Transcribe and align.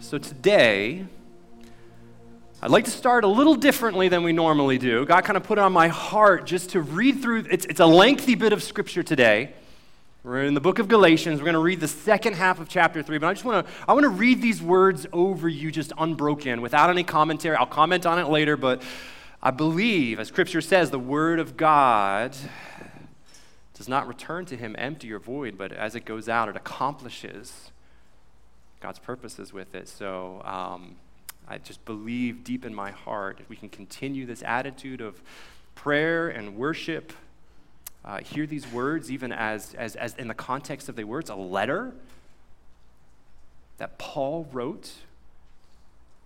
So 0.00 0.16
today, 0.16 1.04
I'd 2.62 2.70
like 2.70 2.84
to 2.84 2.90
start 2.90 3.24
a 3.24 3.26
little 3.26 3.56
differently 3.56 4.08
than 4.08 4.22
we 4.22 4.32
normally 4.32 4.78
do. 4.78 5.04
God 5.04 5.24
kind 5.24 5.36
of 5.36 5.42
put 5.42 5.58
it 5.58 5.60
on 5.60 5.72
my 5.72 5.88
heart 5.88 6.46
just 6.46 6.70
to 6.70 6.80
read 6.80 7.20
through, 7.20 7.46
it's, 7.50 7.64
it's 7.66 7.80
a 7.80 7.86
lengthy 7.86 8.36
bit 8.36 8.52
of 8.52 8.62
scripture 8.62 9.02
today. 9.02 9.52
We're 10.22 10.44
in 10.44 10.54
the 10.54 10.60
book 10.60 10.78
of 10.78 10.86
Galatians. 10.86 11.40
We're 11.40 11.46
going 11.46 11.54
to 11.54 11.60
read 11.60 11.80
the 11.80 11.88
second 11.88 12.34
half 12.34 12.60
of 12.60 12.68
chapter 12.68 13.02
3, 13.02 13.18
but 13.18 13.26
I 13.26 13.32
just 13.32 13.44
want 13.44 13.66
to 13.66 13.72
I 13.88 13.92
want 13.92 14.04
to 14.04 14.10
read 14.10 14.40
these 14.40 14.62
words 14.62 15.04
over 15.12 15.48
you 15.48 15.72
just 15.72 15.92
unbroken 15.98 16.60
without 16.60 16.90
any 16.90 17.02
commentary. 17.02 17.56
I'll 17.56 17.66
comment 17.66 18.06
on 18.06 18.20
it 18.20 18.28
later, 18.28 18.56
but 18.56 18.82
I 19.42 19.50
believe 19.50 20.20
as 20.20 20.28
scripture 20.28 20.60
says 20.60 20.90
the 20.90 20.98
word 20.98 21.40
of 21.40 21.56
God 21.56 22.36
does 23.74 23.88
not 23.88 24.06
return 24.06 24.44
to 24.46 24.56
him 24.56 24.76
empty 24.78 25.12
or 25.12 25.18
void, 25.18 25.58
but 25.58 25.72
as 25.72 25.96
it 25.96 26.04
goes 26.04 26.28
out 26.28 26.48
it 26.48 26.56
accomplishes 26.56 27.70
God's 28.80 28.98
purposes 28.98 29.52
with 29.52 29.74
it. 29.74 29.88
So, 29.88 30.42
um, 30.44 30.96
I 31.50 31.58
just 31.58 31.84
believe 31.86 32.44
deep 32.44 32.64
in 32.64 32.74
my 32.74 32.90
heart 32.90 33.38
if 33.40 33.48
we 33.48 33.56
can 33.56 33.70
continue 33.70 34.26
this 34.26 34.42
attitude 34.42 35.00
of 35.00 35.22
prayer 35.74 36.28
and 36.28 36.56
worship, 36.56 37.12
uh, 38.04 38.18
hear 38.18 38.46
these 38.46 38.70
words 38.70 39.10
even 39.10 39.32
as, 39.32 39.74
as, 39.74 39.96
as 39.96 40.14
in 40.16 40.28
the 40.28 40.34
context 40.34 40.88
of 40.88 40.96
the 40.96 41.04
words, 41.04 41.30
a 41.30 41.34
letter 41.34 41.92
that 43.78 43.96
Paul 43.98 44.46
wrote 44.52 44.92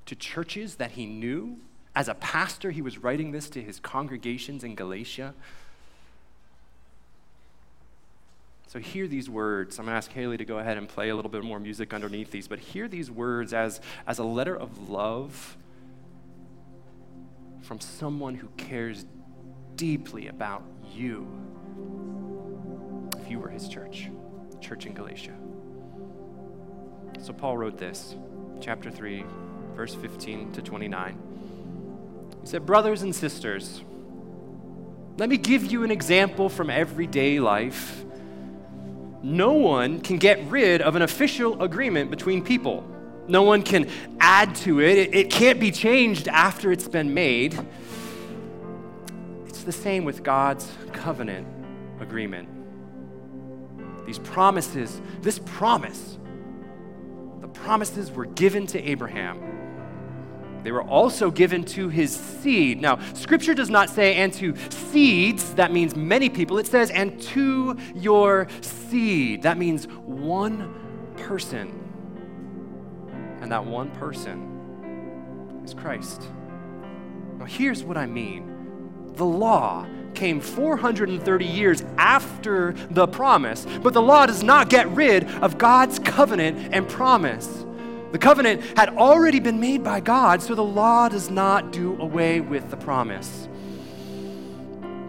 to 0.06 0.14
churches 0.16 0.76
that 0.76 0.92
he 0.92 1.06
knew. 1.06 1.58
As 1.94 2.08
a 2.08 2.14
pastor, 2.14 2.70
he 2.70 2.82
was 2.82 2.98
writing 2.98 3.30
this 3.30 3.48
to 3.50 3.62
his 3.62 3.78
congregations 3.78 4.64
in 4.64 4.74
Galatia. 4.74 5.34
So 8.72 8.78
hear 8.78 9.06
these 9.06 9.28
words. 9.28 9.78
I'm 9.78 9.84
going 9.84 9.92
to 9.92 9.98
ask 9.98 10.10
Haley 10.10 10.38
to 10.38 10.46
go 10.46 10.56
ahead 10.56 10.78
and 10.78 10.88
play 10.88 11.10
a 11.10 11.14
little 11.14 11.30
bit 11.30 11.44
more 11.44 11.60
music 11.60 11.92
underneath 11.92 12.30
these, 12.30 12.48
but 12.48 12.58
hear 12.58 12.88
these 12.88 13.10
words 13.10 13.52
as, 13.52 13.82
as 14.06 14.18
a 14.18 14.24
letter 14.24 14.56
of 14.56 14.88
love 14.88 15.58
from 17.60 17.80
someone 17.80 18.34
who 18.34 18.48
cares 18.56 19.04
deeply 19.76 20.28
about 20.28 20.62
you. 20.90 21.28
If 23.18 23.30
you 23.30 23.40
were 23.40 23.50
his 23.50 23.68
church, 23.68 24.08
church 24.62 24.86
in 24.86 24.94
Galatia. 24.94 25.34
So 27.20 27.34
Paul 27.34 27.58
wrote 27.58 27.76
this, 27.76 28.16
chapter 28.62 28.90
3, 28.90 29.22
verse 29.76 29.94
15 29.94 30.52
to 30.52 30.62
29. 30.62 31.18
He 32.40 32.46
said, 32.46 32.64
Brothers 32.64 33.02
and 33.02 33.14
sisters, 33.14 33.82
let 35.18 35.28
me 35.28 35.36
give 35.36 35.70
you 35.70 35.84
an 35.84 35.90
example 35.90 36.48
from 36.48 36.70
everyday 36.70 37.38
life 37.38 38.06
no 39.22 39.52
one 39.52 40.00
can 40.00 40.18
get 40.18 40.42
rid 40.50 40.82
of 40.82 40.96
an 40.96 41.02
official 41.02 41.62
agreement 41.62 42.10
between 42.10 42.42
people. 42.42 42.84
No 43.28 43.42
one 43.42 43.62
can 43.62 43.88
add 44.20 44.54
to 44.56 44.80
it. 44.80 44.98
it. 44.98 45.14
It, 45.14 45.30
can't 45.30 45.60
be 45.60 45.70
changed 45.70 46.26
after 46.28 46.72
it's 46.72 46.88
been 46.88 47.14
made. 47.14 47.56
It's 49.46 49.62
the 49.62 49.72
same 49.72 50.04
with 50.04 50.24
God's 50.24 50.70
covenant 50.92 51.46
agreement. 52.00 52.48
These 54.06 54.18
promises, 54.18 55.00
this 55.20 55.38
promise, 55.38 56.18
the 57.40 57.48
promises 57.48 58.10
were 58.10 58.26
given 58.26 58.66
to 58.68 58.82
Abraham 58.82 59.61
they 60.62 60.72
were 60.72 60.82
also 60.82 61.30
given 61.30 61.64
to 61.64 61.88
his 61.88 62.14
seed. 62.14 62.80
Now, 62.80 62.98
scripture 63.14 63.54
does 63.54 63.70
not 63.70 63.90
say, 63.90 64.14
and 64.16 64.32
to 64.34 64.54
seeds, 64.70 65.54
that 65.54 65.72
means 65.72 65.96
many 65.96 66.28
people. 66.28 66.58
It 66.58 66.66
says, 66.66 66.90
and 66.90 67.20
to 67.22 67.76
your 67.94 68.46
seed. 68.60 69.42
That 69.42 69.58
means 69.58 69.86
one 69.86 70.72
person. 71.16 71.78
And 73.40 73.50
that 73.50 73.64
one 73.64 73.90
person 73.90 75.62
is 75.64 75.74
Christ. 75.74 76.22
Now, 77.38 77.44
here's 77.44 77.82
what 77.82 77.96
I 77.96 78.06
mean 78.06 78.48
the 79.14 79.26
law 79.26 79.86
came 80.14 80.40
430 80.40 81.44
years 81.44 81.82
after 81.98 82.72
the 82.90 83.06
promise, 83.06 83.66
but 83.82 83.92
the 83.92 84.02
law 84.02 84.26
does 84.26 84.42
not 84.42 84.68
get 84.68 84.88
rid 84.90 85.24
of 85.42 85.58
God's 85.58 85.98
covenant 85.98 86.72
and 86.72 86.88
promise. 86.88 87.64
The 88.12 88.18
covenant 88.18 88.62
had 88.76 88.90
already 88.90 89.40
been 89.40 89.58
made 89.58 89.82
by 89.82 90.00
God, 90.00 90.42
so 90.42 90.54
the 90.54 90.62
law 90.62 91.08
does 91.08 91.30
not 91.30 91.72
do 91.72 91.98
away 91.98 92.42
with 92.42 92.70
the 92.70 92.76
promise. 92.76 93.48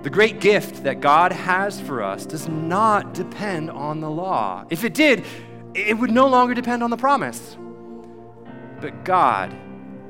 The 0.03 0.09
great 0.09 0.40
gift 0.40 0.84
that 0.86 1.02
God 1.02 1.34
has 1.34 1.81
for 1.81 2.02
us 2.02 2.25
does 2.25 2.47
not 2.47 3.13
depend 3.13 3.69
on 3.69 4.00
the 4.00 4.09
law. 4.09 4.66
If 4.69 4.86
it 4.86 4.94
did, 4.94 5.25
it 5.74 5.97
would 5.97 6.12
no 6.12 6.28
longer 6.28 6.53
depend 6.53 6.81
on 6.81 6.90
the 6.90 6.97
promise. 6.97 7.58
But 8.80 9.03
God 9.03 9.53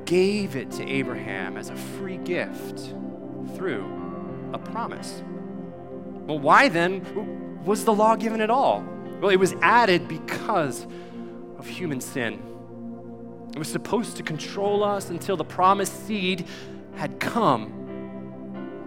gave 0.04 0.54
it 0.54 0.70
to 0.72 0.88
Abraham 0.88 1.56
as 1.56 1.70
a 1.70 1.76
free 1.76 2.18
gift 2.18 2.94
through 3.56 4.50
a 4.52 4.58
promise. 4.58 5.20
Well, 6.26 6.38
why 6.38 6.68
then 6.68 7.64
was 7.64 7.84
the 7.84 7.92
law 7.92 8.14
given 8.14 8.40
at 8.40 8.50
all? 8.50 8.84
Well, 9.20 9.30
it 9.30 9.38
was 9.38 9.54
added 9.62 10.06
because 10.06 10.86
of 11.58 11.66
human 11.66 12.00
sin. 12.00 12.53
It 13.54 13.58
was 13.58 13.68
supposed 13.68 14.16
to 14.16 14.24
control 14.24 14.82
us 14.82 15.10
until 15.10 15.36
the 15.36 15.44
promised 15.44 16.06
seed 16.06 16.46
had 16.96 17.20
come. 17.20 17.84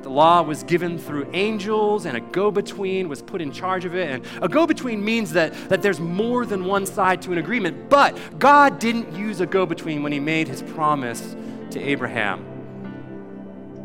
The 0.01 0.09
law 0.09 0.41
was 0.41 0.63
given 0.63 0.97
through 0.97 1.29
angels, 1.33 2.05
and 2.05 2.17
a 2.17 2.19
go 2.19 2.51
between 2.51 3.07
was 3.07 3.22
put 3.22 3.41
in 3.41 3.51
charge 3.51 3.85
of 3.85 3.95
it. 3.95 4.09
And 4.09 4.44
a 4.44 4.50
go 4.50 4.67
between 4.67 5.03
means 5.03 5.31
that, 5.33 5.53
that 5.69 5.81
there's 5.81 6.01
more 6.01 6.45
than 6.45 6.66
one 6.66 6.85
side 6.85 7.22
to 7.23 7.31
an 7.31 7.38
agreement. 7.38 7.89
But 7.89 8.39
God 8.39 8.79
didn't 8.79 9.16
use 9.16 9.39
a 9.39 9.45
go 9.45 9.66
between 9.66 10.03
when 10.03 10.11
He 10.11 10.19
made 10.19 10.50
His 10.50 10.61
promise 10.61 11.35
to 11.72 11.79
Abraham. 11.79 12.45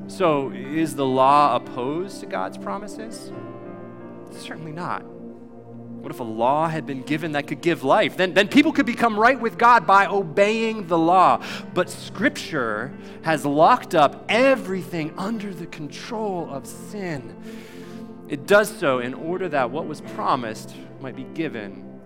So, 0.08 0.50
is 0.50 0.96
the 0.96 1.06
law 1.06 1.56
opposed 1.56 2.20
to 2.20 2.26
God's 2.26 2.58
promises? 2.58 3.30
Certainly 4.32 4.72
not. 4.72 5.04
What 6.02 6.10
if 6.10 6.18
a 6.18 6.24
law 6.24 6.66
had 6.66 6.84
been 6.84 7.02
given 7.02 7.32
that 7.32 7.46
could 7.46 7.60
give 7.60 7.84
life? 7.84 8.16
Then, 8.16 8.34
then 8.34 8.48
people 8.48 8.72
could 8.72 8.86
become 8.86 9.16
right 9.16 9.38
with 9.38 9.56
God 9.56 9.86
by 9.86 10.06
obeying 10.06 10.88
the 10.88 10.98
law. 10.98 11.40
But 11.74 11.88
Scripture 11.88 12.92
has 13.22 13.46
locked 13.46 13.94
up 13.94 14.24
everything 14.28 15.14
under 15.16 15.54
the 15.54 15.66
control 15.66 16.50
of 16.50 16.66
sin. 16.66 17.36
It 18.28 18.48
does 18.48 18.76
so 18.76 18.98
in 18.98 19.14
order 19.14 19.48
that 19.50 19.70
what 19.70 19.86
was 19.86 20.00
promised 20.00 20.74
might 21.00 21.14
be 21.14 21.24
given 21.34 22.00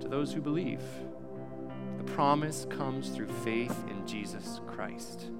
to 0.00 0.08
those 0.08 0.34
who 0.34 0.42
believe. 0.42 0.82
The 1.96 2.04
promise 2.12 2.66
comes 2.68 3.08
through 3.08 3.28
faith 3.42 3.74
in 3.88 4.06
Jesus 4.06 4.60
Christ. 4.66 5.30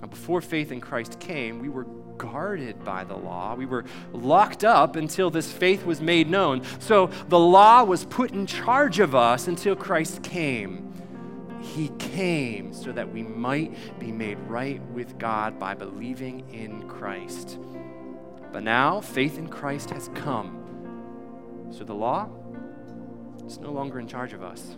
Now, 0.00 0.08
before 0.08 0.40
faith 0.40 0.72
in 0.72 0.80
Christ 0.80 1.20
came, 1.20 1.60
we 1.60 1.68
were 1.68 1.84
guarded 2.18 2.84
by 2.84 3.04
the 3.04 3.16
law. 3.16 3.54
We 3.54 3.64
were 3.66 3.84
locked 4.12 4.64
up 4.64 4.96
until 4.96 5.30
this 5.30 5.50
faith 5.50 5.86
was 5.86 6.00
made 6.00 6.28
known. 6.28 6.62
So 6.80 7.06
the 7.28 7.38
law 7.38 7.84
was 7.84 8.04
put 8.04 8.32
in 8.32 8.46
charge 8.46 8.98
of 8.98 9.14
us 9.14 9.48
until 9.48 9.74
Christ 9.74 10.22
came. 10.22 10.92
He 11.60 11.88
came 11.98 12.72
so 12.72 12.92
that 12.92 13.12
we 13.12 13.22
might 13.22 13.98
be 13.98 14.12
made 14.12 14.38
right 14.40 14.82
with 14.90 15.18
God 15.18 15.58
by 15.58 15.74
believing 15.74 16.48
in 16.52 16.88
Christ. 16.88 17.58
But 18.52 18.62
now 18.62 19.00
faith 19.00 19.38
in 19.38 19.48
Christ 19.48 19.90
has 19.90 20.08
come. 20.14 21.68
So 21.70 21.84
the 21.84 21.94
law 21.94 22.28
is 23.46 23.58
no 23.58 23.72
longer 23.72 23.98
in 24.00 24.06
charge 24.06 24.32
of 24.32 24.42
us. 24.42 24.76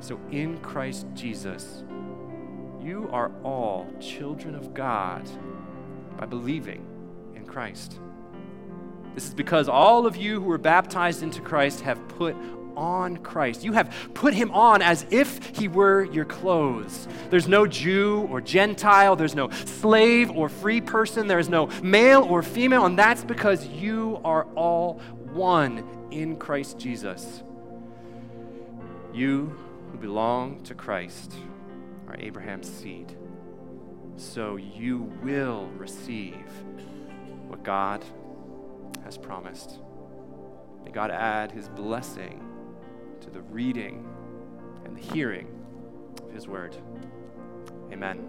So 0.00 0.18
in 0.30 0.58
Christ 0.58 1.06
Jesus, 1.14 1.84
you 2.80 3.08
are 3.12 3.30
all 3.42 3.86
children 4.00 4.54
of 4.54 4.72
God 4.74 5.28
by 6.20 6.26
believing 6.26 6.84
in 7.34 7.46
Christ. 7.46 7.98
This 9.14 9.26
is 9.28 9.32
because 9.32 9.70
all 9.70 10.06
of 10.06 10.16
you 10.16 10.38
who 10.38 10.46
were 10.46 10.58
baptized 10.58 11.22
into 11.22 11.40
Christ 11.40 11.80
have 11.80 12.06
put 12.08 12.36
on 12.76 13.16
Christ. 13.16 13.64
You 13.64 13.72
have 13.72 13.94
put 14.12 14.34
him 14.34 14.50
on 14.50 14.82
as 14.82 15.06
if 15.10 15.56
he 15.56 15.66
were 15.66 16.04
your 16.04 16.26
clothes. 16.26 17.08
There's 17.30 17.48
no 17.48 17.66
Jew 17.66 18.28
or 18.30 18.42
Gentile, 18.42 19.16
there's 19.16 19.34
no 19.34 19.48
slave 19.48 20.30
or 20.30 20.50
free 20.50 20.82
person, 20.82 21.26
there's 21.26 21.48
no 21.48 21.68
male 21.82 22.22
or 22.22 22.42
female, 22.42 22.84
and 22.84 22.98
that's 22.98 23.24
because 23.24 23.66
you 23.66 24.20
are 24.22 24.44
all 24.54 25.00
one 25.32 25.82
in 26.10 26.36
Christ 26.36 26.78
Jesus. 26.78 27.42
You 29.14 29.58
who 29.90 29.96
belong 29.96 30.62
to 30.64 30.74
Christ 30.74 31.34
are 32.06 32.16
Abraham's 32.18 32.70
seed 32.70 33.16
so 34.20 34.56
you 34.56 35.10
will 35.22 35.66
receive 35.78 36.46
what 37.48 37.62
God 37.62 38.04
has 39.02 39.16
promised. 39.16 39.78
May 40.84 40.90
God 40.90 41.10
add 41.10 41.50
his 41.50 41.68
blessing 41.70 42.46
to 43.22 43.30
the 43.30 43.40
reading 43.40 44.06
and 44.84 44.94
the 44.96 45.00
hearing 45.00 45.48
of 46.22 46.32
his 46.32 46.46
word. 46.46 46.76
Amen. 47.90 48.26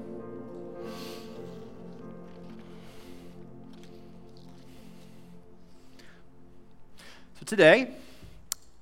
So 7.39 7.45
today, 7.45 7.91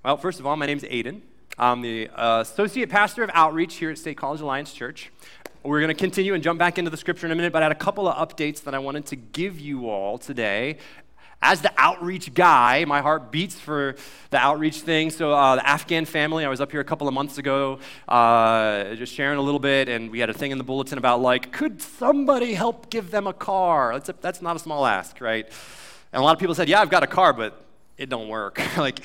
well, 0.03 0.17
first 0.17 0.39
of 0.39 0.45
all, 0.45 0.55
my 0.55 0.67
name 0.67 0.77
is 0.77 0.85
Aden. 0.87 1.23
I'm 1.57 1.81
the 1.81 2.07
uh, 2.09 2.39
associate 2.39 2.89
pastor 2.89 3.21
of 3.21 3.29
outreach 3.33 3.75
here 3.75 3.89
at 3.89 3.97
State 3.97 4.15
College 4.15 4.39
Alliance 4.39 4.71
Church. 4.71 5.11
We're 5.61 5.81
going 5.81 5.89
to 5.89 5.93
continue 5.93 6.33
and 6.33 6.41
jump 6.41 6.57
back 6.57 6.77
into 6.77 6.89
the 6.89 6.95
scripture 6.95 7.25
in 7.25 7.33
a 7.33 7.35
minute, 7.35 7.51
but 7.51 7.61
I 7.61 7.65
had 7.65 7.73
a 7.73 7.75
couple 7.75 8.07
of 8.07 8.15
updates 8.15 8.63
that 8.63 8.73
I 8.73 8.79
wanted 8.79 9.05
to 9.07 9.17
give 9.17 9.59
you 9.59 9.89
all 9.89 10.17
today. 10.17 10.77
As 11.41 11.59
the 11.59 11.71
outreach 11.77 12.33
guy, 12.33 12.85
my 12.85 13.01
heart 13.01 13.29
beats 13.29 13.59
for 13.59 13.95
the 14.29 14.37
outreach 14.37 14.79
thing. 14.79 15.09
So, 15.09 15.33
uh, 15.33 15.55
the 15.55 15.67
Afghan 15.67 16.05
family, 16.05 16.45
I 16.45 16.49
was 16.49 16.61
up 16.61 16.71
here 16.71 16.79
a 16.79 16.85
couple 16.85 17.09
of 17.09 17.13
months 17.13 17.37
ago, 17.37 17.79
uh, 18.07 18.95
just 18.95 19.13
sharing 19.13 19.37
a 19.37 19.41
little 19.41 19.59
bit, 19.59 19.89
and 19.89 20.09
we 20.09 20.19
had 20.19 20.29
a 20.29 20.33
thing 20.33 20.51
in 20.51 20.57
the 20.57 20.63
bulletin 20.63 20.97
about, 20.97 21.21
like, 21.21 21.51
could 21.51 21.81
somebody 21.81 22.53
help 22.53 22.89
give 22.89 23.11
them 23.11 23.27
a 23.27 23.33
car? 23.33 23.91
That's, 23.93 24.09
a, 24.09 24.15
that's 24.21 24.41
not 24.41 24.55
a 24.55 24.59
small 24.59 24.85
ask, 24.85 25.19
right? 25.19 25.45
And 26.13 26.21
a 26.21 26.23
lot 26.23 26.33
of 26.33 26.39
people 26.39 26.55
said, 26.55 26.69
yeah, 26.69 26.79
I've 26.79 26.89
got 26.89 27.03
a 27.03 27.07
car, 27.07 27.33
but 27.33 27.61
it 27.97 28.07
don't 28.07 28.29
work. 28.29 28.61
like, 28.77 29.01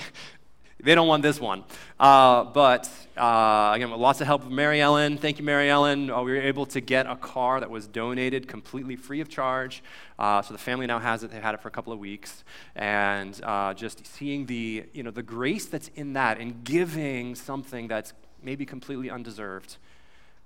they 0.84 0.94
don't 0.94 1.08
want 1.08 1.22
this 1.22 1.40
one. 1.40 1.64
Uh, 1.98 2.44
but 2.44 2.88
uh, 3.16 3.72
again, 3.74 3.90
with 3.90 4.00
lots 4.00 4.20
of 4.20 4.26
help 4.26 4.42
of 4.42 4.50
Mary 4.50 4.80
Ellen. 4.80 5.16
Thank 5.16 5.38
you, 5.38 5.44
Mary 5.44 5.70
Ellen. 5.70 6.10
Uh, 6.10 6.22
we 6.22 6.32
were 6.32 6.40
able 6.40 6.66
to 6.66 6.80
get 6.80 7.06
a 7.06 7.16
car 7.16 7.60
that 7.60 7.70
was 7.70 7.86
donated 7.86 8.46
completely 8.46 8.96
free 8.96 9.20
of 9.20 9.28
charge. 9.28 9.82
Uh, 10.18 10.42
so 10.42 10.52
the 10.52 10.58
family 10.58 10.86
now 10.86 10.98
has 10.98 11.22
it. 11.22 11.30
They've 11.30 11.42
had 11.42 11.54
it 11.54 11.60
for 11.60 11.68
a 11.68 11.70
couple 11.70 11.92
of 11.92 11.98
weeks, 11.98 12.44
and 12.76 13.40
uh, 13.42 13.72
just 13.74 14.06
seeing 14.06 14.46
the 14.46 14.84
you 14.92 15.02
know 15.02 15.10
the 15.10 15.22
grace 15.22 15.66
that's 15.66 15.90
in 15.94 16.12
that 16.12 16.38
and 16.38 16.64
giving 16.64 17.34
something 17.34 17.88
that's 17.88 18.12
maybe 18.42 18.66
completely 18.66 19.10
undeserved, 19.10 19.78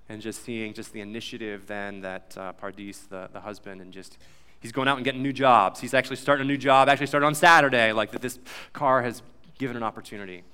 and 0.09 0.23
just 0.23 0.45
seeing 0.45 0.73
just 0.73 0.93
the 0.93 1.01
initiative 1.01 1.67
then 1.67 2.01
that 2.03 2.35
uh, 2.39 2.53
Pardis, 2.53 3.09
the, 3.09 3.29
the 3.33 3.41
husband, 3.41 3.81
and 3.81 3.93
just 3.93 4.19
he's 4.61 4.73
going 4.73 4.89
out 4.89 4.97
and 4.97 5.05
getting 5.05 5.23
new 5.23 5.33
jobs. 5.33 5.81
He's 5.81 5.95
actually 5.95 6.17
starting 6.17 6.45
a 6.45 6.49
new 6.49 6.57
job. 6.59 6.89
Actually 6.89 7.07
started 7.09 7.27
on 7.27 7.35
Saturday. 7.35 7.93
Like 7.93 8.13
that, 8.13 8.23
this 8.23 8.39
car 8.73 9.03
has 9.03 9.23
given 9.59 9.77
an 9.77 9.83
opportunity. 9.83 10.45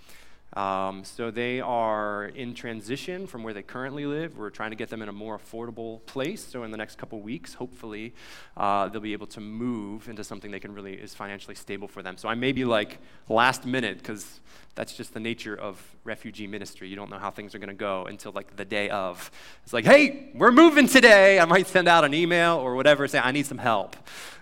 Um, 0.54 1.02
so 1.04 1.30
they 1.30 1.60
are 1.60 2.26
in 2.26 2.54
transition 2.54 3.26
from 3.26 3.42
where 3.42 3.52
they 3.52 3.62
currently 3.62 4.06
live. 4.06 4.38
We're 4.38 4.50
trying 4.50 4.70
to 4.70 4.76
get 4.76 4.88
them 4.88 5.02
in 5.02 5.08
a 5.08 5.12
more 5.12 5.38
affordable 5.38 6.04
place. 6.06 6.44
So 6.44 6.62
in 6.62 6.70
the 6.70 6.76
next 6.76 6.96
couple 6.96 7.20
weeks, 7.20 7.54
hopefully, 7.54 8.14
uh, 8.56 8.88
they'll 8.88 9.00
be 9.00 9.12
able 9.12 9.26
to 9.28 9.40
move 9.40 10.08
into 10.08 10.22
something 10.22 10.50
they 10.50 10.60
can 10.60 10.72
really 10.72 10.94
is 10.94 11.14
financially 11.14 11.56
stable 11.56 11.88
for 11.88 12.02
them. 12.02 12.16
So 12.16 12.28
I 12.28 12.34
may 12.34 12.52
be 12.52 12.64
like 12.64 12.98
last 13.28 13.66
minute 13.66 13.98
because 13.98 14.40
that's 14.74 14.96
just 14.96 15.14
the 15.14 15.20
nature 15.20 15.54
of 15.54 15.80
refugee 16.02 16.46
ministry. 16.46 16.88
You 16.88 16.96
don't 16.96 17.10
know 17.10 17.18
how 17.18 17.30
things 17.30 17.54
are 17.54 17.58
going 17.58 17.68
to 17.68 17.74
go 17.74 18.06
until 18.06 18.32
like 18.32 18.56
the 18.56 18.64
day 18.64 18.90
of. 18.90 19.30
It's 19.62 19.72
like, 19.72 19.84
hey, 19.84 20.30
we're 20.34 20.50
moving 20.50 20.88
today. 20.88 21.38
I 21.38 21.44
might 21.44 21.68
send 21.68 21.86
out 21.86 22.04
an 22.04 22.12
email 22.12 22.56
or 22.56 22.74
whatever, 22.74 23.06
say 23.06 23.20
I 23.20 23.30
need 23.30 23.46
some 23.46 23.58
help 23.58 23.96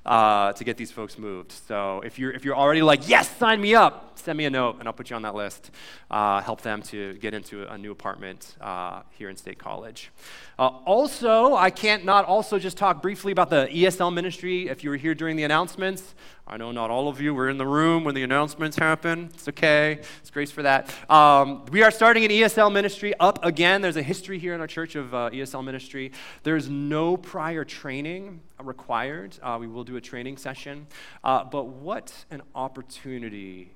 uh, 0.07 0.53
to 0.55 0.65
get 0.65 0.77
these 0.77 0.91
folks 0.91 1.19
moved. 1.19 1.53
So 1.53 2.01
if 2.05 2.19
you're 2.19 2.33
if 2.33 2.45
you're 2.45 2.57
already 2.57 2.83
like, 2.83 3.09
yes, 3.09 3.35
sign 3.37 3.61
me 3.61 3.75
up, 3.75 4.19
send 4.19 4.39
me 4.39 4.47
a 4.47 4.51
note 4.51 4.77
and 4.79 4.89
I'll 4.89 4.95
put 4.95 5.11
you 5.11 5.17
on 5.17 5.23
that 5.23 5.35
list. 5.35 5.71
Uh, 6.13 6.43
help 6.43 6.61
them 6.61 6.83
to 6.83 7.15
get 7.15 7.33
into 7.33 7.67
a 7.73 7.79
new 7.79 7.91
apartment 7.91 8.55
uh, 8.61 9.01
here 9.11 9.31
in 9.31 9.37
State 9.37 9.59
College. 9.59 10.11
Uh, 10.59 10.67
also, 10.85 11.55
I 11.55 11.71
can't 11.71 12.05
not 12.05 12.27
also 12.27 12.59
just 12.59 12.77
talk 12.77 13.01
briefly 13.01 13.33
about 13.33 13.49
the 13.49 13.67
ESL 13.73 14.13
ministry. 14.13 14.69
If 14.69 14.85
you 14.85 14.91
were 14.91 14.99
here 14.99 15.15
during 15.15 15.37
the 15.37 15.45
announcements, 15.45 16.15
I 16.47 16.59
know 16.59 16.71
not 16.71 16.91
all 16.91 17.09
of 17.09 17.19
you 17.19 17.33
were 17.33 17.49
in 17.49 17.57
the 17.57 17.67
room 17.67 18.05
when 18.05 18.15
the 18.15 18.25
announcements 18.25 18.77
happened. 18.77 19.31
It's 19.33 19.49
okay. 19.49 20.01
It's 20.21 20.31
grace 20.31 20.51
for 20.51 20.63
that. 20.63 20.93
Um, 21.09 21.65
we 21.67 21.83
are 21.83 21.91
starting 21.91 22.27
an 22.27 22.31
ESL 22.31 22.71
ministry 22.71 23.15
up 23.19 23.43
again. 23.43 23.81
There's 23.81 23.97
a 23.97 24.03
history 24.03 24.39
here 24.39 24.53
in 24.53 24.61
our 24.61 24.67
church 24.67 24.95
of 24.97 25.15
uh, 25.15 25.31
ESL 25.31 25.65
ministry. 25.65 26.13
There's 26.43 26.69
no 26.69 27.17
prior 27.17 27.65
training 27.65 28.41
required. 28.63 29.39
Uh, 29.43 29.57
we 29.59 29.67
will 29.67 29.85
do 29.85 29.97
a 29.97 30.01
training 30.01 30.37
session. 30.37 30.89
Uh, 31.25 31.45
but 31.45 31.69
what 31.69 32.13
an 32.31 32.43
opportunity 32.55 33.73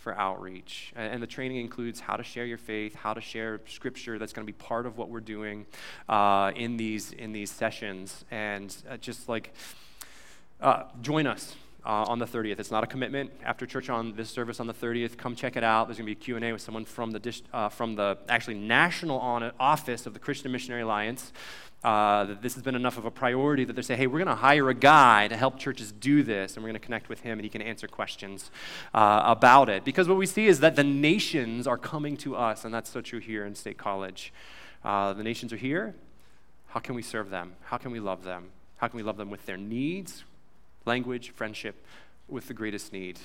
for 0.00 0.14
outreach. 0.18 0.92
And 0.96 1.22
the 1.22 1.26
training 1.26 1.58
includes 1.58 2.00
how 2.00 2.16
to 2.16 2.22
share 2.22 2.46
your 2.46 2.58
faith, 2.58 2.94
how 2.94 3.12
to 3.12 3.20
share 3.20 3.60
scripture. 3.66 4.18
That's 4.18 4.32
going 4.32 4.46
to 4.46 4.52
be 4.52 4.56
part 4.56 4.86
of 4.86 4.96
what 4.96 5.10
we're 5.10 5.20
doing 5.20 5.66
uh, 6.08 6.52
in, 6.56 6.78
these, 6.78 7.12
in 7.12 7.32
these 7.32 7.50
sessions. 7.50 8.24
And 8.30 8.74
uh, 8.88 8.96
just 8.96 9.28
like, 9.28 9.52
uh, 10.60 10.84
join 11.02 11.26
us 11.26 11.54
uh, 11.84 12.04
on 12.04 12.18
the 12.18 12.26
30th. 12.26 12.58
It's 12.58 12.70
not 12.70 12.82
a 12.82 12.86
commitment. 12.86 13.30
After 13.44 13.66
church 13.66 13.90
on 13.90 14.14
this 14.14 14.30
service 14.30 14.58
on 14.58 14.66
the 14.66 14.74
30th, 14.74 15.18
come 15.18 15.34
check 15.34 15.56
it 15.56 15.64
out. 15.64 15.86
There's 15.86 15.98
going 15.98 16.06
to 16.06 16.14
be 16.14 16.20
a 16.20 16.24
Q&A 16.24 16.52
with 16.52 16.62
someone 16.62 16.86
from 16.86 17.10
the, 17.10 17.40
uh, 17.52 17.68
from 17.68 17.94
the 17.94 18.18
actually 18.28 18.58
national 18.58 19.18
office 19.58 20.06
of 20.06 20.14
the 20.14 20.18
Christian 20.18 20.50
Missionary 20.50 20.82
Alliance. 20.82 21.32
Uh, 21.82 22.24
that 22.24 22.42
this 22.42 22.52
has 22.52 22.62
been 22.62 22.74
enough 22.74 22.98
of 22.98 23.06
a 23.06 23.10
priority 23.10 23.64
that 23.64 23.74
they 23.74 23.80
say, 23.80 23.96
hey, 23.96 24.06
we're 24.06 24.18
going 24.18 24.28
to 24.28 24.34
hire 24.34 24.68
a 24.68 24.74
guy 24.74 25.26
to 25.28 25.36
help 25.36 25.58
churches 25.58 25.92
do 25.92 26.22
this, 26.22 26.54
and 26.54 26.62
we're 26.62 26.68
going 26.68 26.78
to 26.78 26.84
connect 26.84 27.08
with 27.08 27.20
him, 27.20 27.38
and 27.38 27.42
he 27.42 27.48
can 27.48 27.62
answer 27.62 27.88
questions 27.88 28.50
uh, 28.92 29.22
about 29.24 29.70
it. 29.70 29.82
Because 29.82 30.06
what 30.06 30.18
we 30.18 30.26
see 30.26 30.46
is 30.46 30.60
that 30.60 30.76
the 30.76 30.84
nations 30.84 31.66
are 31.66 31.78
coming 31.78 32.18
to 32.18 32.36
us, 32.36 32.66
and 32.66 32.74
that's 32.74 32.90
so 32.90 33.00
true 33.00 33.18
here 33.18 33.46
in 33.46 33.54
State 33.54 33.78
College. 33.78 34.30
Uh, 34.84 35.14
the 35.14 35.22
nations 35.22 35.54
are 35.54 35.56
here. 35.56 35.94
How 36.68 36.80
can 36.80 36.94
we 36.94 37.02
serve 37.02 37.30
them? 37.30 37.54
How 37.62 37.78
can 37.78 37.92
we 37.92 38.00
love 38.00 38.24
them? 38.24 38.50
How 38.76 38.88
can 38.88 38.98
we 38.98 39.02
love 39.02 39.16
them 39.16 39.30
with 39.30 39.46
their 39.46 39.56
needs, 39.56 40.24
language, 40.84 41.30
friendship, 41.30 41.82
with 42.28 42.48
the 42.48 42.54
greatest 42.54 42.92
need 42.92 43.18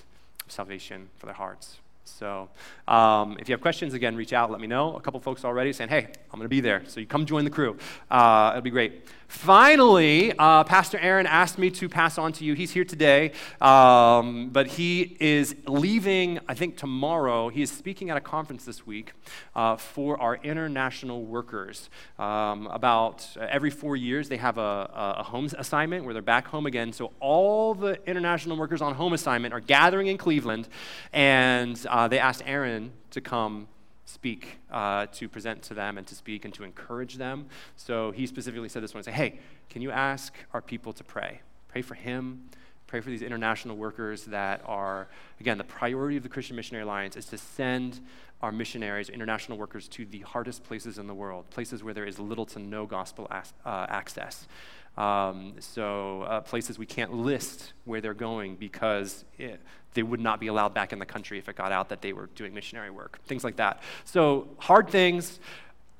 of 0.45 0.51
salvation 0.51 1.09
for 1.17 1.25
their 1.25 1.35
hearts. 1.35 1.77
So 2.05 2.49
um, 2.87 3.37
if 3.39 3.49
you 3.49 3.53
have 3.53 3.61
questions, 3.61 3.93
again, 3.93 4.15
reach 4.15 4.31
out, 4.31 4.51
let 4.51 4.61
me 4.61 4.67
know. 4.67 4.95
A 4.95 5.01
couple 5.01 5.19
folks 5.19 5.43
already 5.43 5.73
saying, 5.73 5.89
hey, 5.89 6.05
I'm 6.31 6.39
going 6.39 6.43
to 6.43 6.49
be 6.49 6.61
there. 6.61 6.83
So 6.87 6.99
you 6.99 7.07
come 7.07 7.25
join 7.25 7.43
the 7.43 7.51
crew. 7.51 7.77
Uh, 8.09 8.51
it'll 8.53 8.61
be 8.61 8.69
great. 8.69 9.03
Finally, 9.27 10.31
uh, 10.37 10.63
Pastor 10.63 10.99
Aaron 10.99 11.25
asked 11.25 11.57
me 11.57 11.71
to 11.71 11.89
pass 11.89 12.17
on 12.19 12.31
to 12.33 12.45
you. 12.45 12.53
He's 12.53 12.71
here 12.71 12.85
today, 12.85 13.31
um, 13.59 14.49
but 14.49 14.67
he 14.67 15.17
is 15.19 15.55
leaving, 15.67 16.39
I 16.47 16.53
think, 16.53 16.77
tomorrow. 16.77 17.49
He 17.49 17.63
is 17.63 17.71
speaking 17.71 18.11
at 18.11 18.17
a 18.17 18.21
conference 18.21 18.65
this 18.65 18.85
week 18.85 19.13
uh, 19.55 19.77
for 19.77 20.21
our 20.21 20.35
international 20.37 21.25
workers. 21.25 21.89
Um, 22.19 22.67
about 22.67 23.27
every 23.37 23.71
four 23.71 23.95
years, 23.95 24.29
they 24.29 24.37
have 24.37 24.59
a, 24.59 24.89
a 25.17 25.23
home 25.23 25.49
assignment 25.57 26.05
where 26.05 26.13
they're 26.13 26.21
back 26.21 26.47
home 26.47 26.67
again. 26.67 26.93
So 26.93 27.11
all 27.19 27.73
the 27.73 27.99
international 28.07 28.57
workers 28.57 28.81
on 28.81 28.93
home 28.93 29.13
assignment 29.13 29.55
are 29.55 29.59
gathering 29.59 30.07
in 30.07 30.17
Cleveland, 30.17 30.69
and 31.11 31.85
uh, 31.95 32.09
they 32.09 32.19
asked 32.19 32.43
Aaron 32.45 32.91
to 33.09 33.21
come 33.21 33.69
speak, 34.03 34.57
uh, 34.69 35.05
to 35.13 35.29
present 35.29 35.61
to 35.61 35.73
them 35.73 35.97
and 35.97 36.05
to 36.05 36.13
speak 36.13 36.43
and 36.43 36.53
to 36.53 36.65
encourage 36.65 37.15
them. 37.15 37.45
So 37.77 38.11
he 38.11 38.27
specifically 38.27 38.67
said 38.67 38.83
this 38.83 38.93
one, 38.93 39.01
say, 39.01 39.13
hey, 39.13 39.39
can 39.69 39.81
you 39.81 39.91
ask 39.91 40.33
our 40.53 40.61
people 40.61 40.91
to 40.91 41.05
pray? 41.05 41.39
Pray 41.69 41.81
for 41.81 41.95
him, 41.95 42.49
pray 42.85 42.99
for 42.99 43.09
these 43.09 43.21
international 43.21 43.77
workers 43.77 44.25
that 44.25 44.61
are, 44.65 45.07
again, 45.39 45.57
the 45.57 45.63
priority 45.63 46.17
of 46.17 46.23
the 46.23 46.27
Christian 46.27 46.57
Missionary 46.57 46.83
Alliance 46.83 47.15
is 47.15 47.27
to 47.27 47.37
send 47.37 48.01
our 48.41 48.51
missionaries, 48.51 49.07
international 49.07 49.57
workers, 49.57 49.87
to 49.87 50.05
the 50.05 50.19
hardest 50.19 50.65
places 50.65 50.97
in 50.97 51.07
the 51.07 51.13
world, 51.13 51.49
places 51.49 51.81
where 51.81 51.93
there 51.93 52.05
is 52.05 52.19
little 52.19 52.45
to 52.47 52.59
no 52.59 52.85
gospel 52.85 53.25
as, 53.31 53.53
uh, 53.65 53.85
access. 53.87 54.49
Um, 54.97 55.53
so, 55.59 56.21
uh, 56.23 56.41
places 56.41 56.79
we 56.79 56.85
can't 56.85 57.13
list 57.13 57.73
where 57.83 57.99
they're 57.99 58.13
going 58.13 58.55
because 58.55 59.25
it, 59.37 59.59
they 59.93 60.03
would 60.03 60.21
not 60.21 60.39
be 60.39 60.47
allowed 60.47 60.73
back 60.73 60.93
in 60.93 60.99
the 60.99 61.05
country 61.05 61.37
if 61.37 61.49
it 61.49 61.55
got 61.55 61.71
out 61.71 61.89
that 61.89 62.01
they 62.01 62.13
were 62.13 62.27
doing 62.35 62.53
missionary 62.53 62.89
work, 62.89 63.19
things 63.25 63.43
like 63.43 63.57
that. 63.57 63.81
So, 64.05 64.47
hard 64.57 64.89
things. 64.89 65.39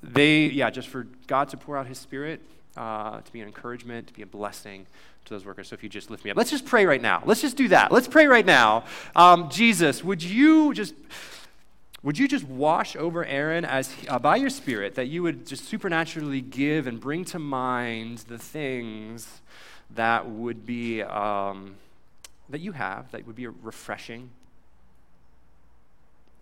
They, 0.02 0.46
yeah, 0.46 0.70
just 0.70 0.88
for 0.88 1.06
God 1.26 1.50
to 1.50 1.56
pour 1.56 1.76
out 1.76 1.86
His 1.86 1.98
Spirit, 1.98 2.40
uh, 2.76 3.20
to 3.20 3.32
be 3.32 3.40
an 3.40 3.48
encouragement, 3.48 4.06
to 4.06 4.14
be 4.14 4.22
a 4.22 4.26
blessing 4.26 4.86
to 5.26 5.34
those 5.34 5.44
workers. 5.44 5.68
So, 5.68 5.74
if 5.74 5.82
you 5.82 5.90
just 5.90 6.10
lift 6.10 6.24
me 6.24 6.30
up, 6.30 6.38
let's 6.38 6.50
just 6.50 6.64
pray 6.64 6.86
right 6.86 7.02
now. 7.02 7.22
Let's 7.26 7.42
just 7.42 7.58
do 7.58 7.68
that. 7.68 7.92
Let's 7.92 8.08
pray 8.08 8.26
right 8.26 8.46
now. 8.46 8.84
Um, 9.14 9.50
Jesus, 9.50 10.02
would 10.02 10.22
you 10.22 10.72
just. 10.72 10.94
Would 12.06 12.18
you 12.18 12.28
just 12.28 12.44
wash 12.44 12.94
over 12.94 13.24
Aaron 13.24 13.64
as 13.64 13.92
uh, 14.06 14.20
by 14.20 14.36
your 14.36 14.48
Spirit 14.48 14.94
that 14.94 15.06
you 15.06 15.24
would 15.24 15.44
just 15.44 15.64
supernaturally 15.64 16.40
give 16.40 16.86
and 16.86 17.00
bring 17.00 17.24
to 17.24 17.40
mind 17.40 18.18
the 18.28 18.38
things 18.38 19.40
that 19.90 20.28
would 20.28 20.64
be 20.64 21.02
um, 21.02 21.74
that 22.48 22.60
you 22.60 22.70
have 22.70 23.10
that 23.10 23.26
would 23.26 23.34
be 23.34 23.48
refreshing, 23.48 24.30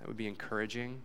that 0.01 0.07
would 0.07 0.19
be 0.19 0.27
encouraging. 0.27 1.01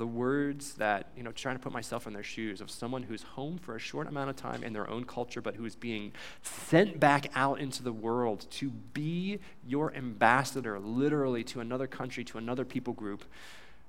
The 0.00 0.06
words 0.06 0.76
that, 0.76 1.08
you 1.14 1.22
know, 1.22 1.30
trying 1.30 1.56
to 1.56 1.62
put 1.62 1.74
myself 1.74 2.06
in 2.06 2.14
their 2.14 2.22
shoes 2.22 2.62
of 2.62 2.70
someone 2.70 3.02
who's 3.02 3.22
home 3.22 3.58
for 3.58 3.76
a 3.76 3.78
short 3.78 4.08
amount 4.08 4.30
of 4.30 4.36
time 4.36 4.64
in 4.64 4.72
their 4.72 4.88
own 4.88 5.04
culture, 5.04 5.42
but 5.42 5.56
who 5.56 5.66
is 5.66 5.76
being 5.76 6.12
sent 6.40 6.98
back 6.98 7.30
out 7.34 7.60
into 7.60 7.82
the 7.82 7.92
world 7.92 8.46
to 8.52 8.70
be 8.70 9.40
your 9.62 9.94
ambassador, 9.94 10.80
literally, 10.80 11.44
to 11.44 11.60
another 11.60 11.86
country, 11.86 12.24
to 12.24 12.38
another 12.38 12.64
people 12.64 12.94
group. 12.94 13.26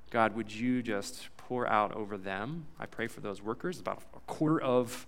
God, 0.10 0.36
would 0.36 0.54
you 0.54 0.84
just 0.84 1.30
pour 1.38 1.66
out 1.66 1.94
over 1.94 2.18
them? 2.18 2.66
I 2.78 2.88
pray 2.88 3.08
for 3.08 3.22
those 3.22 3.42
workers, 3.42 3.80
about 3.80 4.04
a 4.14 4.20
quarter 4.28 4.60
of 4.60 5.08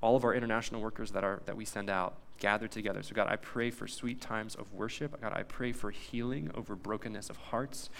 all 0.00 0.16
of 0.16 0.24
our 0.24 0.32
international 0.32 0.80
workers 0.80 1.10
that, 1.10 1.22
are, 1.22 1.42
that 1.44 1.54
we 1.54 1.66
send 1.66 1.90
out 1.90 2.14
gathered 2.40 2.72
together. 2.72 3.02
So, 3.02 3.14
God, 3.14 3.28
I 3.28 3.36
pray 3.36 3.70
for 3.70 3.86
sweet 3.86 4.20
times 4.20 4.56
of 4.56 4.72
worship. 4.72 5.20
God, 5.20 5.32
I 5.34 5.44
pray 5.44 5.72
for 5.72 5.90
healing 5.90 6.50
over 6.56 6.74
brokenness 6.74 7.30
of 7.30 7.36
hearts. 7.36 7.90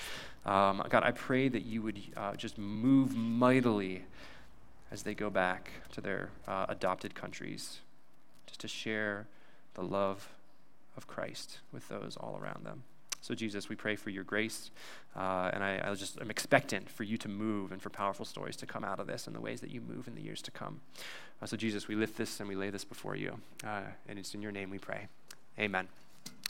Um, 0.45 0.83
God, 0.89 1.05
I 1.05 1.13
pray 1.13 1.49
that 1.49 1.63
you 1.63 1.83
would 1.83 2.01
uh, 2.17 2.35
just 2.35 2.59
move 2.59 3.15
mightily 3.15 4.05
as 4.91 5.05
they 5.05 5.15
go 5.15 5.31
back 5.31 5.71
to 5.93 6.01
their 6.01 6.31
uh, 6.49 6.67
adopted 6.69 7.15
countries, 7.15 7.79
just 8.47 8.61
to 8.61 8.69
share 8.69 9.29
the 9.75 9.83
love 9.83 10.31
of 10.97 11.07
Christ 11.07 11.61
with 11.73 11.89
those 11.89 12.17
all 12.17 12.37
around 12.43 12.67
them. 12.67 12.83
So, 13.23 13.35
Jesus, 13.35 13.69
we 13.69 13.77
pray 13.77 13.97
for 13.97 14.11
your 14.11 14.25
grace, 14.25 14.71
uh, 15.15 15.51
and 15.53 15.63
I, 15.63 15.81
I 15.85 15.95
just 15.95 16.21
am 16.21 16.31
expectant 16.31 16.89
for 16.89 17.05
you 17.05 17.19
to 17.19 17.29
move 17.29 17.71
and 17.71 17.81
for 17.81 17.91
powerful 17.91 18.25
stories 18.25 18.57
to 18.57 18.67
come 18.67 18.83
out 18.83 18.99
of 18.99 19.07
this 19.07 19.27
and 19.27 19.37
the 19.37 19.41
ways 19.41 19.61
that 19.61 19.71
you 19.71 19.83
move 19.83 20.09
in 20.09 20.15
the 20.15 20.23
years 20.23 20.41
to 20.43 20.51
come. 20.51 20.81
Uh, 21.43 21.47
so, 21.47 21.57
Jesus, 21.57 21.87
we 21.87 21.95
lift 21.95 22.17
this 22.17 22.41
and 22.41 22.49
we 22.49 22.55
lay 22.55 22.71
this 22.71 22.85
before 22.85 23.17
you, 23.17 23.39
uh, 23.65 23.83
and 24.09 24.19
it's 24.19 24.35
in 24.35 24.41
your 24.41 24.53
name 24.53 24.71
we 24.71 24.79
pray. 24.79 25.07
Amen. 25.59 25.87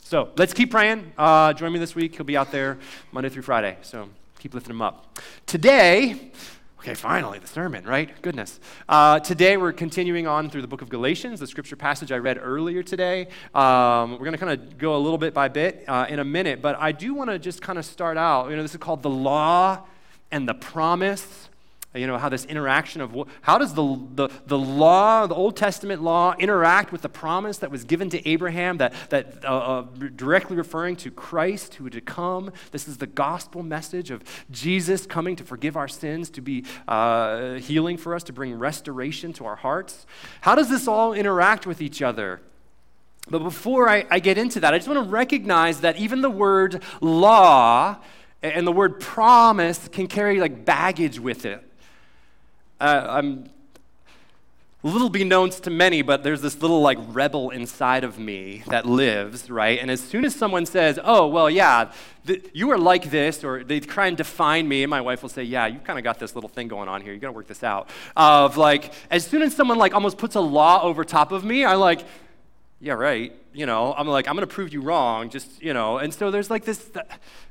So, 0.01 0.29
let's 0.37 0.53
keep 0.53 0.71
praying. 0.71 1.11
Uh, 1.17 1.53
join 1.53 1.73
me 1.73 1.79
this 1.79 1.93
week. 1.93 2.15
He'll 2.15 2.25
be 2.25 2.37
out 2.37 2.51
there 2.51 2.77
Monday 3.11 3.29
through 3.29 3.43
Friday. 3.43 3.77
So, 3.81 4.09
keep 4.39 4.53
lifting 4.53 4.71
him 4.71 4.81
up. 4.81 5.19
Today, 5.45 6.31
Okay, 6.81 6.95
finally, 6.95 7.37
the 7.37 7.45
sermon, 7.45 7.85
right? 7.85 8.09
Goodness. 8.23 8.59
Uh, 8.89 9.19
today, 9.19 9.55
we're 9.55 9.71
continuing 9.71 10.25
on 10.25 10.49
through 10.49 10.63
the 10.63 10.67
book 10.67 10.81
of 10.81 10.89
Galatians, 10.89 11.39
the 11.39 11.45
scripture 11.45 11.75
passage 11.75 12.11
I 12.11 12.17
read 12.17 12.39
earlier 12.41 12.81
today. 12.81 13.27
Um, 13.53 14.13
we're 14.13 14.25
going 14.25 14.31
to 14.31 14.39
kind 14.39 14.59
of 14.59 14.79
go 14.79 14.95
a 14.95 14.97
little 14.97 15.19
bit 15.19 15.31
by 15.31 15.47
bit 15.47 15.83
uh, 15.87 16.07
in 16.09 16.17
a 16.17 16.23
minute, 16.23 16.59
but 16.59 16.75
I 16.79 16.91
do 16.91 17.13
want 17.13 17.29
to 17.29 17.37
just 17.37 17.61
kind 17.61 17.77
of 17.77 17.85
start 17.85 18.17
out. 18.17 18.49
You 18.49 18.55
know, 18.55 18.63
this 18.63 18.71
is 18.71 18.77
called 18.77 19.03
the 19.03 19.11
law 19.11 19.83
and 20.31 20.49
the 20.49 20.55
promise 20.55 21.50
you 21.93 22.07
know 22.07 22.17
how 22.17 22.29
this 22.29 22.45
interaction 22.45 23.01
of 23.01 23.13
how 23.41 23.57
does 23.57 23.73
the, 23.73 23.99
the, 24.15 24.29
the 24.45 24.57
law 24.57 25.27
the 25.27 25.35
old 25.35 25.57
testament 25.57 26.01
law 26.01 26.33
interact 26.39 26.91
with 26.91 27.01
the 27.01 27.09
promise 27.09 27.57
that 27.57 27.69
was 27.69 27.83
given 27.83 28.09
to 28.09 28.29
abraham 28.29 28.77
that, 28.77 28.93
that 29.09 29.43
uh, 29.43 29.47
uh, 29.47 29.81
directly 30.15 30.55
referring 30.55 30.95
to 30.95 31.11
christ 31.11 31.75
who 31.75 31.83
would 31.83 32.05
come? 32.05 32.51
This 32.71 32.87
is 32.87 32.97
the 32.97 33.07
gospel 33.07 33.61
message 33.61 34.09
of 34.09 34.23
jesus 34.49 35.05
coming 35.05 35.35
to 35.35 35.43
forgive 35.43 35.75
our 35.75 35.89
sins 35.89 36.29
to 36.31 36.41
be 36.41 36.63
uh, 36.87 37.55
healing 37.55 37.97
for 37.97 38.15
us 38.15 38.23
to 38.23 38.33
bring 38.33 38.57
restoration 38.57 39.33
to 39.33 39.45
our 39.45 39.57
hearts. 39.57 40.05
How 40.41 40.55
does 40.55 40.69
this 40.69 40.87
all 40.87 41.13
interact 41.13 41.67
with 41.67 41.81
each 41.81 42.01
other? 42.01 42.41
But 43.29 43.39
before 43.39 43.89
I, 43.89 44.05
I 44.09 44.19
get 44.19 44.37
into 44.37 44.59
that 44.61 44.73
i 44.73 44.77
just 44.77 44.87
want 44.87 45.03
to 45.03 45.09
recognize 45.09 45.81
that 45.81 45.97
even 45.97 46.21
the 46.21 46.29
word 46.29 46.81
law 47.01 47.97
and 48.41 48.65
the 48.65 48.71
word 48.71 48.99
promise 48.99 49.87
can 49.89 50.07
carry 50.07 50.39
like 50.39 50.65
baggage 50.65 51.19
with 51.19 51.45
it 51.45 51.70
uh, 52.81 53.05
I'm 53.09 53.49
little 54.83 55.11
beknownst 55.11 55.61
to 55.61 55.69
many, 55.69 56.01
but 56.01 56.23
there's 56.23 56.41
this 56.41 56.59
little 56.61 56.81
like 56.81 56.97
rebel 57.09 57.51
inside 57.51 58.03
of 58.03 58.17
me 58.17 58.63
that 58.67 58.85
lives, 58.85 59.49
right? 59.49 59.79
And 59.79 59.91
as 59.91 60.01
soon 60.01 60.25
as 60.25 60.35
someone 60.35 60.65
says, 60.65 60.99
oh, 61.03 61.27
well, 61.27 61.49
yeah, 61.49 61.91
th- 62.25 62.47
you 62.53 62.71
are 62.71 62.79
like 62.79 63.11
this, 63.11 63.43
or 63.43 63.63
they 63.63 63.79
try 63.79 64.07
and 64.07 64.17
define 64.17 64.67
me, 64.67 64.81
and 64.81 64.89
my 64.89 65.01
wife 65.01 65.21
will 65.21 65.29
say, 65.29 65.43
yeah, 65.43 65.67
you've 65.67 65.83
kind 65.83 65.99
of 65.99 66.03
got 66.03 66.17
this 66.17 66.33
little 66.33 66.49
thing 66.49 66.67
going 66.67 66.89
on 66.89 67.01
here. 67.01 67.13
You 67.13 67.19
got 67.19 67.27
to 67.27 67.33
work 67.33 67.47
this 67.47 67.63
out. 67.63 67.89
Of 68.15 68.57
like, 68.57 68.91
as 69.11 69.25
soon 69.25 69.43
as 69.43 69.55
someone 69.55 69.77
like 69.77 69.93
almost 69.93 70.17
puts 70.17 70.35
a 70.35 70.41
law 70.41 70.81
over 70.81 71.03
top 71.03 71.31
of 71.31 71.43
me, 71.43 71.63
I'm 71.63 71.79
like, 71.79 72.03
yeah, 72.81 72.93
right. 72.93 73.31
You 73.53 73.67
know, 73.67 73.93
I'm 73.93 74.07
like, 74.07 74.27
I'm 74.27 74.35
going 74.35 74.47
to 74.47 74.53
prove 74.53 74.73
you 74.73 74.81
wrong, 74.81 75.29
just, 75.29 75.61
you 75.61 75.71
know. 75.71 75.99
And 75.99 76.11
so 76.11 76.31
there's 76.31 76.49
like 76.49 76.65
this, 76.65 76.89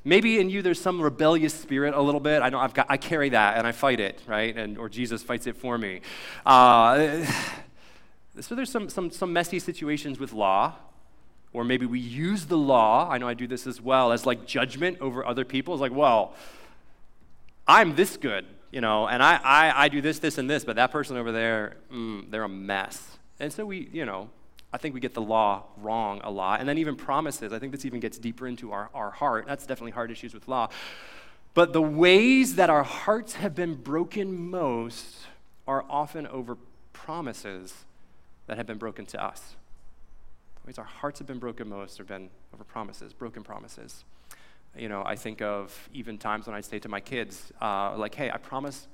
maybe 0.02 0.40
in 0.40 0.50
you 0.50 0.60
there's 0.60 0.80
some 0.80 1.00
rebellious 1.00 1.54
spirit 1.54 1.94
a 1.94 2.00
little 2.00 2.20
bit. 2.20 2.42
I 2.42 2.48
know 2.48 2.58
I've 2.58 2.74
got, 2.74 2.86
I 2.88 2.96
carry 2.96 3.28
that 3.28 3.56
and 3.56 3.64
I 3.64 3.70
fight 3.70 4.00
it, 4.00 4.20
right? 4.26 4.56
And, 4.56 4.76
or 4.76 4.88
Jesus 4.88 5.22
fights 5.22 5.46
it 5.46 5.56
for 5.56 5.78
me. 5.78 6.00
Uh, 6.44 7.24
so 8.40 8.56
there's 8.56 8.70
some, 8.70 8.88
some, 8.88 9.12
some 9.12 9.32
messy 9.32 9.60
situations 9.60 10.18
with 10.18 10.32
law, 10.32 10.74
or 11.52 11.62
maybe 11.62 11.86
we 11.86 12.00
use 12.00 12.46
the 12.46 12.58
law, 12.58 13.08
I 13.08 13.18
know 13.18 13.28
I 13.28 13.34
do 13.34 13.46
this 13.46 13.68
as 13.68 13.80
well, 13.80 14.10
as 14.10 14.26
like 14.26 14.46
judgment 14.46 14.98
over 15.00 15.24
other 15.24 15.44
people. 15.44 15.74
It's 15.74 15.80
like, 15.80 15.94
well, 15.94 16.34
I'm 17.68 17.94
this 17.94 18.16
good, 18.16 18.46
you 18.72 18.80
know, 18.80 19.06
and 19.06 19.22
I, 19.22 19.36
I, 19.36 19.84
I 19.84 19.88
do 19.88 20.00
this, 20.00 20.18
this, 20.18 20.38
and 20.38 20.50
this, 20.50 20.64
but 20.64 20.74
that 20.74 20.90
person 20.90 21.16
over 21.16 21.30
there, 21.30 21.76
mm, 21.92 22.28
they're 22.32 22.42
a 22.42 22.48
mess. 22.48 23.18
And 23.38 23.52
so 23.52 23.64
we, 23.64 23.88
you 23.92 24.04
know, 24.04 24.28
I 24.72 24.78
think 24.78 24.94
we 24.94 25.00
get 25.00 25.14
the 25.14 25.22
law 25.22 25.64
wrong 25.78 26.20
a 26.22 26.30
lot. 26.30 26.60
And 26.60 26.68
then 26.68 26.78
even 26.78 26.94
promises, 26.96 27.52
I 27.52 27.58
think 27.58 27.72
this 27.72 27.84
even 27.84 28.00
gets 28.00 28.18
deeper 28.18 28.46
into 28.46 28.72
our, 28.72 28.88
our 28.94 29.10
heart. 29.10 29.46
That's 29.46 29.66
definitely 29.66 29.92
hard 29.92 30.10
issues 30.10 30.32
with 30.32 30.46
law. 30.46 30.68
But 31.54 31.72
the 31.72 31.82
ways 31.82 32.54
that 32.54 32.70
our 32.70 32.84
hearts 32.84 33.34
have 33.34 33.54
been 33.54 33.74
broken 33.74 34.50
most 34.50 35.16
are 35.66 35.84
often 35.90 36.26
over 36.28 36.56
promises 36.92 37.84
that 38.46 38.56
have 38.56 38.66
been 38.66 38.78
broken 38.78 39.06
to 39.06 39.22
us. 39.22 39.56
The 40.62 40.68
ways 40.68 40.78
our 40.78 40.84
hearts 40.84 41.18
have 41.18 41.26
been 41.26 41.38
broken 41.38 41.68
most 41.68 41.98
have 41.98 42.06
been 42.06 42.30
over 42.54 42.62
promises, 42.62 43.12
broken 43.12 43.42
promises. 43.42 44.04
You 44.76 44.88
know, 44.88 45.02
I 45.04 45.16
think 45.16 45.42
of 45.42 45.88
even 45.92 46.18
times 46.18 46.46
when 46.46 46.54
I 46.54 46.60
say 46.60 46.78
to 46.78 46.88
my 46.88 47.00
kids, 47.00 47.52
uh, 47.60 47.96
like, 47.96 48.14
hey, 48.14 48.30
I 48.30 48.36
promise, 48.36 48.86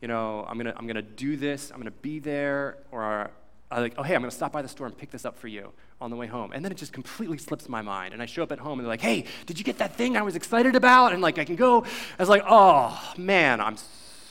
you 0.00 0.06
know, 0.06 0.44
I'm 0.48 0.56
gonna, 0.56 0.74
I'm 0.76 0.86
gonna 0.86 1.02
do 1.02 1.36
this, 1.36 1.72
I'm 1.72 1.78
gonna 1.78 1.90
be 1.90 2.20
there, 2.20 2.78
or 2.92 3.30
Like, 3.70 3.94
oh, 3.98 4.02
hey, 4.02 4.14
I'm 4.14 4.20
going 4.20 4.30
to 4.30 4.36
stop 4.36 4.52
by 4.52 4.62
the 4.62 4.68
store 4.68 4.86
and 4.86 4.96
pick 4.96 5.10
this 5.10 5.24
up 5.24 5.36
for 5.36 5.48
you 5.48 5.72
on 6.00 6.10
the 6.10 6.16
way 6.16 6.26
home. 6.26 6.52
And 6.52 6.64
then 6.64 6.70
it 6.70 6.78
just 6.78 6.92
completely 6.92 7.38
slips 7.38 7.68
my 7.68 7.82
mind. 7.82 8.12
And 8.14 8.22
I 8.22 8.26
show 8.26 8.42
up 8.42 8.52
at 8.52 8.60
home 8.60 8.78
and 8.78 8.86
they're 8.86 8.92
like, 8.92 9.00
hey, 9.00 9.24
did 9.46 9.58
you 9.58 9.64
get 9.64 9.78
that 9.78 9.94
thing 9.96 10.16
I 10.16 10.22
was 10.22 10.36
excited 10.36 10.76
about? 10.76 11.12
And 11.12 11.20
like, 11.20 11.38
I 11.38 11.44
can 11.44 11.56
go. 11.56 11.82
I 11.82 12.22
was 12.22 12.28
like, 12.28 12.44
oh, 12.46 13.14
man, 13.16 13.60
I'm 13.60 13.76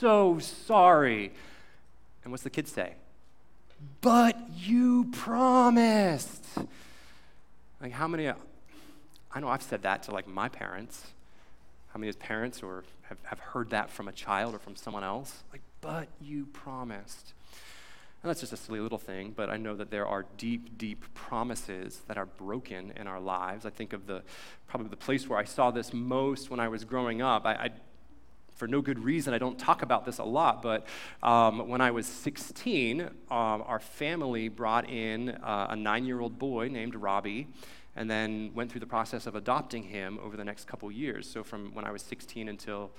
so 0.00 0.38
sorry. 0.38 1.32
And 2.24 2.32
what's 2.32 2.44
the 2.44 2.50
kid 2.50 2.66
say? 2.66 2.94
But 4.00 4.38
you 4.56 5.10
promised. 5.12 6.44
Like, 7.80 7.92
how 7.92 8.08
many, 8.08 8.28
I 8.28 9.40
know 9.40 9.48
I've 9.48 9.62
said 9.62 9.82
that 9.82 10.02
to 10.04 10.12
like 10.12 10.26
my 10.26 10.48
parents. 10.48 11.08
How 11.92 12.00
many 12.00 12.10
parents 12.12 12.62
or 12.62 12.84
have, 13.02 13.18
have 13.24 13.38
heard 13.38 13.70
that 13.70 13.90
from 13.90 14.08
a 14.08 14.12
child 14.12 14.54
or 14.54 14.58
from 14.58 14.76
someone 14.76 15.04
else? 15.04 15.42
Like, 15.52 15.60
but 15.82 16.08
you 16.20 16.46
promised. 16.52 17.34
And 18.26 18.30
that's 18.32 18.40
just 18.40 18.52
a 18.52 18.56
silly 18.56 18.80
little 18.80 18.98
thing, 18.98 19.32
but 19.36 19.50
I 19.50 19.56
know 19.56 19.76
that 19.76 19.92
there 19.92 20.04
are 20.04 20.26
deep, 20.36 20.76
deep 20.76 21.04
promises 21.14 22.00
that 22.08 22.18
are 22.18 22.26
broken 22.26 22.92
in 22.96 23.06
our 23.06 23.20
lives. 23.20 23.64
I 23.64 23.70
think 23.70 23.92
of 23.92 24.08
the 24.08 24.24
probably 24.66 24.88
the 24.88 24.96
place 24.96 25.28
where 25.28 25.38
I 25.38 25.44
saw 25.44 25.70
this 25.70 25.92
most 25.92 26.50
when 26.50 26.58
I 26.58 26.66
was 26.66 26.82
growing 26.82 27.22
up. 27.22 27.46
I, 27.46 27.52
I 27.52 27.70
for 28.56 28.66
no 28.66 28.82
good 28.82 28.98
reason, 28.98 29.32
I 29.32 29.38
don't 29.38 29.56
talk 29.56 29.82
about 29.82 30.04
this 30.04 30.18
a 30.18 30.24
lot, 30.24 30.60
but 30.60 30.88
um, 31.22 31.68
when 31.68 31.80
I 31.80 31.92
was 31.92 32.04
16, 32.04 33.02
um, 33.02 33.10
our 33.30 33.78
family 33.78 34.48
brought 34.48 34.90
in 34.90 35.28
uh, 35.28 35.68
a 35.70 35.76
nine 35.76 36.04
year 36.04 36.18
old 36.18 36.36
boy 36.36 36.66
named 36.66 36.96
Robbie 36.96 37.46
and 37.94 38.10
then 38.10 38.50
went 38.54 38.72
through 38.72 38.80
the 38.80 38.86
process 38.86 39.28
of 39.28 39.36
adopting 39.36 39.84
him 39.84 40.18
over 40.20 40.36
the 40.36 40.44
next 40.44 40.66
couple 40.66 40.90
years. 40.90 41.30
So, 41.30 41.44
from 41.44 41.72
when 41.74 41.84
I 41.84 41.92
was 41.92 42.02
16 42.02 42.48
until 42.48 42.90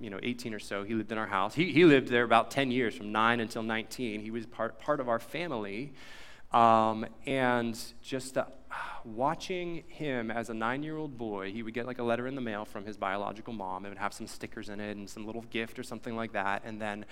you 0.00 0.10
know, 0.10 0.18
18 0.22 0.54
or 0.54 0.58
so, 0.58 0.84
he 0.84 0.94
lived 0.94 1.12
in 1.12 1.18
our 1.18 1.26
house. 1.26 1.54
He, 1.54 1.72
he 1.72 1.84
lived 1.84 2.08
there 2.08 2.24
about 2.24 2.50
10 2.50 2.70
years, 2.70 2.94
from 2.94 3.12
9 3.12 3.40
until 3.40 3.62
19. 3.62 4.20
He 4.20 4.30
was 4.30 4.46
part, 4.46 4.78
part 4.78 5.00
of 5.00 5.08
our 5.08 5.18
family. 5.18 5.92
Um, 6.52 7.06
and 7.26 7.78
just 8.02 8.38
watching 9.04 9.84
him 9.88 10.30
as 10.30 10.50
a 10.50 10.54
nine 10.54 10.82
year 10.82 10.96
old 10.96 11.18
boy, 11.18 11.52
he 11.52 11.62
would 11.62 11.74
get 11.74 11.86
like 11.86 11.98
a 11.98 12.02
letter 12.02 12.26
in 12.26 12.34
the 12.34 12.40
mail 12.40 12.64
from 12.64 12.84
his 12.84 12.96
biological 12.96 13.52
mom. 13.52 13.84
It 13.84 13.90
would 13.90 13.98
have 13.98 14.12
some 14.12 14.26
stickers 14.26 14.68
in 14.68 14.80
it 14.80 14.96
and 14.96 15.08
some 15.08 15.26
little 15.26 15.42
gift 15.50 15.78
or 15.78 15.82
something 15.82 16.16
like 16.16 16.32
that. 16.32 16.62
And 16.64 16.80
then 16.80 17.04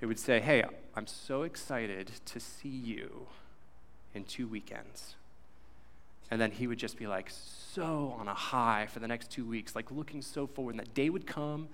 it 0.00 0.06
would 0.06 0.18
say, 0.18 0.40
Hey, 0.40 0.64
I'm 0.94 1.06
so 1.06 1.42
excited 1.42 2.10
to 2.26 2.40
see 2.40 2.68
you 2.68 3.26
in 4.14 4.24
two 4.24 4.46
weekends. 4.46 5.14
And 6.30 6.40
then 6.40 6.50
he 6.50 6.66
would 6.66 6.78
just 6.78 6.98
be 6.98 7.06
like 7.06 7.30
so 7.30 8.14
on 8.18 8.28
a 8.28 8.34
high 8.34 8.86
for 8.86 8.98
the 8.98 9.08
next 9.08 9.30
two 9.30 9.46
weeks, 9.46 9.74
like 9.74 9.90
looking 9.90 10.20
so 10.20 10.46
forward. 10.46 10.72
And 10.72 10.80
that 10.80 10.94
day 10.94 11.08
would 11.08 11.26
come 11.26 11.68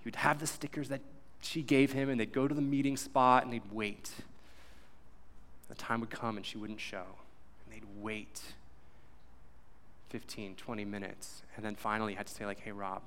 he 0.00 0.04
would 0.04 0.16
have 0.16 0.40
the 0.40 0.46
stickers 0.46 0.88
that 0.88 1.00
she 1.40 1.62
gave 1.62 1.92
him, 1.92 2.08
and 2.08 2.18
they'd 2.18 2.32
go 2.32 2.48
to 2.48 2.54
the 2.54 2.60
meeting 2.60 2.96
spot 2.96 3.44
and 3.44 3.52
they'd 3.52 3.72
wait. 3.72 4.10
The 5.68 5.74
time 5.74 6.00
would 6.00 6.10
come 6.10 6.36
and 6.36 6.44
she 6.44 6.58
wouldn't 6.58 6.80
show, 6.80 7.04
and 7.64 7.74
they'd 7.74 7.86
wait 8.00 8.40
15, 10.10 10.56
20 10.56 10.84
minutes. 10.84 11.42
And 11.56 11.64
then 11.64 11.74
finally, 11.74 12.12
you 12.12 12.16
had 12.16 12.26
to 12.26 12.34
say, 12.34 12.46
like, 12.46 12.60
hey, 12.60 12.72
Rob, 12.72 13.02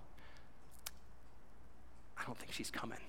I 2.18 2.24
don't 2.26 2.38
think 2.38 2.52
she's 2.52 2.70
coming. 2.70 3.00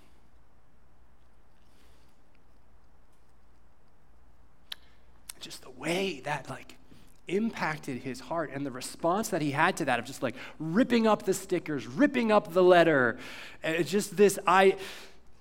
Just 5.41 5.63
the 5.63 5.71
way 5.71 6.21
that, 6.25 6.49
like, 6.49 6.77
impacted 7.29 7.99
his 7.99 8.21
heart 8.21 8.51
and 8.53 8.67
the 8.67 8.71
response 8.71 9.29
that 9.29 9.41
he 9.41 9.53
had 9.53 9.77
to 9.77 9.85
that 9.85 9.99
of 9.99 10.05
just 10.05 10.23
like 10.23 10.35
ripping 10.59 11.07
up 11.07 11.23
the 11.23 11.33
stickers 11.33 11.87
ripping 11.87 12.33
up 12.33 12.53
the 12.53 12.63
letter 12.63 13.17
eh, 13.63 13.71
it's 13.71 13.91
just 13.91 14.17
this 14.17 14.41
i 14.47 14.77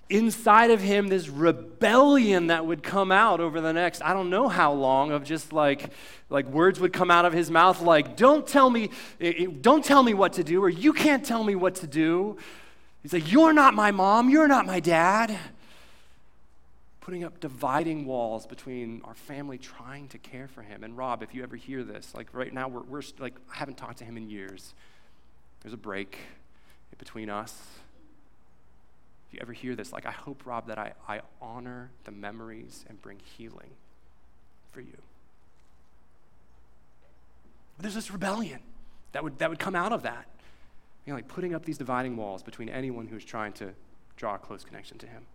inside 0.10 0.70
of 0.70 0.80
him 0.80 1.08
this 1.08 1.28
rebellion 1.28 2.48
that 2.48 2.66
would 2.66 2.84
come 2.84 3.12
out 3.12 3.40
over 3.40 3.60
the 3.60 3.74
next 3.74 4.02
i 4.04 4.14
don't 4.14 4.30
know 4.30 4.48
how 4.48 4.72
long 4.72 5.12
of 5.12 5.24
just 5.24 5.52
like 5.52 5.90
like 6.32 6.46
words 6.48 6.80
would 6.80 6.94
come 6.94 7.12
out 7.12 7.26
of 7.26 7.34
his 7.34 7.52
mouth 7.52 7.82
like 7.82 8.16
don't 8.16 8.48
tell 8.48 8.70
me 8.70 8.90
eh, 9.20 9.34
eh, 9.38 9.48
don't 9.60 9.84
tell 9.84 10.02
me 10.02 10.14
what 10.14 10.34
to 10.34 10.44
do 10.44 10.64
or 10.64 10.70
you 10.70 10.94
can't 10.94 11.26
tell 11.26 11.44
me 11.44 11.56
what 11.56 11.76
to 11.76 11.88
do. 11.88 12.38
He's 13.04 13.14
like 13.14 13.32
you're 13.32 13.54
not 13.54 13.74
my 13.74 13.92
mom 13.92 14.30
you're 14.30 14.48
not 14.48 14.66
my 14.66 14.80
dad 14.80 15.38
putting 17.02 17.24
up 17.24 17.40
dividing 17.40 18.06
walls 18.06 18.46
between 18.46 19.02
our 19.04 19.16
family 19.16 19.58
trying 19.58 20.08
to 20.10 20.20
care 20.20 20.48
for 20.48 20.62
him. 20.62 20.84
And 20.84 20.96
Rob, 20.96 21.24
if 21.24 21.34
you 21.34 21.42
ever 21.42 21.56
hear 21.56 21.84
this, 21.84 22.14
like 22.16 22.28
right 22.32 22.54
now, 22.54 22.68
we're, 22.68 22.84
we're 22.84 23.02
like, 23.20 23.34
I 23.52 23.58
haven't 23.58 23.78
talked 23.78 23.98
to 23.98 24.06
him 24.06 24.18
in 24.18 24.30
years. 24.30 24.74
There's 25.62 25.74
a 25.74 25.78
break 25.78 26.18
between 26.98 27.30
us. 27.30 27.60
If 29.28 29.34
you 29.34 29.40
ever 29.42 29.54
hear 29.54 29.76
this, 29.76 29.92
like, 29.92 30.06
I 30.06 30.12
hope, 30.12 30.46
Rob, 30.46 30.68
that 30.68 30.78
I, 30.78 30.94
I 31.08 31.22
honor 31.42 31.90
the 32.04 32.12
memories 32.12 32.86
and 32.88 33.02
bring 33.02 33.18
healing 33.38 33.72
for 34.72 34.82
you. 34.82 34.98
But 37.78 37.84
there's 37.84 37.96
this 37.96 38.12
rebellion 38.12 38.60
that 39.14 39.24
would, 39.24 39.40
that 39.40 39.50
would 39.50 39.60
come 39.60 39.76
out 39.76 39.92
of 39.92 40.04
that. 40.04 40.28
You 41.06 41.14
know, 41.14 41.18
like 41.18 41.28
putting 41.28 41.56
up 41.56 41.66
these 41.66 41.80
dividing 41.80 42.16
walls 42.16 42.44
between 42.44 42.70
anyone 42.70 43.08
who's 43.08 43.26
trying 43.26 43.54
to 43.54 43.72
draw 44.18 44.36
a 44.36 44.38
close 44.38 44.64
connection 44.64 45.00
to 45.00 45.08
him. 45.08 45.26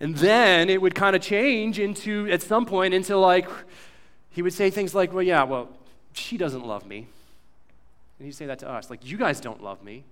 And 0.00 0.16
then 0.16 0.68
it 0.68 0.82
would 0.82 0.94
kind 0.94 1.14
of 1.14 1.22
change 1.22 1.78
into, 1.78 2.28
at 2.30 2.42
some 2.42 2.66
point, 2.66 2.94
into 2.94 3.16
like, 3.16 3.48
he 4.30 4.42
would 4.42 4.52
say 4.52 4.70
things 4.70 4.94
like, 4.94 5.12
well, 5.12 5.22
yeah, 5.22 5.44
well, 5.44 5.68
she 6.12 6.36
doesn't 6.36 6.66
love 6.66 6.86
me. 6.86 7.06
And 8.18 8.26
he'd 8.26 8.34
say 8.34 8.46
that 8.46 8.58
to 8.60 8.68
us, 8.68 8.90
like, 8.90 9.08
you 9.08 9.16
guys 9.16 9.40
don't 9.40 9.62
love 9.62 9.82
me. 9.82 10.04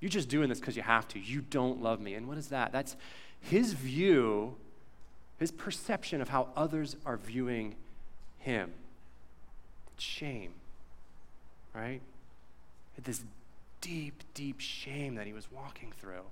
You're 0.00 0.10
just 0.10 0.28
doing 0.28 0.48
this 0.48 0.60
because 0.60 0.76
you 0.76 0.82
have 0.82 1.08
to. 1.08 1.18
You 1.18 1.40
don't 1.40 1.82
love 1.82 2.00
me. 2.00 2.14
And 2.14 2.28
what 2.28 2.36
is 2.36 2.48
that? 2.48 2.72
That's 2.72 2.96
his 3.40 3.72
view, 3.72 4.54
his 5.38 5.50
perception 5.50 6.20
of 6.20 6.28
how 6.28 6.48
others 6.56 6.96
are 7.06 7.16
viewing 7.16 7.74
him. 8.38 8.72
Shame, 9.98 10.50
right? 11.74 12.00
This 13.02 13.22
deep, 13.80 14.22
deep 14.34 14.60
shame 14.60 15.14
that 15.14 15.26
he 15.26 15.32
was 15.32 15.50
walking 15.50 15.92
through. 16.00 16.24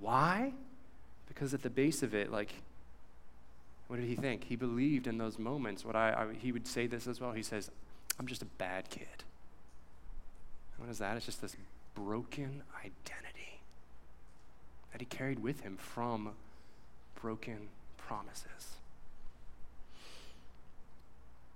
Why? 0.00 0.52
Because 1.34 1.52
at 1.52 1.62
the 1.62 1.70
base 1.70 2.02
of 2.02 2.14
it, 2.14 2.30
like, 2.30 2.54
what 3.88 3.96
did 3.96 4.06
he 4.06 4.14
think? 4.14 4.44
He 4.44 4.56
believed 4.56 5.06
in 5.06 5.18
those 5.18 5.38
moments. 5.38 5.84
What 5.84 5.96
I, 5.96 6.12
I 6.12 6.34
he 6.34 6.52
would 6.52 6.66
say 6.66 6.86
this 6.86 7.06
as 7.06 7.20
well. 7.20 7.32
He 7.32 7.42
says, 7.42 7.70
"I'm 8.18 8.26
just 8.26 8.42
a 8.42 8.46
bad 8.46 8.88
kid." 8.88 9.24
What 10.78 10.88
is 10.88 10.98
that? 10.98 11.16
It's 11.16 11.26
just 11.26 11.40
this 11.40 11.56
broken 11.94 12.62
identity 12.78 13.60
that 14.92 15.00
he 15.00 15.06
carried 15.06 15.40
with 15.40 15.60
him 15.60 15.76
from 15.76 16.30
broken 17.20 17.68
promises. 17.96 18.76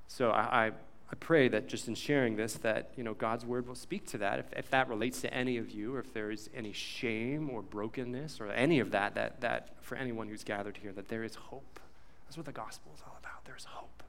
So 0.06 0.30
I, 0.30 0.66
I 0.66 0.70
I 1.10 1.14
pray 1.14 1.48
that 1.48 1.68
just 1.68 1.88
in 1.88 1.94
sharing 1.94 2.36
this, 2.36 2.54
that 2.54 2.90
you 2.96 3.02
know 3.02 3.14
God's 3.14 3.46
word 3.46 3.66
will 3.66 3.74
speak 3.74 4.06
to 4.08 4.18
that. 4.18 4.38
If, 4.38 4.46
if 4.54 4.70
that 4.70 4.88
relates 4.88 5.20
to 5.22 5.32
any 5.32 5.56
of 5.56 5.70
you, 5.70 5.94
or 5.94 6.00
if 6.00 6.12
there 6.12 6.30
is 6.30 6.50
any 6.54 6.72
shame 6.72 7.48
or 7.50 7.62
brokenness 7.62 8.40
or 8.40 8.50
any 8.50 8.78
of 8.78 8.90
that, 8.90 9.14
that 9.14 9.40
that 9.40 9.70
for 9.80 9.96
anyone 9.96 10.28
who's 10.28 10.44
gathered 10.44 10.76
here, 10.76 10.92
that 10.92 11.08
there 11.08 11.24
is 11.24 11.34
hope. 11.34 11.80
That's 12.26 12.36
what 12.36 12.44
the 12.44 12.52
gospel 12.52 12.92
is 12.94 13.02
all 13.06 13.16
about. 13.18 13.44
There's 13.46 13.64
hope. 13.64 14.02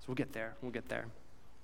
So 0.00 0.06
we'll 0.08 0.16
get 0.16 0.32
there. 0.32 0.54
We'll 0.60 0.72
get 0.72 0.88
there. 0.88 1.06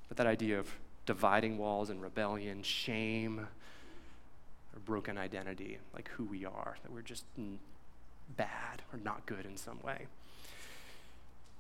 But 0.08 0.16
that 0.18 0.26
idea 0.26 0.58
of 0.58 0.68
dividing 1.04 1.58
walls 1.58 1.90
and 1.90 2.00
rebellion, 2.00 2.62
shame, 2.62 3.40
or 3.40 4.78
broken 4.84 5.18
identity, 5.18 5.78
like 5.92 6.08
who 6.10 6.24
we 6.24 6.44
are, 6.44 6.76
that 6.82 6.92
we're 6.92 7.02
just 7.02 7.24
bad 8.36 8.82
or 8.92 8.98
not 9.04 9.26
good 9.26 9.44
in 9.44 9.56
some 9.56 9.80
way. 9.82 10.06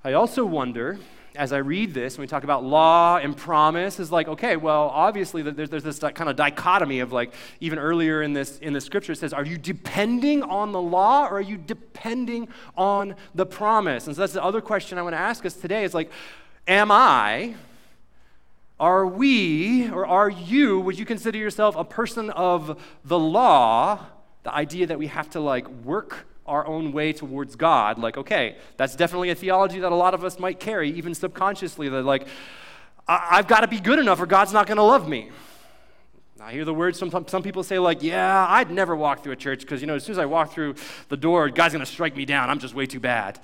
I 0.02 0.14
also 0.14 0.46
wonder, 0.46 0.98
as 1.36 1.52
I 1.52 1.58
read 1.58 1.92
this, 1.92 2.16
when 2.16 2.22
we 2.22 2.26
talk 2.26 2.42
about 2.42 2.64
law 2.64 3.18
and 3.18 3.36
promise, 3.36 4.00
is 4.00 4.10
like, 4.10 4.28
okay, 4.28 4.56
well, 4.56 4.88
obviously 4.88 5.42
there's, 5.42 5.68
there's 5.68 5.82
this 5.82 5.98
kind 5.98 6.30
of 6.30 6.36
dichotomy 6.36 7.00
of 7.00 7.12
like, 7.12 7.34
even 7.60 7.78
earlier 7.78 8.22
in 8.22 8.32
this, 8.32 8.58
in 8.60 8.72
the 8.72 8.80
scripture, 8.80 9.12
it 9.12 9.18
says, 9.18 9.34
are 9.34 9.44
you 9.44 9.58
depending 9.58 10.42
on 10.42 10.72
the 10.72 10.80
law 10.80 11.26
or 11.26 11.36
are 11.36 11.42
you 11.42 11.58
depending 11.58 12.48
on 12.78 13.14
the 13.34 13.44
promise? 13.44 14.06
And 14.06 14.16
so 14.16 14.20
that's 14.20 14.32
the 14.32 14.42
other 14.42 14.62
question 14.62 14.96
I 14.96 15.02
want 15.02 15.12
to 15.12 15.20
ask 15.20 15.44
us 15.44 15.52
today 15.52 15.84
is 15.84 15.92
like, 15.92 16.10
am 16.66 16.90
I, 16.90 17.56
are 18.78 19.06
we, 19.06 19.90
or 19.90 20.06
are 20.06 20.30
you, 20.30 20.80
would 20.80 20.98
you 20.98 21.04
consider 21.04 21.36
yourself 21.36 21.76
a 21.76 21.84
person 21.84 22.30
of 22.30 22.82
the 23.04 23.18
law? 23.18 24.06
The 24.44 24.54
idea 24.54 24.86
that 24.86 24.98
we 24.98 25.08
have 25.08 25.28
to 25.30 25.40
like 25.40 25.68
work 25.68 26.26
our 26.50 26.66
own 26.66 26.92
way 26.92 27.12
towards 27.12 27.56
God. 27.56 27.98
Like, 27.98 28.16
okay, 28.16 28.56
that's 28.76 28.96
definitely 28.96 29.30
a 29.30 29.34
theology 29.34 29.78
that 29.80 29.92
a 29.92 29.94
lot 29.94 30.12
of 30.14 30.24
us 30.24 30.38
might 30.38 30.60
carry, 30.60 30.90
even 30.90 31.14
subconsciously, 31.14 31.88
that, 31.88 32.02
like, 32.02 32.26
I- 33.08 33.36
have 33.36 33.48
got 33.48 33.60
to 33.60 33.68
be 33.68 33.80
good 33.80 33.98
enough 33.98 34.20
or 34.20 34.26
God's 34.26 34.52
not 34.52 34.66
going 34.66 34.76
to 34.76 34.82
love 34.82 35.08
me. 35.08 35.30
I 36.40 36.52
hear 36.52 36.64
the 36.64 36.74
words, 36.74 36.98
some, 36.98 37.10
some 37.28 37.42
people 37.42 37.62
say, 37.62 37.78
like, 37.78 38.02
yeah, 38.02 38.46
I'd 38.48 38.70
never 38.70 38.96
walk 38.96 39.22
through 39.22 39.32
a 39.32 39.36
church 39.36 39.60
because, 39.60 39.80
you 39.80 39.86
know, 39.86 39.94
as 39.94 40.04
soon 40.04 40.14
as 40.14 40.18
I 40.18 40.26
walk 40.26 40.52
through 40.52 40.74
the 41.08 41.16
door, 41.16 41.48
God's 41.50 41.74
going 41.74 41.84
to 41.84 41.90
strike 41.90 42.16
me 42.16 42.24
down. 42.24 42.48
I'm 42.50 42.58
just 42.58 42.74
way 42.74 42.86
too 42.86 43.00
bad. 43.00 43.38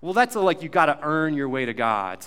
Well, 0.00 0.12
that's 0.12 0.34
a, 0.34 0.40
like, 0.40 0.62
you've 0.62 0.72
got 0.72 0.86
to 0.86 0.98
earn 1.02 1.34
your 1.34 1.48
way 1.48 1.64
to 1.64 1.72
God 1.72 2.24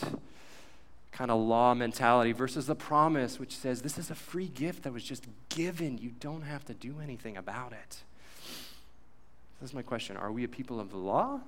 kind 1.16 1.32
of 1.32 1.40
law 1.40 1.74
mentality 1.74 2.34
versus 2.34 2.68
the 2.68 2.76
promise, 2.76 3.40
which 3.40 3.56
says 3.56 3.82
this 3.82 3.98
is 3.98 4.12
a 4.12 4.16
free 4.16 4.50
gift 4.50 4.84
that 4.84 4.92
was 4.92 5.04
just 5.04 5.26
given. 5.48 5.98
You 5.98 6.12
don't 6.20 6.42
have 6.42 6.66
to 6.66 6.74
do 6.74 6.96
anything 7.02 7.38
about 7.38 7.72
it. 7.72 8.04
This 9.62 9.70
is 9.70 9.74
my 9.74 9.82
question 9.82 10.18
Are 10.18 10.32
we 10.32 10.44
a 10.44 10.48
people 10.48 10.80
of 10.80 10.92
the 10.92 10.98
law? 10.98 11.42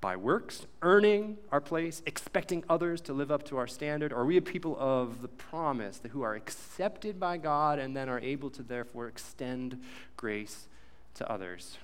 By 0.00 0.16
works, 0.16 0.66
earning 0.82 1.38
our 1.50 1.62
place, 1.62 2.02
expecting 2.04 2.62
others 2.68 3.00
to 3.02 3.14
live 3.14 3.30
up 3.30 3.42
to 3.44 3.56
our 3.56 3.66
standard? 3.66 4.12
Or 4.12 4.16
are 4.16 4.26
we 4.26 4.36
a 4.36 4.42
people 4.42 4.76
of 4.78 5.22
the 5.22 5.28
promise 5.28 6.00
who 6.10 6.20
are 6.20 6.34
accepted 6.34 7.18
by 7.18 7.38
God 7.38 7.78
and 7.78 7.96
then 7.96 8.10
are 8.10 8.20
able 8.20 8.50
to 8.50 8.62
therefore 8.62 9.08
extend 9.08 9.80
grace 10.18 10.66
to 11.14 11.30
others? 11.30 11.78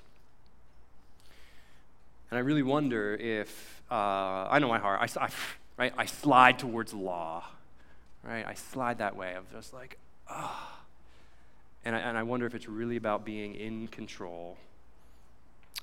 And 2.31 2.37
I 2.37 2.42
really 2.42 2.62
wonder 2.62 3.14
if, 3.14 3.83
uh, 3.90 3.94
I 4.51 4.59
know 4.59 4.68
my 4.68 4.79
heart, 4.79 5.01
I, 5.01 5.25
I, 5.25 5.31
right, 5.79 5.94
I 5.96 6.05
slide 6.05 6.59
towards 6.59 6.92
law, 6.92 7.44
right? 8.23 8.44
I 8.46 8.53
slide 8.53 8.99
that 8.99 9.16
way 9.16 9.35
of 9.35 9.51
just 9.51 9.73
like, 9.73 9.96
ah. 10.29 10.75
Oh 10.77 10.80
and 11.85 11.97
I, 11.97 11.99
and 12.01 12.19
I 12.19 12.23
wonder 12.23 12.47
if 12.47 12.55
it's 12.55 12.69
really 12.69 12.97
about 12.97 13.25
being 13.25 13.55
in 13.55 13.88
control, 13.88 14.57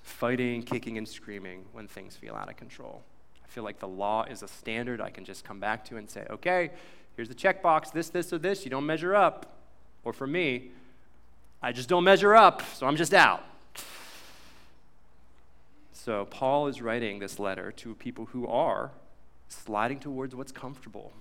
fighting, 0.04 0.62
kicking, 0.64 0.98
and 0.98 1.08
screaming 1.08 1.66
when 1.74 1.88
things 1.88 2.16
feel 2.16 2.36
out 2.36 2.50
of 2.50 2.58
control. 2.58 3.02
I 3.44 3.48
feel 3.48 3.64
like 3.64 3.80
the 3.80 3.88
law 3.88 4.24
is 4.24 4.44
a 4.44 4.48
standard 4.48 5.02
I 5.02 5.10
can 5.10 5.26
just 5.26 5.44
come 5.44 5.60
back 5.60 5.86
to 5.86 5.98
and 5.98 6.10
say, 6.10 6.26
okay, 6.30 6.72
here's 7.16 7.30
the 7.30 7.36
checkbox, 7.36 7.92
this, 7.92 8.10
this, 8.10 8.32
or 8.32 8.38
this, 8.38 8.64
you 8.64 8.70
don't 8.70 8.86
measure 8.86 9.16
up. 9.16 9.54
Or 10.04 10.14
for 10.14 10.28
me, 10.28 10.70
I 11.62 11.72
just 11.72 11.90
don't 11.90 12.04
measure 12.04 12.36
up, 12.36 12.62
so 12.76 12.86
I'm 12.86 12.96
just 12.96 13.14
out. 13.14 13.44
So 15.94 16.26
Paul 16.26 16.68
is 16.68 16.82
writing 16.82 17.20
this 17.20 17.40
letter 17.40 17.72
to 17.74 17.96
people 17.96 18.26
who 18.28 18.48
are 18.48 18.92
sliding 19.50 20.00
towards 20.00 20.36
what's 20.36 20.52
comfortable 20.52 21.12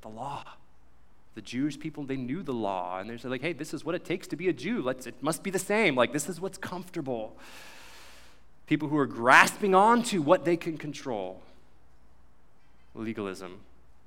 the 0.00 0.08
law 0.08 0.44
the 1.34 1.40
Jewish 1.40 1.78
people, 1.78 2.04
they 2.04 2.16
knew 2.16 2.42
the 2.42 2.52
law, 2.52 2.98
and 2.98 3.08
they're 3.08 3.30
like, 3.30 3.40
hey, 3.40 3.52
this 3.52 3.72
is 3.72 3.84
what 3.84 3.94
it 3.94 4.04
takes 4.04 4.26
to 4.28 4.36
be 4.36 4.48
a 4.48 4.52
Jew. 4.52 4.82
Let's, 4.82 5.06
it 5.06 5.14
must 5.22 5.42
be 5.42 5.50
the 5.50 5.58
same. 5.58 5.94
Like, 5.94 6.12
this 6.12 6.28
is 6.28 6.40
what's 6.40 6.58
comfortable. 6.58 7.36
People 8.66 8.88
who 8.88 8.98
are 8.98 9.06
grasping 9.06 9.74
onto 9.74 10.20
what 10.20 10.44
they 10.44 10.56
can 10.56 10.76
control. 10.76 11.42
Legalism. 12.94 13.60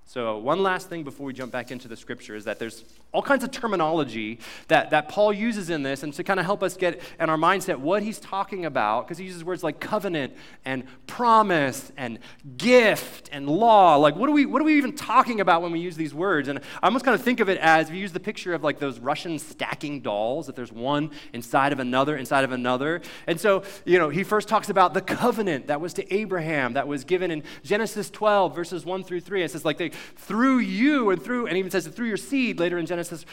So, 0.08 0.38
one 0.38 0.62
last 0.62 0.88
thing 0.88 1.04
before 1.04 1.26
we 1.26 1.34
jump 1.34 1.52
back 1.52 1.72
into 1.72 1.88
the 1.88 1.98
scripture 1.98 2.36
is 2.36 2.46
that 2.46 2.60
there's 2.60 2.86
all 3.12 3.24
kinds 3.24 3.44
of 3.44 3.50
terminology 3.50 4.40
that, 4.68 4.92
that 4.92 5.10
Paul 5.10 5.34
uses 5.34 5.72
in 5.72 5.82
this, 5.82 6.04
and 6.04 6.14
to 6.14 6.24
kind 6.24 6.40
of 6.40 6.46
help 6.46 6.62
us 6.62 6.78
get 6.78 7.02
in 7.20 7.30
our 7.30 7.38
mindset 7.38 7.78
what 7.78 8.04
he's 8.04 8.20
talking 8.20 8.66
about, 8.66 9.08
because 9.08 9.18
he 9.18 9.26
uses 9.26 9.44
words 9.44 9.64
like 9.64 9.80
covenant 9.80 10.34
and 10.64 10.84
promise 11.08 11.92
and 11.98 12.20
gift 12.56 13.30
and 13.32 13.50
law. 13.50 13.96
Like, 13.96 14.16
what 14.16 14.30
are, 14.30 14.34
we, 14.34 14.46
what 14.46 14.62
are 14.62 14.66
we 14.66 14.78
even 14.78 14.94
talking 14.94 15.40
about 15.40 15.64
when 15.64 15.72
we 15.72 15.80
use 15.80 15.96
these 15.96 16.14
words? 16.14 16.50
And 16.50 16.60
I 16.84 16.86
almost 16.86 17.04
kind 17.04 17.16
of 17.16 17.22
think 17.22 17.40
of 17.40 17.50
it 17.50 17.58
as 17.58 17.90
we 17.90 17.98
use 17.98 18.12
the 18.12 18.20
picture 18.20 18.54
of 18.54 18.64
like 18.64 18.78
those 18.78 19.00
Russian 19.00 19.40
stacking 19.40 20.02
dolls, 20.02 20.46
that 20.46 20.56
there's 20.56 20.72
one 20.72 21.10
inside 21.34 21.74
of 21.74 21.80
another, 21.80 22.16
inside 22.16 22.44
of 22.44 22.52
another. 22.52 23.02
And 23.26 23.40
so, 23.40 23.64
you 23.86 23.98
know, 23.98 24.10
he 24.10 24.24
first 24.24 24.48
talks 24.50 24.70
about 24.70 24.94
the 24.94 25.02
covenant 25.02 25.68
that 25.68 25.82
was 25.82 25.94
to 25.96 26.14
Abraham, 26.14 26.74
that 26.74 26.88
was 26.88 27.04
given 27.06 27.32
in 27.32 27.44
Genesis 27.64 28.12
12, 28.12 28.54
verses 28.54 28.86
1 28.86 29.04
through 29.04 29.22
3. 29.22 29.42
It 29.42 29.50
says, 29.50 29.66
like, 29.66 29.78
they, 29.78 29.92
through 30.16 30.60
you 30.60 31.10
and 31.10 31.22
through, 31.22 31.48
and 31.48 31.58
even 31.58 31.72
says, 31.72 31.88
through 31.88 32.08
your 32.08 32.18
seed 32.18 32.60
later 32.60 32.78
in 32.78 32.86
Genesis 32.86 33.26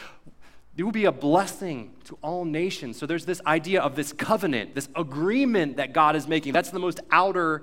you 0.75 0.85
will 0.85 0.91
be 0.91 1.05
a 1.05 1.11
blessing 1.11 1.91
to 2.05 2.17
all 2.21 2.45
nations. 2.45 2.97
So 2.97 3.05
there's 3.05 3.25
this 3.25 3.41
idea 3.45 3.81
of 3.81 3.95
this 3.95 4.11
covenant, 4.11 4.73
this 4.73 4.89
agreement 4.95 5.77
that 5.77 5.93
God 5.93 6.15
is 6.15 6.27
making. 6.27 6.53
That's 6.53 6.71
the 6.71 6.79
most 6.79 6.99
outer 7.11 7.61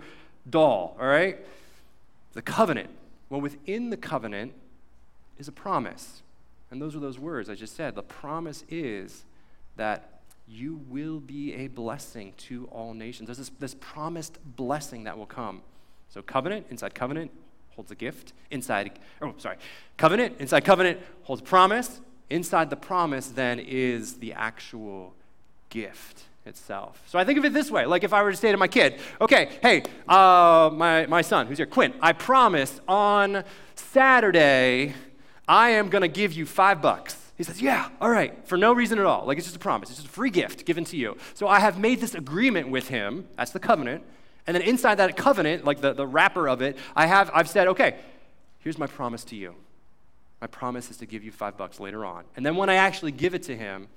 doll, 0.49 0.97
all 1.01 1.07
right? 1.07 1.39
The 2.35 2.43
covenant. 2.43 2.91
Well, 3.29 3.41
within 3.41 3.91
the 3.91 3.97
covenant 3.97 4.53
is 5.39 5.49
a 5.49 5.53
promise. 5.53 6.23
And 6.71 6.81
those 6.81 6.95
are 6.95 7.01
those 7.01 7.19
words 7.19 7.51
I 7.51 7.57
just 7.57 7.75
said. 7.75 7.97
The 7.97 8.03
promise 8.03 8.65
is 8.69 9.25
that 9.77 10.21
you 10.47 10.81
will 10.89 11.19
be 11.19 11.55
a 11.55 11.67
blessing 11.67 12.33
to 12.37 12.67
all 12.67 12.95
nations. 12.95 13.27
There's 13.27 13.39
this, 13.39 13.51
this 13.59 13.75
promised 13.81 14.39
blessing 14.45 15.05
that 15.05 15.19
will 15.19 15.27
come. 15.27 15.63
So, 16.11 16.23
covenant, 16.23 16.67
inside 16.71 16.95
covenant, 16.95 17.31
holds 17.77 17.91
a 17.91 17.95
gift. 17.95 18.33
Inside, 18.51 18.99
oh, 19.23 19.35
sorry, 19.39 19.57
covenant, 19.97 20.37
inside 20.39 20.65
covenant 20.65 21.01
holds 21.23 21.43
promise. 21.43 22.01
Inside 22.29 22.71
the 22.71 22.77
promise, 22.77 23.29
then, 23.29 23.59
is 23.59 24.15
the 24.19 24.33
actual 24.35 25.15
gift 25.69 26.25
itself. 26.47 27.03
So 27.07 27.19
I 27.19 27.25
think 27.25 27.39
of 27.39 27.45
it 27.45 27.53
this 27.53 27.71
way 27.71 27.87
like 27.87 28.05
if 28.05 28.13
I 28.13 28.23
were 28.23 28.31
to 28.31 28.37
say 28.37 28.53
to 28.53 28.59
my 28.59 28.69
kid, 28.69 29.01
okay, 29.21 29.51
hey, 29.63 29.83
uh, 30.09 30.71
my, 30.73 31.07
my 31.07 31.23
son, 31.23 31.47
who's 31.47 31.59
here, 31.59 31.67
Quinn, 31.67 31.95
I 32.01 32.13
promise 32.13 32.81
on 32.87 33.45
Saturday 33.75 34.95
I 35.49 35.71
am 35.71 35.89
going 35.89 36.03
to 36.03 36.09
give 36.09 36.33
you 36.33 36.47
five 36.47 36.81
bucks. 36.81 37.17
He 37.37 37.45
says, 37.45 37.63
Yeah, 37.63 37.89
all 38.01 38.11
right, 38.11 38.47
for 38.47 38.59
no 38.59 38.73
reason 38.73 38.99
at 38.99 39.07
all. 39.07 39.27
Like 39.27 39.39
it's 39.39 39.47
just 39.47 39.57
a 39.57 39.61
promise, 39.61 39.89
it's 39.89 39.99
just 39.99 40.09
a 40.09 40.13
free 40.13 40.31
gift 40.31 40.67
given 40.67 40.85
to 40.85 40.97
you. 40.97 41.17
So 41.35 41.49
I 41.49 41.61
have 41.61 41.79
made 41.79 42.01
this 42.01 42.15
agreement 42.15 42.69
with 42.69 42.89
him, 42.89 43.29
that's 43.37 43.53
the 43.53 43.61
covenant. 43.61 44.05
And 44.47 44.55
then 44.55 44.63
inside 44.63 44.97
that 44.97 45.17
covenant, 45.17 45.65
like 45.65 45.81
the, 45.81 45.93
the 45.93 46.07
wrapper 46.07 46.49
of 46.49 46.63
it, 46.63 46.77
I 46.97 47.07
have, 47.07 47.31
I've 47.35 47.49
said, 47.49 47.69
okay, 47.69 47.97
here's 48.61 48.79
my 48.79 48.87
promise 48.87 49.25
to 49.25 49.37
you. 49.37 49.55
My 50.41 50.47
promise 50.47 50.91
is 50.91 50.97
to 50.99 51.07
give 51.07 51.23
you 51.23 51.31
five 51.31 51.57
bucks 51.57 51.79
later 51.79 52.05
on. 52.05 52.25
And 52.37 52.45
then 52.45 52.57
when 52.57 52.71
I 52.71 52.75
actually 52.75 53.13
give 53.13 53.35
it 53.35 53.43
to 53.45 53.57
him, 53.57 53.89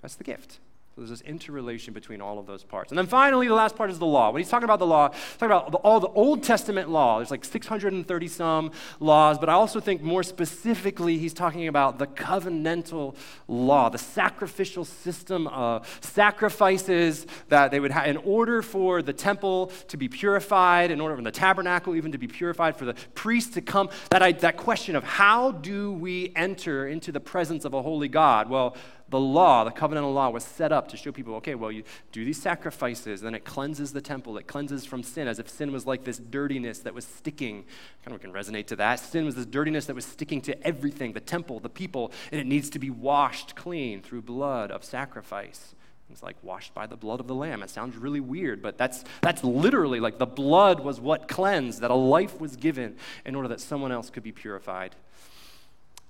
that's 0.00 0.16
the 0.16 0.24
gift. 0.24 0.58
So 0.94 1.00
there's 1.00 1.08
this 1.08 1.22
interrelation 1.22 1.94
between 1.94 2.20
all 2.20 2.38
of 2.38 2.46
those 2.46 2.64
parts. 2.64 2.90
And 2.90 2.98
then 2.98 3.06
finally, 3.06 3.48
the 3.48 3.54
last 3.54 3.76
part 3.76 3.88
is 3.88 3.98
the 3.98 4.04
law. 4.04 4.30
When 4.30 4.42
he's 4.42 4.50
talking 4.50 4.66
about 4.66 4.78
the 4.78 4.86
law, 4.86 5.10
he's 5.10 5.38
talking 5.38 5.56
about 5.56 5.74
all 5.76 6.00
the 6.00 6.08
Old 6.08 6.42
Testament 6.42 6.90
law. 6.90 7.16
There's 7.16 7.30
like 7.30 7.46
630 7.46 8.28
some 8.28 8.72
laws, 9.00 9.38
but 9.38 9.48
I 9.48 9.54
also 9.54 9.80
think 9.80 10.02
more 10.02 10.22
specifically, 10.22 11.16
he's 11.16 11.32
talking 11.32 11.66
about 11.66 11.98
the 11.98 12.06
covenantal 12.06 13.16
law, 13.48 13.88
the 13.88 13.96
sacrificial 13.96 14.84
system 14.84 15.46
of 15.46 15.88
sacrifices 16.02 17.26
that 17.48 17.70
they 17.70 17.80
would 17.80 17.90
have 17.90 18.06
in 18.06 18.18
order 18.18 18.60
for 18.60 19.00
the 19.00 19.14
temple 19.14 19.72
to 19.88 19.96
be 19.96 20.10
purified, 20.10 20.90
in 20.90 21.00
order 21.00 21.16
for 21.16 21.22
the 21.22 21.30
tabernacle 21.30 21.96
even 21.96 22.12
to 22.12 22.18
be 22.18 22.28
purified, 22.28 22.76
for 22.76 22.84
the 22.84 22.94
priest 23.14 23.54
to 23.54 23.62
come. 23.62 23.88
That, 24.10 24.20
I, 24.20 24.32
that 24.32 24.58
question 24.58 24.94
of 24.96 25.04
how 25.04 25.52
do 25.52 25.90
we 25.90 26.34
enter 26.36 26.86
into 26.86 27.12
the 27.12 27.20
presence 27.20 27.64
of 27.64 27.72
a 27.72 27.80
holy 27.80 28.08
God? 28.08 28.50
Well, 28.50 28.76
the 29.12 29.20
law, 29.20 29.62
the 29.62 29.70
covenantal 29.70 30.12
law, 30.12 30.30
was 30.30 30.42
set 30.42 30.72
up 30.72 30.88
to 30.88 30.96
show 30.96 31.12
people 31.12 31.34
okay, 31.34 31.54
well, 31.54 31.70
you 31.70 31.84
do 32.12 32.24
these 32.24 32.40
sacrifices, 32.40 33.20
then 33.20 33.34
it 33.34 33.44
cleanses 33.44 33.92
the 33.92 34.00
temple, 34.00 34.38
it 34.38 34.46
cleanses 34.46 34.86
from 34.86 35.02
sin, 35.02 35.28
as 35.28 35.38
if 35.38 35.48
sin 35.48 35.70
was 35.70 35.86
like 35.86 36.02
this 36.04 36.18
dirtiness 36.18 36.80
that 36.80 36.94
was 36.94 37.04
sticking. 37.04 37.64
Kind 38.04 38.14
of 38.14 38.22
can 38.22 38.32
resonate 38.32 38.66
to 38.68 38.76
that. 38.76 38.98
Sin 38.98 39.26
was 39.26 39.34
this 39.34 39.44
dirtiness 39.44 39.84
that 39.86 39.94
was 39.94 40.06
sticking 40.06 40.40
to 40.40 40.66
everything 40.66 41.12
the 41.12 41.20
temple, 41.20 41.60
the 41.60 41.68
people, 41.68 42.10
and 42.32 42.40
it 42.40 42.46
needs 42.46 42.70
to 42.70 42.78
be 42.78 42.88
washed 42.88 43.54
clean 43.54 44.00
through 44.00 44.22
blood 44.22 44.70
of 44.70 44.82
sacrifice. 44.82 45.74
Things 46.08 46.22
like 46.22 46.36
washed 46.42 46.72
by 46.72 46.86
the 46.86 46.96
blood 46.96 47.20
of 47.20 47.26
the 47.26 47.34
lamb. 47.34 47.62
It 47.62 47.68
sounds 47.68 47.96
really 47.96 48.20
weird, 48.20 48.62
but 48.62 48.78
that's, 48.78 49.04
that's 49.20 49.44
literally 49.44 50.00
like 50.00 50.18
the 50.18 50.26
blood 50.26 50.80
was 50.80 51.00
what 51.00 51.28
cleansed, 51.28 51.82
that 51.82 51.90
a 51.90 51.94
life 51.94 52.40
was 52.40 52.56
given 52.56 52.96
in 53.26 53.34
order 53.34 53.48
that 53.48 53.60
someone 53.60 53.92
else 53.92 54.08
could 54.08 54.22
be 54.22 54.32
purified. 54.32 54.96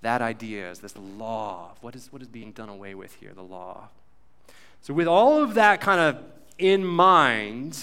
That 0.03 0.21
idea 0.21 0.71
is 0.71 0.81
this 0.81 0.95
law. 0.97 1.71
What 1.81 1.95
is, 1.95 2.12
what 2.12 2.23
is 2.23 2.29
being 2.29 2.53
done 2.53 2.69
away 2.69 2.95
with 2.95 3.15
here? 3.15 3.33
The 3.35 3.43
law. 3.43 3.88
So, 4.83 4.93
with 4.93 5.07
all 5.07 5.43
of 5.43 5.55
that 5.55 5.81
kind 5.81 6.01
of 6.01 6.23
in 6.59 6.85
mind, 6.85 7.83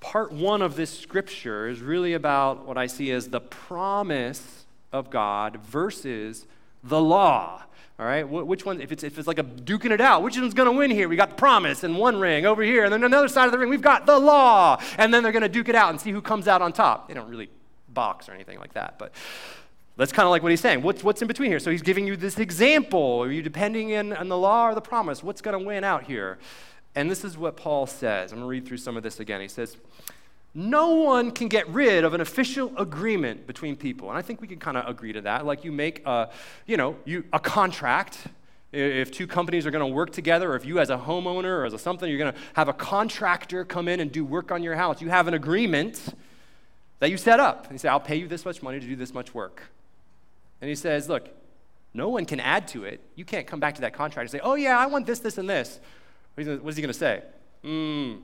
part 0.00 0.30
one 0.32 0.62
of 0.62 0.76
this 0.76 0.96
scripture 0.96 1.68
is 1.68 1.80
really 1.80 2.14
about 2.14 2.64
what 2.64 2.78
I 2.78 2.86
see 2.86 3.10
as 3.10 3.28
the 3.28 3.40
promise 3.40 4.64
of 4.92 5.10
God 5.10 5.58
versus 5.58 6.46
the 6.84 7.00
law. 7.00 7.62
All 7.98 8.04
right, 8.04 8.28
which 8.28 8.66
one? 8.66 8.80
If 8.80 8.92
it's, 8.92 9.02
if 9.02 9.18
it's 9.18 9.26
like 9.26 9.38
a 9.38 9.42
duking 9.42 9.90
it 9.90 10.02
out, 10.02 10.22
which 10.22 10.36
one's 10.36 10.52
going 10.52 10.70
to 10.70 10.76
win 10.76 10.90
here? 10.90 11.08
We 11.08 11.16
got 11.16 11.30
the 11.30 11.36
promise 11.36 11.82
in 11.82 11.96
one 11.96 12.20
ring 12.20 12.44
over 12.44 12.62
here, 12.62 12.84
and 12.84 12.92
then 12.92 13.02
another 13.02 13.26
side 13.26 13.46
of 13.46 13.52
the 13.52 13.58
ring, 13.58 13.70
we've 13.70 13.80
got 13.80 14.04
the 14.04 14.18
law. 14.18 14.78
And 14.98 15.12
then 15.12 15.22
they're 15.22 15.32
going 15.32 15.42
to 15.42 15.48
duke 15.48 15.70
it 15.70 15.74
out 15.74 15.90
and 15.90 16.00
see 16.00 16.10
who 16.10 16.20
comes 16.20 16.46
out 16.46 16.60
on 16.60 16.74
top. 16.74 17.08
They 17.08 17.14
don't 17.14 17.28
really 17.28 17.48
box 17.88 18.28
or 18.28 18.32
anything 18.32 18.58
like 18.58 18.74
that. 18.74 18.98
But 18.98 19.12
that's 19.96 20.12
kind 20.12 20.26
of 20.26 20.30
like 20.30 20.42
what 20.42 20.50
he's 20.50 20.60
saying. 20.60 20.82
What's, 20.82 21.02
what's 21.02 21.22
in 21.22 21.28
between 21.28 21.50
here? 21.50 21.58
So 21.58 21.70
he's 21.70 21.82
giving 21.82 22.06
you 22.06 22.16
this 22.16 22.38
example. 22.38 23.22
Are 23.22 23.30
you 23.30 23.42
depending 23.42 23.90
in, 23.90 24.12
on 24.12 24.28
the 24.28 24.36
law 24.36 24.68
or 24.68 24.74
the 24.74 24.80
promise? 24.82 25.22
What's 25.22 25.40
going 25.40 25.58
to 25.58 25.64
win 25.64 25.84
out 25.84 26.04
here? 26.04 26.38
And 26.94 27.10
this 27.10 27.24
is 27.24 27.38
what 27.38 27.56
Paul 27.56 27.86
says. 27.86 28.30
I'm 28.30 28.38
going 28.38 28.46
to 28.46 28.50
read 28.50 28.66
through 28.66 28.76
some 28.76 28.96
of 28.96 29.02
this 29.02 29.20
again. 29.20 29.40
He 29.40 29.48
says, 29.48 29.76
No 30.54 30.90
one 30.90 31.30
can 31.30 31.48
get 31.48 31.66
rid 31.68 32.04
of 32.04 32.12
an 32.12 32.20
official 32.20 32.76
agreement 32.76 33.46
between 33.46 33.74
people. 33.74 34.10
And 34.10 34.18
I 34.18 34.22
think 34.22 34.42
we 34.42 34.48
can 34.48 34.58
kind 34.58 34.76
of 34.76 34.86
agree 34.86 35.14
to 35.14 35.22
that. 35.22 35.46
Like 35.46 35.64
you 35.64 35.72
make 35.72 36.06
a, 36.06 36.30
you 36.66 36.76
know, 36.76 36.96
you, 37.06 37.24
a 37.32 37.40
contract. 37.40 38.18
If 38.72 39.10
two 39.10 39.26
companies 39.26 39.64
are 39.64 39.70
going 39.70 39.88
to 39.88 39.94
work 39.94 40.10
together, 40.10 40.52
or 40.52 40.56
if 40.56 40.66
you 40.66 40.78
as 40.78 40.90
a 40.90 40.98
homeowner 40.98 41.60
or 41.60 41.64
as 41.64 41.72
a 41.72 41.78
something, 41.78 42.10
you're 42.10 42.18
going 42.18 42.34
to 42.34 42.38
have 42.54 42.68
a 42.68 42.74
contractor 42.74 43.64
come 43.64 43.88
in 43.88 44.00
and 44.00 44.12
do 44.12 44.24
work 44.24 44.50
on 44.50 44.62
your 44.62 44.74
house, 44.74 45.00
you 45.00 45.08
have 45.08 45.28
an 45.28 45.34
agreement 45.34 46.14
that 46.98 47.10
you 47.10 47.16
set 47.16 47.40
up. 47.40 47.68
You 47.72 47.78
say, 47.78 47.88
I'll 47.88 48.00
pay 48.00 48.16
you 48.16 48.28
this 48.28 48.44
much 48.44 48.62
money 48.62 48.78
to 48.80 48.86
do 48.86 48.96
this 48.96 49.14
much 49.14 49.32
work. 49.32 49.62
And 50.60 50.68
he 50.68 50.74
says, 50.74 51.08
Look, 51.08 51.28
no 51.94 52.08
one 52.08 52.24
can 52.24 52.40
add 52.40 52.68
to 52.68 52.84
it. 52.84 53.00
You 53.14 53.24
can't 53.24 53.46
come 53.46 53.60
back 53.60 53.74
to 53.76 53.80
that 53.82 53.92
contract 53.92 54.24
and 54.24 54.30
say, 54.30 54.40
Oh, 54.42 54.54
yeah, 54.54 54.78
I 54.78 54.86
want 54.86 55.06
this, 55.06 55.18
this, 55.18 55.38
and 55.38 55.48
this. 55.48 55.80
What 56.34 56.46
is 56.46 56.76
he 56.76 56.82
going 56.82 56.92
to 56.92 56.94
say? 56.94 57.22
Hmm, 57.62 58.16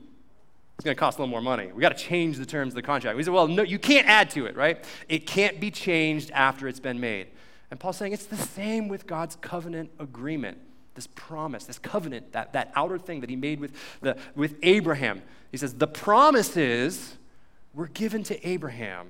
it's 0.75 0.85
going 0.85 0.95
to 0.95 0.99
cost 0.99 1.17
a 1.17 1.21
little 1.21 1.31
more 1.31 1.41
money. 1.41 1.71
We 1.71 1.81
got 1.81 1.95
to 1.95 2.03
change 2.03 2.37
the 2.37 2.45
terms 2.45 2.73
of 2.73 2.75
the 2.75 2.81
contract. 2.81 3.17
We 3.17 3.23
said, 3.23 3.33
Well, 3.33 3.47
no, 3.47 3.63
you 3.63 3.79
can't 3.79 4.07
add 4.07 4.29
to 4.31 4.45
it, 4.45 4.55
right? 4.55 4.83
It 5.09 5.25
can't 5.25 5.59
be 5.59 5.71
changed 5.71 6.31
after 6.31 6.67
it's 6.67 6.79
been 6.79 6.99
made. 6.99 7.27
And 7.71 7.79
Paul's 7.79 7.97
saying 7.97 8.13
it's 8.13 8.25
the 8.25 8.37
same 8.37 8.87
with 8.87 9.07
God's 9.07 9.35
covenant 9.37 9.89
agreement, 9.99 10.59
this 10.93 11.07
promise, 11.07 11.65
this 11.65 11.79
covenant, 11.79 12.31
that, 12.33 12.53
that 12.53 12.71
outer 12.75 12.99
thing 12.99 13.21
that 13.21 13.29
he 13.29 13.35
made 13.35 13.59
with, 13.59 13.73
the, 14.01 14.15
with 14.35 14.57
Abraham. 14.61 15.23
He 15.51 15.57
says, 15.57 15.73
The 15.73 15.87
promises 15.87 17.17
were 17.73 17.87
given 17.87 18.23
to 18.23 18.47
Abraham 18.47 19.09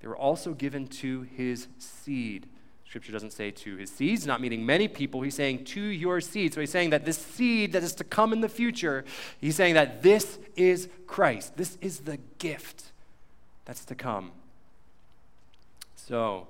they 0.00 0.08
were 0.08 0.16
also 0.16 0.54
given 0.54 0.86
to 0.86 1.22
his 1.22 1.68
seed. 1.78 2.46
Scripture 2.86 3.12
doesn't 3.12 3.32
say 3.32 3.52
to 3.52 3.76
his 3.76 3.90
seeds, 3.90 4.26
not 4.26 4.40
meaning 4.40 4.66
many 4.66 4.88
people. 4.88 5.20
He's 5.20 5.36
saying 5.36 5.64
to 5.66 5.80
your 5.80 6.20
seed. 6.20 6.54
So 6.54 6.60
he's 6.60 6.70
saying 6.70 6.90
that 6.90 7.04
this 7.04 7.18
seed 7.18 7.72
that 7.72 7.84
is 7.84 7.94
to 7.94 8.04
come 8.04 8.32
in 8.32 8.40
the 8.40 8.48
future, 8.48 9.04
he's 9.40 9.54
saying 9.54 9.74
that 9.74 10.02
this 10.02 10.40
is 10.56 10.88
Christ. 11.06 11.56
This 11.56 11.78
is 11.80 12.00
the 12.00 12.18
gift 12.38 12.86
that's 13.64 13.84
to 13.84 13.94
come. 13.94 14.32
So 15.94 16.48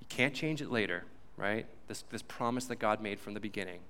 you 0.00 0.06
can't 0.10 0.34
change 0.34 0.60
it 0.60 0.70
later, 0.70 1.04
right? 1.38 1.64
This, 1.88 2.04
this 2.10 2.22
promise 2.22 2.66
that 2.66 2.78
God 2.78 3.00
made 3.00 3.18
from 3.18 3.32
the 3.32 3.40
beginning. 3.40 3.80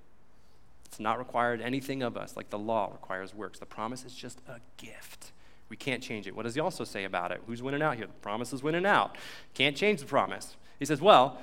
It's 0.85 0.99
not 0.99 1.19
required 1.19 1.59
anything 1.59 2.03
of 2.03 2.15
us, 2.15 2.37
like 2.37 2.49
the 2.49 2.59
law 2.59 2.89
requires 2.91 3.33
works. 3.33 3.59
The 3.59 3.65
promise 3.65 4.05
is 4.05 4.13
just 4.13 4.39
a 4.47 4.59
gift. 4.77 5.33
We 5.71 5.77
can't 5.77 6.03
change 6.03 6.27
it. 6.27 6.35
What 6.35 6.43
does 6.43 6.53
he 6.53 6.59
also 6.59 6.83
say 6.83 7.05
about 7.05 7.31
it? 7.31 7.41
Who's 7.47 7.63
winning 7.63 7.81
out 7.81 7.95
here? 7.95 8.05
The 8.05 8.11
promise 8.11 8.51
is 8.51 8.61
winning 8.61 8.85
out. 8.85 9.15
Can't 9.53 9.73
change 9.73 10.01
the 10.01 10.05
promise. 10.05 10.57
He 10.79 10.85
says, 10.85 10.99
well, 10.99 11.37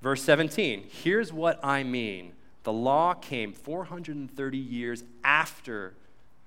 verse 0.00 0.22
17, 0.22 0.84
here's 0.88 1.32
what 1.32 1.58
I 1.64 1.82
mean. 1.82 2.34
The 2.62 2.72
law 2.72 3.14
came 3.14 3.52
430 3.52 4.56
years 4.56 5.02
after 5.24 5.94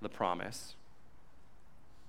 the 0.01 0.07
promise. 0.07 0.75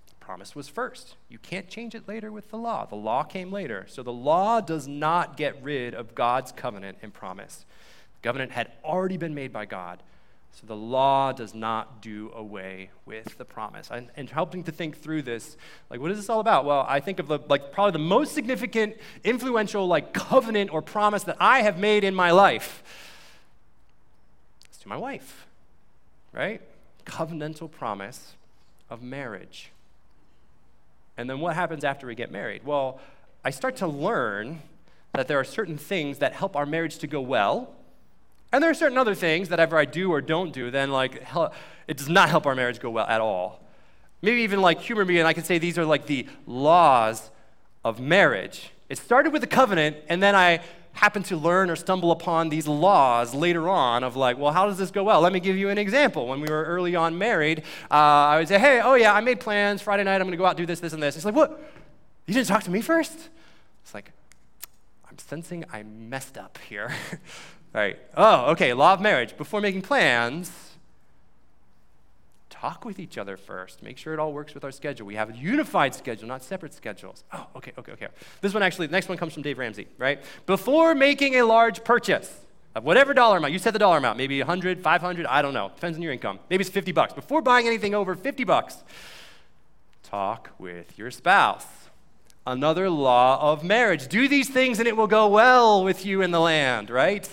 The 0.06 0.24
promise 0.24 0.54
was 0.54 0.68
first. 0.68 1.16
You 1.28 1.38
can't 1.38 1.66
change 1.66 1.96
it 1.96 2.06
later 2.06 2.30
with 2.30 2.52
the 2.52 2.56
law. 2.56 2.86
The 2.86 2.94
law 2.94 3.24
came 3.24 3.50
later. 3.50 3.86
So 3.88 4.04
the 4.04 4.12
law 4.12 4.60
does 4.60 4.86
not 4.86 5.36
get 5.36 5.60
rid 5.60 5.94
of 5.94 6.14
God's 6.14 6.52
covenant 6.52 6.98
and 7.02 7.12
promise. 7.12 7.64
The 8.20 8.28
covenant 8.28 8.52
had 8.52 8.70
already 8.84 9.16
been 9.16 9.34
made 9.34 9.52
by 9.52 9.64
God. 9.64 10.00
So 10.54 10.66
the 10.66 10.76
law 10.76 11.32
does 11.32 11.54
not 11.54 12.02
do 12.02 12.30
away 12.34 12.90
with 13.06 13.38
the 13.38 13.44
promise. 13.44 13.90
And, 13.90 14.28
helping 14.28 14.64
to 14.64 14.72
think 14.72 14.98
through 14.98 15.22
this, 15.22 15.56
like, 15.90 15.98
what 15.98 16.10
is 16.10 16.18
this 16.18 16.28
all 16.28 16.40
about? 16.40 16.66
Well, 16.66 16.84
I 16.86 17.00
think 17.00 17.18
of 17.18 17.26
the, 17.26 17.38
like, 17.48 17.72
probably 17.72 17.92
the 17.92 17.98
most 17.98 18.34
significant, 18.34 18.96
influential, 19.24 19.86
like, 19.86 20.12
covenant 20.12 20.70
or 20.72 20.82
promise 20.82 21.24
that 21.24 21.38
I 21.40 21.62
have 21.62 21.78
made 21.78 22.04
in 22.04 22.14
my 22.14 22.30
life. 22.30 22.82
It's 24.66 24.78
to 24.78 24.88
my 24.88 24.96
wife, 24.96 25.46
right? 26.32 26.60
Covenantal 27.06 27.70
promise 27.70 28.34
of 28.90 29.02
marriage. 29.02 29.70
And 31.16 31.30
then 31.30 31.40
what 31.40 31.54
happens 31.54 31.82
after 31.82 32.06
we 32.06 32.14
get 32.14 32.30
married? 32.30 32.64
Well, 32.64 33.00
I 33.42 33.50
start 33.50 33.76
to 33.76 33.86
learn 33.86 34.60
that 35.14 35.28
there 35.28 35.40
are 35.40 35.44
certain 35.44 35.78
things 35.78 36.18
that 36.18 36.34
help 36.34 36.56
our 36.56 36.66
marriage 36.66 36.98
to 36.98 37.06
go 37.06 37.20
well 37.20 37.74
and 38.52 38.62
there 38.62 38.70
are 38.70 38.74
certain 38.74 38.98
other 38.98 39.14
things 39.14 39.48
that 39.48 39.58
ever 39.58 39.78
I 39.78 39.84
do 39.84 40.12
or 40.12 40.20
don't 40.20 40.52
do, 40.52 40.70
then 40.70 40.90
like 40.90 41.26
it 41.88 41.96
does 41.96 42.08
not 42.08 42.28
help 42.28 42.46
our 42.46 42.54
marriage 42.54 42.80
go 42.80 42.90
well 42.90 43.06
at 43.06 43.20
all. 43.20 43.60
Maybe 44.20 44.42
even 44.42 44.60
like 44.60 44.80
humor 44.80 45.04
me, 45.04 45.18
and 45.18 45.26
I 45.26 45.32
can 45.32 45.42
say 45.42 45.58
these 45.58 45.78
are 45.78 45.84
like 45.84 46.06
the 46.06 46.28
laws 46.46 47.30
of 47.84 47.98
marriage. 47.98 48.70
It 48.88 48.98
started 48.98 49.32
with 49.32 49.40
the 49.40 49.48
covenant, 49.48 49.96
and 50.08 50.22
then 50.22 50.34
I 50.34 50.60
happen 50.92 51.22
to 51.22 51.36
learn 51.36 51.70
or 51.70 51.76
stumble 51.76 52.12
upon 52.12 52.50
these 52.50 52.68
laws 52.68 53.34
later 53.34 53.68
on 53.68 54.04
of 54.04 54.14
like, 54.14 54.36
well, 54.38 54.52
how 54.52 54.66
does 54.66 54.78
this 54.78 54.90
go 54.90 55.02
well? 55.02 55.20
Let 55.22 55.32
me 55.32 55.40
give 55.40 55.56
you 55.56 55.70
an 55.70 55.78
example. 55.78 56.28
When 56.28 56.40
we 56.40 56.48
were 56.48 56.64
early 56.64 56.94
on 56.94 57.16
married, 57.16 57.62
uh, 57.90 57.94
I 57.94 58.38
would 58.38 58.48
say, 58.48 58.58
hey, 58.58 58.80
oh 58.82 58.94
yeah, 58.94 59.14
I 59.14 59.20
made 59.20 59.40
plans. 59.40 59.80
Friday 59.80 60.04
night, 60.04 60.16
I'm 60.16 60.22
going 60.22 60.32
to 60.32 60.36
go 60.36 60.44
out 60.44 60.56
do 60.56 60.66
this, 60.66 60.80
this, 60.80 60.92
and 60.92 61.02
this. 61.02 61.16
It's 61.16 61.24
like, 61.24 61.34
what? 61.34 61.60
You 62.26 62.34
didn't 62.34 62.48
talk 62.48 62.62
to 62.64 62.70
me 62.70 62.82
first? 62.82 63.30
It's 63.82 63.94
like, 63.94 64.12
I'm 65.08 65.18
sensing 65.18 65.64
I 65.72 65.82
messed 65.82 66.36
up 66.38 66.58
here. 66.68 66.94
Right. 67.72 67.98
Oh, 68.16 68.50
okay. 68.52 68.72
Law 68.74 68.92
of 68.92 69.00
marriage. 69.00 69.36
Before 69.36 69.60
making 69.60 69.82
plans, 69.82 70.72
talk 72.50 72.84
with 72.84 72.98
each 72.98 73.18
other 73.18 73.36
first. 73.36 73.82
Make 73.82 73.98
sure 73.98 74.12
it 74.12 74.20
all 74.20 74.32
works 74.32 74.54
with 74.54 74.62
our 74.62 74.70
schedule. 74.70 75.06
We 75.06 75.14
have 75.16 75.30
a 75.30 75.36
unified 75.36 75.94
schedule, 75.94 76.28
not 76.28 76.44
separate 76.44 76.74
schedules. 76.74 77.24
Oh, 77.32 77.46
okay, 77.56 77.72
okay, 77.78 77.92
okay. 77.92 78.08
This 78.40 78.54
one 78.54 78.62
actually, 78.62 78.86
the 78.86 78.92
next 78.92 79.08
one 79.08 79.18
comes 79.18 79.32
from 79.32 79.42
Dave 79.42 79.58
Ramsey, 79.58 79.88
right? 79.98 80.22
Before 80.46 80.94
making 80.94 81.36
a 81.36 81.42
large 81.42 81.82
purchase 81.82 82.40
of 82.74 82.84
whatever 82.84 83.14
dollar 83.14 83.38
amount, 83.38 83.52
you 83.52 83.58
set 83.58 83.72
the 83.72 83.78
dollar 83.78 83.96
amount, 83.96 84.16
maybe 84.16 84.38
100, 84.38 84.80
500, 84.80 85.26
I 85.26 85.42
don't 85.42 85.54
know. 85.54 85.70
Depends 85.74 85.96
on 85.96 86.02
your 86.02 86.12
income. 86.12 86.38
Maybe 86.50 86.60
it's 86.60 86.70
50 86.70 86.92
bucks. 86.92 87.14
Before 87.14 87.42
buying 87.42 87.66
anything 87.66 87.94
over 87.94 88.14
50 88.14 88.44
bucks, 88.44 88.76
talk 90.04 90.50
with 90.58 90.98
your 90.98 91.10
spouse 91.10 91.66
another 92.46 92.90
law 92.90 93.52
of 93.52 93.64
marriage. 93.64 94.08
Do 94.08 94.28
these 94.28 94.48
things 94.48 94.78
and 94.78 94.88
it 94.88 94.96
will 94.96 95.06
go 95.06 95.28
well 95.28 95.84
with 95.84 96.04
you 96.04 96.22
in 96.22 96.30
the 96.30 96.40
land, 96.40 96.90
right? 96.90 97.28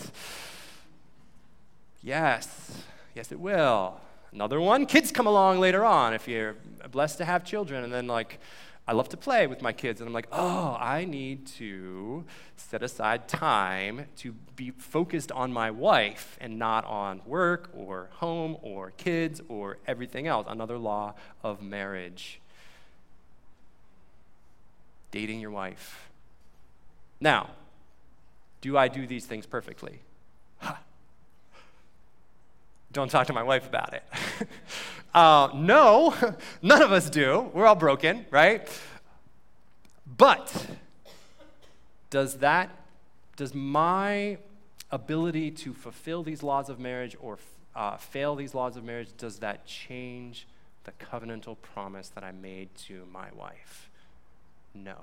Yes, 2.02 2.84
yes, 3.15 3.32
it 3.32 3.39
will. 3.39 4.00
Another 4.32 4.62
one, 4.62 4.86
kids 4.86 5.12
come 5.12 5.28
along 5.28 5.60
later 5.60 5.84
on 5.84 6.13
if 6.13 6.28
you're 6.28 6.56
blessed 6.91 7.17
to 7.17 7.26
have 7.26 7.43
children, 7.43 7.84
and 7.84 7.91
then, 7.91 8.08
like, 8.08 8.39
I 8.88 8.93
love 8.93 9.10
to 9.10 9.17
play 9.17 9.48
with 9.48 9.62
my 9.62 9.74
kids, 9.74 10.02
and 10.02 10.08
I'm 10.08 10.13
like, 10.13 10.28
oh, 10.32 10.78
I 10.80 11.06
need 11.06 11.45
to 11.58 12.26
set 12.56 12.82
aside 12.82 13.28
time 13.28 14.06
to 14.17 14.34
be 14.56 14.72
focused 14.72 15.32
on 15.32 15.52
my 15.52 15.72
wife 15.72 16.38
and 16.39 16.58
not 16.58 16.86
on 16.86 17.22
work 17.26 17.69
or 17.74 18.10
home 18.13 18.58
or 18.62 18.91
kids 18.91 19.41
or 19.48 19.78
everything 19.88 20.28
else. 20.28 20.48
Another 20.50 20.78
law 20.78 21.15
of 21.43 21.62
marriage. 21.62 22.39
Dating 25.12 25.39
your 25.39 25.52
wife. 25.52 26.10
Now, 27.19 27.50
do 28.62 28.78
I 28.78 28.88
do 28.88 29.08
these 29.08 29.26
things 29.26 29.45
perfectly? 29.45 30.00
Don't 32.91 33.12
talk 33.12 33.28
to 33.28 33.34
my 33.34 33.43
wife 33.43 33.67
about 33.67 33.93
it. 33.93 34.04
uh, 35.13 35.50
no, 35.54 36.13
none 36.62 36.82
of 36.82 36.91
us 36.91 37.10
do. 37.10 37.52
We're 37.54 37.67
all 37.67 37.76
broken, 37.76 38.26
right? 38.32 38.67
But 40.17 40.67
does 42.10 42.38
that, 42.38 42.69
does 43.36 43.54
my 43.54 44.39
ability 44.91 45.52
to 45.52 45.74
fulfill 45.74 46.24
these 46.24 46.41
laws 46.41 46.69
of 46.69 46.80
marriage 46.80 47.15
or 47.19 47.38
uh, 47.76 47.98
fail 47.98 48.36
these 48.36 48.56
laws 48.56 48.76
of 48.76 48.84
marriage, 48.84 49.10
does 49.17 49.39
that 49.39 49.65
change 49.65 50.48
the 50.86 50.91
covenantal 50.93 51.56
promise 51.62 52.10
that 52.10 52.24
I 52.24 52.32
made 52.32 52.74
to 52.88 53.06
my 53.12 53.28
wife? 53.38 53.88
No. 54.73 54.97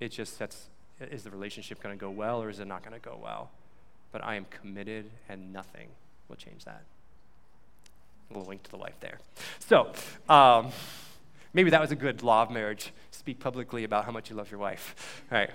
It 0.00 0.10
just 0.10 0.36
sets, 0.36 0.66
is 1.00 1.24
the 1.24 1.30
relationship 1.30 1.82
going 1.82 1.96
to 1.96 2.00
go 2.00 2.10
well 2.10 2.42
or 2.42 2.50
is 2.50 2.60
it 2.60 2.66
not 2.66 2.82
going 2.82 2.98
to 2.98 3.04
go 3.04 3.18
well? 3.22 3.50
But 4.12 4.24
I 4.24 4.36
am 4.36 4.46
committed 4.50 5.10
and 5.28 5.52
nothing 5.52 5.88
We'll 6.28 6.36
change 6.36 6.64
that. 6.64 6.82
A 8.30 8.34
little 8.34 8.48
link 8.48 8.62
to 8.64 8.70
the 8.70 8.76
wife 8.76 8.98
there. 9.00 9.18
So, 9.60 9.92
um, 10.28 10.70
maybe 11.52 11.70
that 11.70 11.80
was 11.80 11.92
a 11.92 11.96
good 11.96 12.22
law 12.22 12.42
of 12.42 12.50
marriage. 12.50 12.92
Speak 13.12 13.38
publicly 13.38 13.84
about 13.84 14.04
how 14.04 14.10
much 14.10 14.30
you 14.30 14.36
love 14.36 14.50
your 14.50 14.58
wife. 14.58 15.22
All 15.30 15.38
right. 15.38 15.50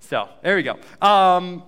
So, 0.00 0.28
there 0.42 0.56
we 0.56 0.62
go. 0.62 0.78
Um, 1.04 1.64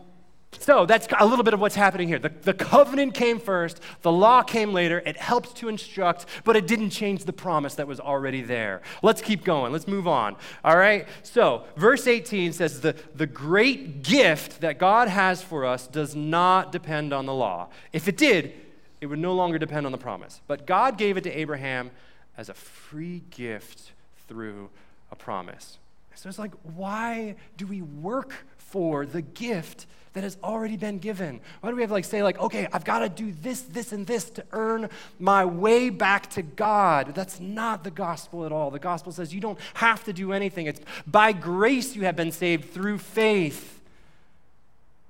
so 0.59 0.85
that's 0.85 1.07
a 1.19 1.25
little 1.25 1.45
bit 1.45 1.55
of 1.55 1.61
what's 1.61 1.77
happening 1.77 2.09
here. 2.09 2.19
The, 2.19 2.29
the 2.29 2.53
covenant 2.53 3.15
came 3.15 3.39
first, 3.39 3.81
the 4.03 4.11
law 4.11 4.43
came 4.43 4.73
later. 4.73 5.01
It 5.07 5.17
helped 5.17 5.57
to 5.57 5.69
instruct, 5.69 6.27
but 6.45 6.57
it 6.57 6.67
didn't 6.67 6.91
change 6.91 7.25
the 7.25 7.33
promise 7.33 7.77
that 7.77 7.87
was 7.87 8.01
already 8.01 8.43
there. 8.43 8.83
Let's 9.03 9.23
keep 9.23 9.45
going. 9.45 9.73
Let's 9.73 9.87
move 9.87 10.09
on. 10.09 10.37
All 10.65 10.77
right? 10.77 11.07
So, 11.23 11.65
verse 11.77 12.07
18 12.07 12.53
says 12.53 12.81
the, 12.81 12.97
the 13.15 13.27
great 13.27 14.03
gift 14.03 14.61
that 14.61 14.79
God 14.79 15.09
has 15.09 15.41
for 15.43 15.65
us 15.65 15.87
does 15.87 16.17
not 16.17 16.73
depend 16.73 17.13
on 17.13 17.27
the 17.27 17.35
law. 17.35 17.69
If 17.93 18.09
it 18.09 18.17
did, 18.17 18.53
it 19.01 19.07
would 19.07 19.19
no 19.19 19.35
longer 19.35 19.59
depend 19.59 19.87
on 19.87 19.93
the 19.93 19.99
promise. 19.99 20.41
But 20.47 20.67
God 20.67 20.99
gave 20.99 21.17
it 21.17 21.25
to 21.25 21.31
Abraham 21.31 21.91
as 22.37 22.49
a 22.49 22.55
free 22.55 23.23
gift 23.31 23.93
through 24.29 24.69
a 25.11 25.17
promise. 25.17 25.79
So 26.15 26.29
it's 26.29 26.39
like, 26.39 26.53
why 26.75 27.37
do 27.57 27.67
we 27.67 27.81
work 27.81 28.35
for 28.59 29.07
the 29.07 29.23
gift 29.23 29.87
that 30.13 30.25
has 30.25 30.37
already 30.43 30.77
been 30.77 30.99
given? 30.99 31.41
Why 31.61 31.71
do 31.71 31.77
we 31.77 31.83
have 31.83 31.91
to 31.91 31.95
like 31.95 32.05
say 32.05 32.23
like, 32.23 32.39
okay, 32.41 32.67
I've 32.73 32.85
got 32.85 33.01
to 33.01 33.09
do 33.09 33.33
this, 33.33 33.63
this, 33.63 33.93
and 33.93 34.07
this 34.07 34.31
to 34.31 34.45
earn 34.53 34.89
my 35.19 35.45
way 35.45 35.91
back 35.91 36.31
to 36.31 36.43
God? 36.43 37.15
That's 37.15 37.39
not 37.41 37.85
the 37.85 37.91
gospel 37.91 38.45
at 38.45 38.53
all. 38.53 38.71
The 38.71 38.79
gospel 38.79 39.13
says 39.13 39.33
you 39.33 39.41
don't 39.41 39.59
have 39.75 40.05
to 40.05 40.13
do 40.13 40.33
anything. 40.33 40.67
It's 40.67 40.81
by 41.07 41.33
grace 41.33 41.95
you 41.95 42.05
have 42.05 42.17
been 42.17 42.33
saved 42.33 42.73
through 42.73 42.99
faith, 42.99 43.81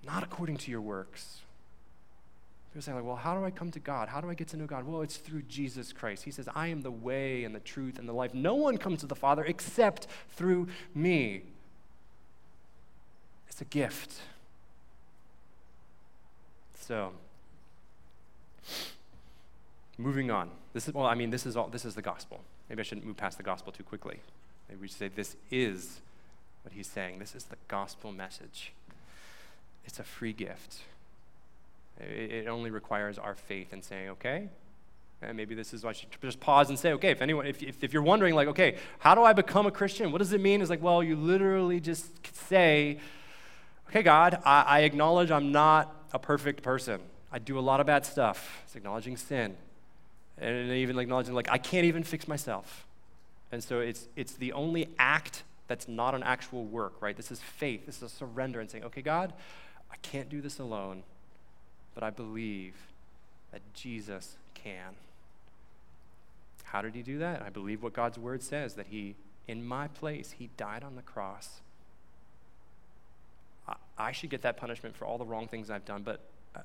not 0.04 0.22
according 0.22 0.58
to 0.58 0.70
your 0.70 0.80
works. 0.82 1.38
People 2.72 2.82
say, 2.82 2.92
like, 2.92 3.04
well, 3.04 3.16
how 3.16 3.36
do 3.36 3.44
I 3.44 3.50
come 3.50 3.72
to 3.72 3.80
God? 3.80 4.08
How 4.08 4.20
do 4.20 4.30
I 4.30 4.34
get 4.34 4.46
to 4.48 4.56
know 4.56 4.66
God? 4.66 4.86
Well, 4.86 5.02
it's 5.02 5.16
through 5.16 5.42
Jesus 5.42 5.92
Christ. 5.92 6.22
He 6.22 6.30
says, 6.30 6.48
I 6.54 6.68
am 6.68 6.82
the 6.82 6.90
way 6.90 7.42
and 7.42 7.52
the 7.52 7.60
truth 7.60 7.98
and 7.98 8.08
the 8.08 8.12
life. 8.12 8.32
No 8.32 8.54
one 8.54 8.78
comes 8.78 9.00
to 9.00 9.06
the 9.06 9.16
Father 9.16 9.44
except 9.44 10.06
through 10.36 10.68
me. 10.94 11.42
It's 13.48 13.60
a 13.60 13.64
gift. 13.64 14.20
So, 16.90 17.12
moving 19.96 20.32
on. 20.32 20.50
This 20.72 20.88
is 20.88 20.94
well, 20.94 21.06
I 21.06 21.14
mean, 21.14 21.30
this 21.30 21.46
is 21.46 21.56
all 21.56 21.68
this 21.68 21.84
is 21.84 21.94
the 21.94 22.02
gospel. 22.02 22.40
Maybe 22.68 22.80
I 22.80 22.82
shouldn't 22.82 23.06
move 23.06 23.16
past 23.16 23.36
the 23.36 23.44
gospel 23.44 23.72
too 23.72 23.84
quickly. 23.84 24.18
Maybe 24.68 24.80
we 24.80 24.88
should 24.88 24.96
say 24.96 25.06
this 25.06 25.36
is 25.52 26.00
what 26.64 26.74
he's 26.74 26.88
saying. 26.88 27.20
This 27.20 27.36
is 27.36 27.44
the 27.44 27.54
gospel 27.68 28.10
message. 28.10 28.72
It's 29.84 30.00
a 30.00 30.02
free 30.02 30.32
gift. 30.32 30.78
It, 32.00 32.48
only 32.48 32.72
requires 32.72 33.18
our 33.18 33.36
faith 33.36 33.72
in 33.72 33.82
saying, 33.82 34.08
okay, 34.08 34.48
and 35.22 35.36
maybe 35.36 35.54
this 35.54 35.72
is 35.72 35.84
why 35.84 35.90
I 35.90 35.92
should 35.92 36.08
just 36.20 36.40
pause 36.40 36.70
and 36.70 36.78
say, 36.78 36.92
okay, 36.94 37.12
if 37.12 37.22
anyone, 37.22 37.46
if, 37.46 37.62
if, 37.62 37.84
if, 37.84 37.92
you're 37.92 38.02
wondering, 38.02 38.34
like, 38.34 38.48
okay, 38.48 38.78
how 38.98 39.14
do 39.14 39.22
I 39.22 39.32
become 39.32 39.64
a 39.64 39.70
Christian? 39.70 40.10
What 40.10 40.18
does 40.18 40.32
it 40.32 40.40
mean? 40.40 40.60
It's 40.60 40.70
like, 40.70 40.82
well, 40.82 41.04
you 41.04 41.14
literally 41.14 41.78
just 41.78 42.08
say, 42.48 42.98
okay, 43.90 44.02
God, 44.02 44.42
I, 44.44 44.62
I 44.62 44.80
acknowledge 44.80 45.30
I'm 45.30 45.52
not 45.52 45.99
a 46.12 46.18
perfect 46.18 46.62
person. 46.62 47.00
I 47.32 47.38
do 47.38 47.58
a 47.58 47.60
lot 47.60 47.80
of 47.80 47.86
bad 47.86 48.04
stuff. 48.04 48.62
It's 48.64 48.76
acknowledging 48.76 49.16
sin. 49.16 49.56
And 50.38 50.70
even 50.70 50.98
acknowledging, 50.98 51.34
like, 51.34 51.50
I 51.50 51.58
can't 51.58 51.84
even 51.84 52.02
fix 52.02 52.26
myself. 52.26 52.86
And 53.52 53.62
so 53.62 53.80
it's, 53.80 54.08
it's 54.16 54.32
the 54.32 54.52
only 54.52 54.88
act 54.98 55.42
that's 55.68 55.86
not 55.86 56.14
an 56.14 56.22
actual 56.22 56.64
work, 56.64 56.94
right? 57.00 57.16
This 57.16 57.30
is 57.30 57.40
faith. 57.40 57.86
This 57.86 57.98
is 57.98 58.02
a 58.04 58.08
surrender 58.08 58.60
and 58.60 58.70
saying, 58.70 58.84
okay, 58.84 59.02
God, 59.02 59.32
I 59.90 59.96
can't 60.02 60.28
do 60.28 60.40
this 60.40 60.58
alone, 60.58 61.02
but 61.94 62.02
I 62.02 62.10
believe 62.10 62.74
that 63.52 63.60
Jesus 63.74 64.36
can. 64.54 64.94
How 66.64 66.82
did 66.82 66.94
he 66.94 67.02
do 67.02 67.18
that? 67.18 67.42
I 67.42 67.50
believe 67.50 67.82
what 67.82 67.92
God's 67.92 68.18
word 68.18 68.42
says 68.42 68.74
that 68.74 68.86
he, 68.90 69.14
in 69.46 69.64
my 69.64 69.88
place, 69.88 70.36
he 70.38 70.50
died 70.56 70.84
on 70.84 70.96
the 70.96 71.02
cross 71.02 71.60
I 74.00 74.12
should 74.12 74.30
get 74.30 74.42
that 74.42 74.56
punishment 74.56 74.96
for 74.96 75.04
all 75.04 75.18
the 75.18 75.24
wrong 75.24 75.46
things 75.46 75.70
I've 75.70 75.84
done, 75.84 76.02
but 76.02 76.20
uh, 76.56 76.60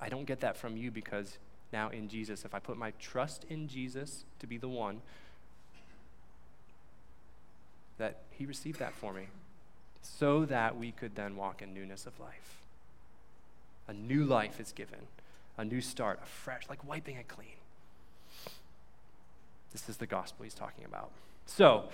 I 0.00 0.08
don't 0.08 0.24
get 0.24 0.40
that 0.40 0.56
from 0.56 0.76
you 0.76 0.90
because 0.90 1.38
now 1.72 1.90
in 1.90 2.08
Jesus, 2.08 2.44
if 2.44 2.54
I 2.54 2.58
put 2.58 2.76
my 2.76 2.92
trust 2.98 3.44
in 3.50 3.68
Jesus 3.68 4.24
to 4.38 4.46
be 4.46 4.56
the 4.56 4.68
one, 4.68 5.02
that 7.98 8.22
He 8.30 8.46
received 8.46 8.78
that 8.78 8.94
for 8.94 9.12
me 9.12 9.26
so 10.02 10.44
that 10.44 10.76
we 10.76 10.92
could 10.92 11.14
then 11.14 11.36
walk 11.36 11.62
in 11.62 11.72
newness 11.72 12.06
of 12.06 12.18
life. 12.20 12.62
A 13.88 13.92
new 13.92 14.24
life 14.24 14.60
is 14.60 14.72
given, 14.72 15.00
a 15.56 15.64
new 15.64 15.80
start, 15.80 16.20
a 16.22 16.26
fresh, 16.26 16.62
like 16.68 16.86
wiping 16.86 17.16
it 17.16 17.28
clean. 17.28 17.48
This 19.72 19.88
is 19.88 19.96
the 19.96 20.06
gospel 20.06 20.44
he's 20.44 20.54
talking 20.54 20.84
about. 20.84 21.10
So, 21.46 21.88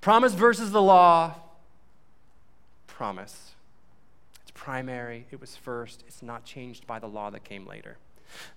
promise 0.00 0.34
versus 0.34 0.72
the 0.72 0.82
law 0.82 1.34
promise. 2.92 3.52
It's 4.42 4.50
primary, 4.52 5.26
it 5.30 5.40
was 5.40 5.56
first, 5.56 6.04
it's 6.06 6.22
not 6.22 6.44
changed 6.44 6.86
by 6.86 6.98
the 6.98 7.08
law 7.08 7.30
that 7.30 7.42
came 7.42 7.66
later. 7.66 7.96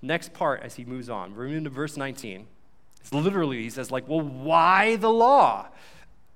Next 0.01 0.33
part, 0.33 0.61
as 0.61 0.75
he 0.75 0.85
moves 0.85 1.09
on, 1.09 1.35
we're 1.35 1.47
into 1.47 1.69
verse 1.69 1.97
19. 1.97 2.47
It's 2.99 3.13
literally, 3.13 3.63
he 3.63 3.69
says, 3.69 3.91
like, 3.91 4.07
well, 4.07 4.21
why 4.21 4.97
the 4.97 5.09
law? 5.09 5.67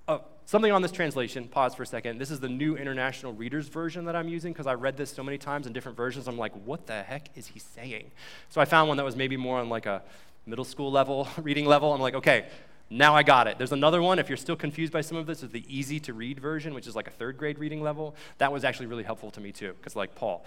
Oh, 0.07 0.21
something 0.45 0.71
on 0.71 0.81
this 0.81 0.91
translation, 0.91 1.47
pause 1.47 1.75
for 1.75 1.83
a 1.83 1.85
second. 1.85 2.19
This 2.19 2.31
is 2.31 2.39
the 2.39 2.49
new 2.49 2.75
International 2.75 3.33
Reader's 3.33 3.67
Version 3.67 4.05
that 4.05 4.15
I'm 4.15 4.27
using 4.27 4.53
because 4.53 4.67
I 4.67 4.75
read 4.75 4.95
this 4.95 5.12
so 5.12 5.23
many 5.23 5.38
times 5.38 5.67
in 5.67 5.73
different 5.73 5.97
versions. 5.97 6.27
I'm 6.27 6.38
like, 6.38 6.53
what 6.65 6.88
the 6.88 7.01
heck 7.01 7.29
is 7.35 7.47
he 7.47 7.59
saying? 7.59 8.12
So 8.49 8.62
I 8.62 8.65
found 8.65 8.88
one 8.88 8.97
that 8.97 9.05
was 9.05 9.15
maybe 9.15 9.35
more 9.35 9.59
on 9.59 9.67
like 9.69 9.85
a 9.85 10.03
middle 10.45 10.65
school 10.65 10.91
level, 10.91 11.27
reading 11.41 11.65
level. 11.65 11.93
I'm 11.93 12.01
like, 12.01 12.15
okay, 12.15 12.45
now 12.89 13.15
I 13.15 13.23
got 13.23 13.47
it. 13.47 13.58
There's 13.58 13.71
another 13.71 14.02
one, 14.02 14.19
if 14.19 14.30
you're 14.30 14.38
still 14.38 14.56
confused 14.56 14.91
by 14.91 15.02
some 15.02 15.17
of 15.17 15.28
this, 15.28 15.43
is 15.43 15.49
the 15.49 15.63
easy 15.67 15.99
to 16.02 16.13
read 16.13 16.39
version, 16.39 16.73
which 16.73 16.88
is 16.88 16.95
like 16.95 17.08
a 17.08 17.12
third 17.12 17.38
grade 17.38 17.60
reading 17.60 17.82
level. 17.82 18.15
That 18.39 18.52
was 18.52 18.63
actually 18.63 18.88
really 18.88 19.04
helpful 19.04 19.32
to 19.32 19.41
me 19.41 19.52
too, 19.52 19.73
because 19.73 19.95
like 19.95 20.15
Paul. 20.15 20.45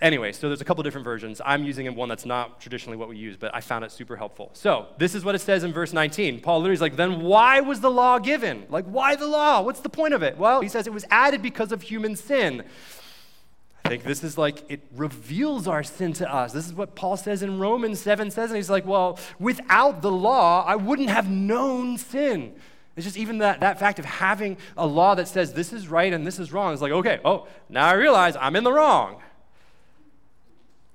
Anyway, 0.00 0.32
so 0.32 0.48
there's 0.48 0.60
a 0.60 0.64
couple 0.64 0.82
different 0.82 1.04
versions. 1.04 1.40
I'm 1.44 1.64
using 1.64 1.92
one 1.94 2.08
that's 2.08 2.26
not 2.26 2.60
traditionally 2.60 2.96
what 2.96 3.08
we 3.08 3.16
use, 3.16 3.36
but 3.36 3.54
I 3.54 3.60
found 3.60 3.84
it 3.84 3.92
super 3.92 4.16
helpful. 4.16 4.50
So 4.52 4.88
this 4.98 5.14
is 5.14 5.24
what 5.24 5.34
it 5.34 5.38
says 5.38 5.62
in 5.62 5.72
verse 5.72 5.92
19. 5.92 6.40
Paul 6.40 6.58
literally 6.58 6.74
is 6.74 6.80
like, 6.80 6.96
then 6.96 7.22
why 7.22 7.60
was 7.60 7.80
the 7.80 7.90
law 7.90 8.18
given? 8.18 8.66
Like, 8.68 8.84
why 8.86 9.14
the 9.14 9.26
law? 9.26 9.62
What's 9.62 9.80
the 9.80 9.88
point 9.88 10.12
of 10.12 10.22
it? 10.22 10.36
Well, 10.36 10.60
he 10.60 10.68
says 10.68 10.86
it 10.86 10.92
was 10.92 11.06
added 11.10 11.42
because 11.42 11.70
of 11.70 11.80
human 11.80 12.16
sin. 12.16 12.64
Think 13.86 14.02
this 14.02 14.24
is 14.24 14.38
like 14.38 14.64
it 14.70 14.80
reveals 14.96 15.68
our 15.68 15.82
sin 15.82 16.14
to 16.14 16.32
us. 16.32 16.52
This 16.54 16.66
is 16.66 16.72
what 16.72 16.94
Paul 16.94 17.18
says 17.18 17.42
in 17.42 17.58
Romans 17.58 18.00
7 18.00 18.30
says, 18.30 18.50
and 18.50 18.56
he's 18.56 18.70
like, 18.70 18.86
well, 18.86 19.18
without 19.38 20.00
the 20.00 20.10
law, 20.10 20.64
I 20.66 20.74
wouldn't 20.76 21.10
have 21.10 21.28
known 21.28 21.98
sin. 21.98 22.54
It's 22.96 23.04
just 23.04 23.18
even 23.18 23.38
that, 23.38 23.60
that 23.60 23.78
fact 23.78 23.98
of 23.98 24.06
having 24.06 24.56
a 24.76 24.86
law 24.86 25.14
that 25.16 25.28
says 25.28 25.52
this 25.52 25.72
is 25.72 25.88
right 25.88 26.12
and 26.12 26.26
this 26.26 26.38
is 26.38 26.50
wrong. 26.50 26.72
It's 26.72 26.80
like, 26.80 26.92
okay, 26.92 27.20
oh, 27.26 27.46
now 27.68 27.86
I 27.86 27.92
realize 27.92 28.36
I'm 28.36 28.56
in 28.56 28.64
the 28.64 28.72
wrong. 28.72 29.20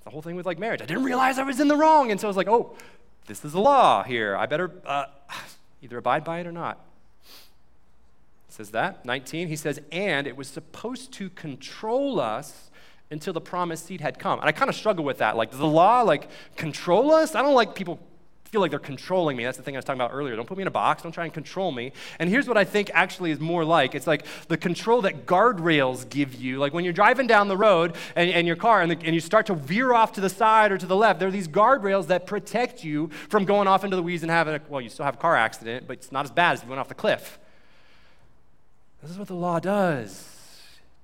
The 0.06 0.10
whole 0.10 0.23
thing 0.23 0.36
with 0.36 0.47
like 0.47 0.58
marriage. 0.58 0.82
I 0.82 0.86
didn't 0.86 1.04
realize 1.04 1.38
I 1.38 1.43
was 1.43 1.60
in 1.60 1.67
the 1.67 1.78
wrong. 1.78 2.10
And 2.10 2.19
so 2.19 2.25
I 2.25 2.30
was 2.30 2.38
like, 2.38 2.47
oh, 2.47 2.75
this 3.28 3.45
is 3.45 3.54
a 3.54 3.60
law 3.60 4.02
here. 4.04 4.36
I 4.36 4.47
better 4.47 4.71
uh, 4.84 5.06
either 5.84 5.97
abide 5.97 6.23
by 6.23 6.39
it 6.39 6.47
or 6.47 6.52
not. 6.52 6.80
It 8.47 8.54
says 8.54 8.71
that. 8.71 9.06
19, 9.06 9.47
he 9.47 9.56
says, 9.56 9.80
and 9.91 10.25
it 10.25 10.36
was 10.36 10.47
supposed 10.47 11.12
to 11.13 11.30
control 11.30 12.19
us 12.19 12.68
until 13.12 13.34
the 13.34 13.41
promised 13.41 13.86
seed 13.86 14.02
had 14.02 14.19
come. 14.19 14.39
And 14.39 14.48
I 14.48 14.52
kind 14.52 14.69
of 14.69 14.76
struggle 14.76 15.04
with 15.04 15.17
that. 15.19 15.36
Like, 15.36 15.52
does 15.52 15.60
the 15.60 15.67
law 15.67 16.02
like 16.02 16.30
control 16.56 17.12
us? 17.12 17.36
I 17.36 17.41
don't 17.41 17.56
like 17.56 17.76
people 17.76 18.00
feel 18.50 18.62
like 18.62 18.72
they're 18.72 18.80
controlling 18.80 19.38
me. 19.38 19.43
That's 19.43 19.58
the 19.58 19.63
thing 19.63 19.76
I 19.76 19.78
was 19.78 19.86
talking 19.86 20.02
about 20.02 20.12
earlier. 20.12 20.36
Don't 20.36 20.48
put 20.48 20.58
me 20.58 20.63
in 20.63 20.67
a 20.67 20.72
box. 20.72 21.04
Don't 21.04 21.12
try 21.12 21.26
and 21.26 21.34
control 21.34 21.72
me. 21.72 21.91
And 22.17 22.30
here's 22.30 22.48
what 22.48 22.58
I 22.58 22.63
think 22.63 22.89
actually 22.93 23.30
is 23.30 23.39
more 23.39 23.63
like 23.63 23.93
it's 23.93 24.08
like 24.08 24.26
the 24.48 24.58
control 24.58 25.04
that 25.04 25.28
guardrails 25.28 26.10
give 26.10 26.34
you. 26.34 26.58
Like 26.58 26.74
when 26.74 26.84
you're 26.84 26.93
driving 26.93 27.28
down 27.28 27.48
the 27.48 27.58
road 27.58 27.95
and, 28.15 28.30
and 28.32 28.48
your 28.48 28.56
car 28.56 28.82
and, 28.82 28.91
the, 28.91 28.98
and 29.06 29.13
you 29.13 29.22
start 29.22 29.45
to 29.48 29.54
veer 29.54 29.93
off 29.93 30.13
to 30.13 30.22
the 30.22 30.30
side 30.30 30.72
or 30.72 30.78
to 30.80 30.88
the 30.88 30.95
left, 30.95 31.19
there 31.19 31.28
are 31.28 31.32
these 31.32 31.48
guardrails 31.48 32.08
that 32.08 32.26
protect 32.26 32.84
you 32.84 33.10
from 33.30 33.45
going 33.45 33.67
off 33.67 33.84
into 33.84 33.95
the 33.95 34.04
weeds 34.04 34.24
and 34.24 34.32
having 34.32 34.56
a, 34.56 34.62
well, 34.67 34.82
you 34.82 34.89
still 34.89 35.06
have 35.06 35.15
a 35.15 35.19
car 35.19 35.36
accident, 35.36 35.86
but 35.88 35.98
it's 35.98 36.12
not 36.12 36.26
as 36.26 36.32
bad 36.32 36.54
as 36.54 36.60
if 36.60 36.65
you 36.65 36.69
went 36.69 36.80
off 36.80 36.88
the 36.88 36.95
cliff. 36.95 37.38
This 39.04 39.12
is 39.12 39.17
what 39.19 39.28
the 39.28 39.36
law 39.36 39.60
does 39.60 40.38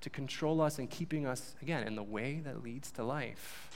to 0.06 0.10
control 0.12 0.62
us 0.62 0.78
and 0.78 0.88
keeping 0.88 1.26
us, 1.26 1.56
again, 1.64 1.82
in 1.82 1.96
the 1.96 2.04
way 2.04 2.40
that 2.46 2.64
leads 2.64 2.92
to 2.92 3.04
life. 3.04 3.72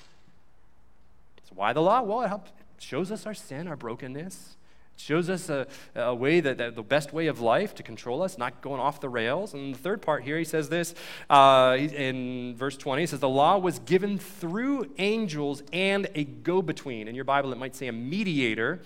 So, 1.50 1.56
why 1.56 1.74
the 1.74 1.82
law? 1.82 2.04
Well, 2.04 2.22
it 2.22 2.28
helps, 2.28 2.52
shows 2.78 3.12
us 3.12 3.26
our 3.26 3.34
sin, 3.34 3.68
our 3.68 3.76
brokenness. 3.76 4.56
It 4.96 5.02
shows 5.02 5.28
us 5.28 5.50
a, 5.50 5.66
a 5.96 6.14
way 6.14 6.40
that, 6.40 6.60
that, 6.60 6.76
the 6.76 6.84
best 6.84 7.14
way 7.14 7.26
of 7.26 7.42
life 7.42 7.74
to 7.76 7.84
control 7.84 8.22
us, 8.22 8.38
not 8.38 8.62
going 8.62 8.80
off 8.80 9.02
the 9.02 9.10
rails. 9.10 9.56
And 9.56 9.74
the 9.74 9.80
third 9.80 10.04
part 10.04 10.24
here, 10.24 10.38
he 10.38 10.44
says 10.44 10.70
this 10.70 10.94
uh, 11.32 11.76
in 11.80 12.56
verse 12.56 12.78
20. 12.78 13.02
He 13.02 13.08
says, 13.08 13.22
The 13.22 13.28
law 13.28 13.58
was 13.58 13.80
given 13.80 14.20
through 14.20 14.92
angels 15.00 15.64
and 15.74 16.08
a 16.14 16.26
go 16.26 16.62
between. 16.62 17.08
In 17.08 17.16
your 17.16 17.24
Bible, 17.24 17.52
it 17.52 17.58
might 17.58 17.76
say 17.76 17.88
a 17.88 17.92
mediator 17.92 18.82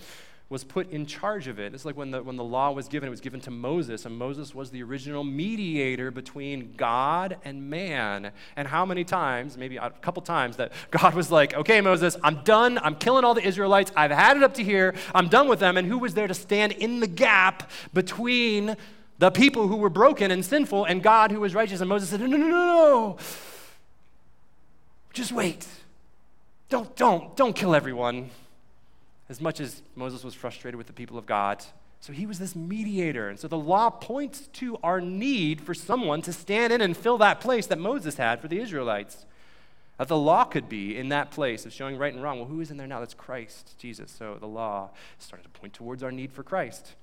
was 0.54 0.64
put 0.64 0.92
in 0.92 1.08
charge 1.08 1.48
of 1.48 1.60
it. 1.60 1.74
It's 1.74 1.84
like 1.84 1.98
when 1.98 2.12
the, 2.12 2.22
when 2.22 2.36
the 2.36 2.44
law 2.44 2.72
was 2.72 2.88
given, 2.88 3.08
it 3.08 3.10
was 3.10 3.22
given 3.22 3.42
to 3.42 3.50
Moses, 3.52 4.06
and 4.06 4.16
Moses 4.16 4.54
was 4.54 4.70
the 4.70 4.84
original 4.84 5.24
mediator 5.24 6.12
between 6.12 6.76
God 6.78 7.38
and 7.44 7.72
man. 7.72 8.32
And 8.56 8.68
how 8.68 8.86
many 8.86 9.04
times, 9.04 9.58
maybe 9.58 9.78
a 9.78 9.90
couple 9.90 10.22
times, 10.22 10.58
that 10.58 10.72
God 10.92 11.16
was 11.16 11.32
like, 11.32 11.56
okay, 11.56 11.82
Moses, 11.82 12.16
I'm 12.24 12.44
done. 12.44 12.78
I'm 12.78 12.96
killing 12.96 13.26
all 13.26 13.34
the 13.34 13.46
Israelites. 13.46 13.92
I've 13.96 14.12
had 14.12 14.38
it 14.38 14.44
up 14.44 14.54
to 14.54 14.64
here. 14.64 14.94
I'm 15.16 15.28
done 15.28 15.48
with 15.48 15.60
them. 15.60 15.76
And 15.76 15.88
who 15.88 15.98
was 15.98 16.14
there 16.14 16.28
to 16.28 16.36
stand 16.36 16.74
in 16.74 17.00
the 17.00 17.08
gap 17.08 17.72
between 17.92 18.78
the 19.18 19.32
people 19.32 19.68
who 19.68 19.78
were 19.78 19.90
broken 19.90 20.30
and 20.30 20.46
sinful 20.46 20.86
and 20.86 21.02
God 21.02 21.32
who 21.32 21.40
was 21.40 21.56
righteous? 21.56 21.82
And 21.82 21.90
Moses 21.90 22.10
said, 22.10 22.20
no, 22.20 22.28
no, 22.28 22.38
no, 22.38 22.48
no, 22.48 22.66
no. 22.66 23.18
Just 25.14 25.32
wait. 25.32 25.68
Don't, 26.70 26.96
don't, 26.96 27.36
don't 27.36 27.56
kill 27.56 27.74
everyone 27.74 28.30
as 29.34 29.42
much 29.42 29.60
as 29.60 29.82
Moses 29.96 30.24
was 30.24 30.36
frustrated 30.36 30.78
with 30.78 30.86
the 30.86 30.94
people 30.94 31.18
of 31.18 31.26
God. 31.26 31.66
So 32.02 32.14
he 32.14 32.28
was 32.28 32.38
this 32.38 32.56
mediator. 32.56 33.30
And 33.30 33.40
so 33.40 33.48
the 33.48 33.58
law 33.58 33.90
points 33.90 34.48
to 34.60 34.78
our 34.84 35.02
need 35.02 35.60
for 35.60 35.74
someone 35.74 36.22
to 36.22 36.32
stand 36.32 36.72
in 36.72 36.82
and 36.82 36.96
fill 36.96 37.18
that 37.18 37.42
place 37.42 37.66
that 37.66 37.80
Moses 37.80 38.18
had 38.18 38.40
for 38.40 38.48
the 38.48 38.60
Israelites. 38.60 39.26
That 39.98 40.08
the 40.08 40.18
law 40.18 40.44
could 40.44 40.70
be 40.70 40.96
in 40.96 41.10
that 41.10 41.32
place 41.32 41.66
of 41.66 41.74
showing 41.74 41.98
right 41.98 42.14
and 42.14 42.22
wrong. 42.22 42.38
Well, 42.38 42.48
who 42.48 42.62
is 42.62 42.70
in 42.70 42.78
there 42.78 42.86
now? 42.86 43.00
That's 43.00 43.16
Christ, 43.16 43.74
Jesus. 43.80 44.12
So 44.12 44.38
the 44.40 44.46
law 44.48 44.92
started 45.18 45.46
to 45.46 45.50
point 45.50 45.74
towards 45.74 46.04
our 46.04 46.12
need 46.12 46.32
for 46.32 46.44
Christ, 46.44 46.94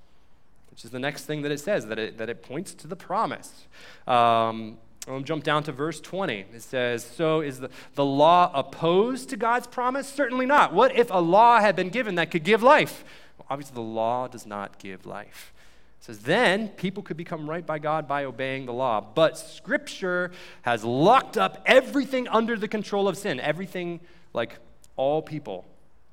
which 0.70 0.84
is 0.84 0.92
the 0.92 1.00
next 1.00 1.24
thing 1.24 1.42
that 1.42 1.50
it 1.50 1.58
says, 1.58 1.86
that 1.86 1.98
it, 1.98 2.16
that 2.18 2.30
it 2.30 2.44
points 2.44 2.74
to 2.74 2.86
the 2.86 2.94
promise. 2.94 3.66
Um, 4.06 4.78
I'll 5.08 5.20
jump 5.20 5.44
down 5.44 5.62
to 5.64 5.72
verse 5.72 5.98
20. 6.00 6.46
It 6.54 6.62
says, 6.62 7.04
So 7.04 7.40
is 7.40 7.60
the, 7.60 7.70
the 7.94 8.04
law 8.04 8.50
opposed 8.54 9.30
to 9.30 9.36
God's 9.36 9.66
promise? 9.66 10.06
Certainly 10.06 10.46
not. 10.46 10.74
What 10.74 10.94
if 10.94 11.10
a 11.10 11.20
law 11.20 11.60
had 11.60 11.74
been 11.74 11.88
given 11.88 12.16
that 12.16 12.30
could 12.30 12.44
give 12.44 12.62
life? 12.62 13.02
Well, 13.38 13.46
obviously, 13.48 13.74
the 13.74 13.80
law 13.80 14.28
does 14.28 14.44
not 14.44 14.78
give 14.78 15.06
life. 15.06 15.54
It 16.00 16.04
says, 16.04 16.20
Then 16.20 16.68
people 16.68 17.02
could 17.02 17.16
become 17.16 17.48
right 17.48 17.64
by 17.64 17.78
God 17.78 18.06
by 18.06 18.24
obeying 18.24 18.66
the 18.66 18.74
law. 18.74 19.00
But 19.00 19.38
Scripture 19.38 20.32
has 20.62 20.84
locked 20.84 21.38
up 21.38 21.62
everything 21.64 22.28
under 22.28 22.56
the 22.56 22.68
control 22.68 23.08
of 23.08 23.16
sin, 23.16 23.40
everything 23.40 24.00
like 24.34 24.58
all 24.96 25.22
people. 25.22 25.64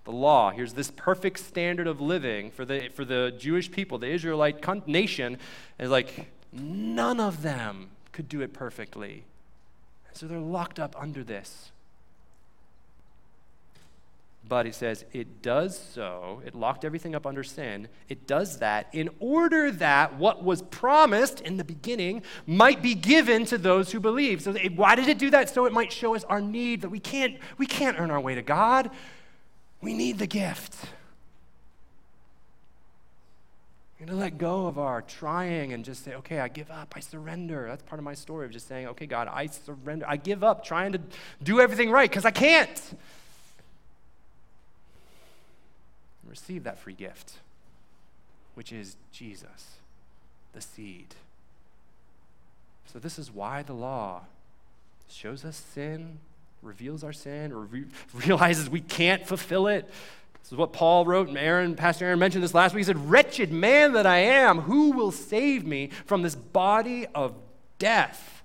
The 0.05 0.13
law, 0.13 0.51
here's 0.51 0.71
this 0.71 0.91
perfect 0.95 1.39
standard 1.39 1.87
of 1.87 1.99
living 1.99 2.51
for 2.51 2.63
the, 2.63 2.87
for 2.87 3.03
the 3.03 3.33
Jewish 3.37 3.69
people, 3.69 3.97
the 3.97 4.07
Israelite 4.07 4.87
nation, 4.87 5.37
is 5.77 5.89
like 5.89 6.31
none 6.53 7.19
of 7.19 7.41
them 7.41 7.89
could 8.17 8.27
do 8.27 8.41
it 8.41 8.51
perfectly. 8.51 9.23
So 10.11 10.25
they're 10.25 10.39
locked 10.39 10.79
up 10.79 10.95
under 10.99 11.23
this. 11.23 11.69
But 14.49 14.65
he 14.65 14.71
says 14.71 15.05
it 15.13 15.43
does 15.43 15.77
so, 15.77 16.41
it 16.43 16.55
locked 16.55 16.83
everything 16.83 17.13
up 17.13 17.27
under 17.27 17.43
sin. 17.43 17.87
It 18.09 18.25
does 18.25 18.57
that 18.57 18.87
in 18.91 19.11
order 19.19 19.69
that 19.73 20.15
what 20.15 20.43
was 20.43 20.63
promised 20.63 21.41
in 21.41 21.57
the 21.57 21.63
beginning 21.63 22.23
might 22.47 22.81
be 22.81 22.95
given 22.95 23.45
to 23.45 23.57
those 23.59 23.91
who 23.91 23.99
believe. 23.99 24.41
So 24.41 24.55
it, 24.55 24.75
why 24.75 24.95
did 24.95 25.07
it 25.09 25.19
do 25.19 25.29
that? 25.29 25.51
So 25.51 25.67
it 25.67 25.71
might 25.73 25.91
show 25.91 26.15
us 26.15 26.23
our 26.23 26.41
need 26.41 26.81
that 26.81 26.89
we 26.89 26.99
can't 26.99 27.37
we 27.59 27.67
can't 27.67 27.99
earn 27.99 28.09
our 28.09 28.19
way 28.19 28.33
to 28.33 28.41
God. 28.41 28.89
We 29.79 29.93
need 29.93 30.17
the 30.17 30.25
gift. 30.25 30.75
We're 33.99 34.05
going 34.05 34.17
to 34.19 34.23
let 34.23 34.37
go 34.37 34.67
of 34.67 34.77
our 34.77 35.01
trying 35.01 35.73
and 35.73 35.83
just 35.83 36.03
say, 36.03 36.13
okay, 36.15 36.39
I 36.39 36.49
give 36.49 36.69
up. 36.69 36.93
I 36.95 36.99
surrender. 36.99 37.65
That's 37.67 37.81
part 37.81 37.97
of 37.97 38.03
my 38.03 38.13
story 38.13 38.45
of 38.45 38.51
just 38.51 38.67
saying, 38.67 38.87
okay, 38.89 39.07
God, 39.07 39.27
I 39.27 39.47
surrender. 39.47 40.05
I 40.07 40.17
give 40.17 40.43
up 40.43 40.63
trying 40.63 40.91
to 40.91 41.01
do 41.41 41.59
everything 41.59 41.89
right 41.89 42.07
because 42.07 42.25
I 42.25 42.31
can't. 42.31 42.79
Receive 46.27 46.63
that 46.65 46.77
free 46.77 46.93
gift, 46.93 47.33
which 48.53 48.71
is 48.71 48.97
Jesus, 49.11 49.77
the 50.53 50.61
seed. 50.61 51.15
So, 52.93 52.99
this 52.99 53.17
is 53.17 53.31
why 53.31 53.63
the 53.63 53.73
law 53.73 54.23
shows 55.09 55.43
us 55.43 55.63
sin, 55.73 56.19
reveals 56.61 57.03
our 57.03 57.13
sin, 57.13 57.51
or 57.51 57.61
re- 57.61 57.85
realizes 58.13 58.69
we 58.69 58.81
can't 58.81 59.25
fulfill 59.25 59.67
it, 59.67 59.89
this 60.47 60.53
is 60.53 60.57
what 60.59 60.71
Paul 60.71 61.03
wrote, 61.03 61.27
and 61.27 61.37
Aaron, 61.37 61.75
Pastor 61.75 62.05
Aaron 62.05 62.19
mentioned 62.19 62.41
this 62.41 62.53
last 62.53 62.73
week. 62.73 62.79
He 62.79 62.85
said, 62.85 63.09
Wretched 63.09 63.51
man 63.51 63.91
that 63.91 64.05
I 64.05 64.19
am, 64.19 64.61
who 64.61 64.91
will 64.91 65.11
save 65.11 65.65
me 65.65 65.89
from 66.05 66.21
this 66.21 66.35
body 66.35 67.05
of 67.07 67.35
death? 67.79 68.43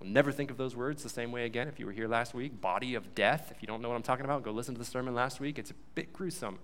We'll 0.00 0.08
never 0.08 0.32
think 0.32 0.50
of 0.50 0.56
those 0.56 0.74
words 0.74 1.02
the 1.02 1.10
same 1.10 1.32
way 1.32 1.44
again. 1.44 1.68
If 1.68 1.78
you 1.78 1.84
were 1.84 1.92
here 1.92 2.08
last 2.08 2.32
week, 2.32 2.62
body 2.62 2.94
of 2.94 3.14
death. 3.14 3.52
If 3.54 3.60
you 3.60 3.66
don't 3.66 3.82
know 3.82 3.90
what 3.90 3.94
I'm 3.94 4.02
talking 4.02 4.24
about, 4.24 4.42
go 4.42 4.52
listen 4.52 4.72
to 4.74 4.78
the 4.78 4.86
sermon 4.86 5.14
last 5.14 5.38
week. 5.38 5.58
It's 5.58 5.70
a 5.70 5.74
bit 5.94 6.14
gruesome. 6.14 6.60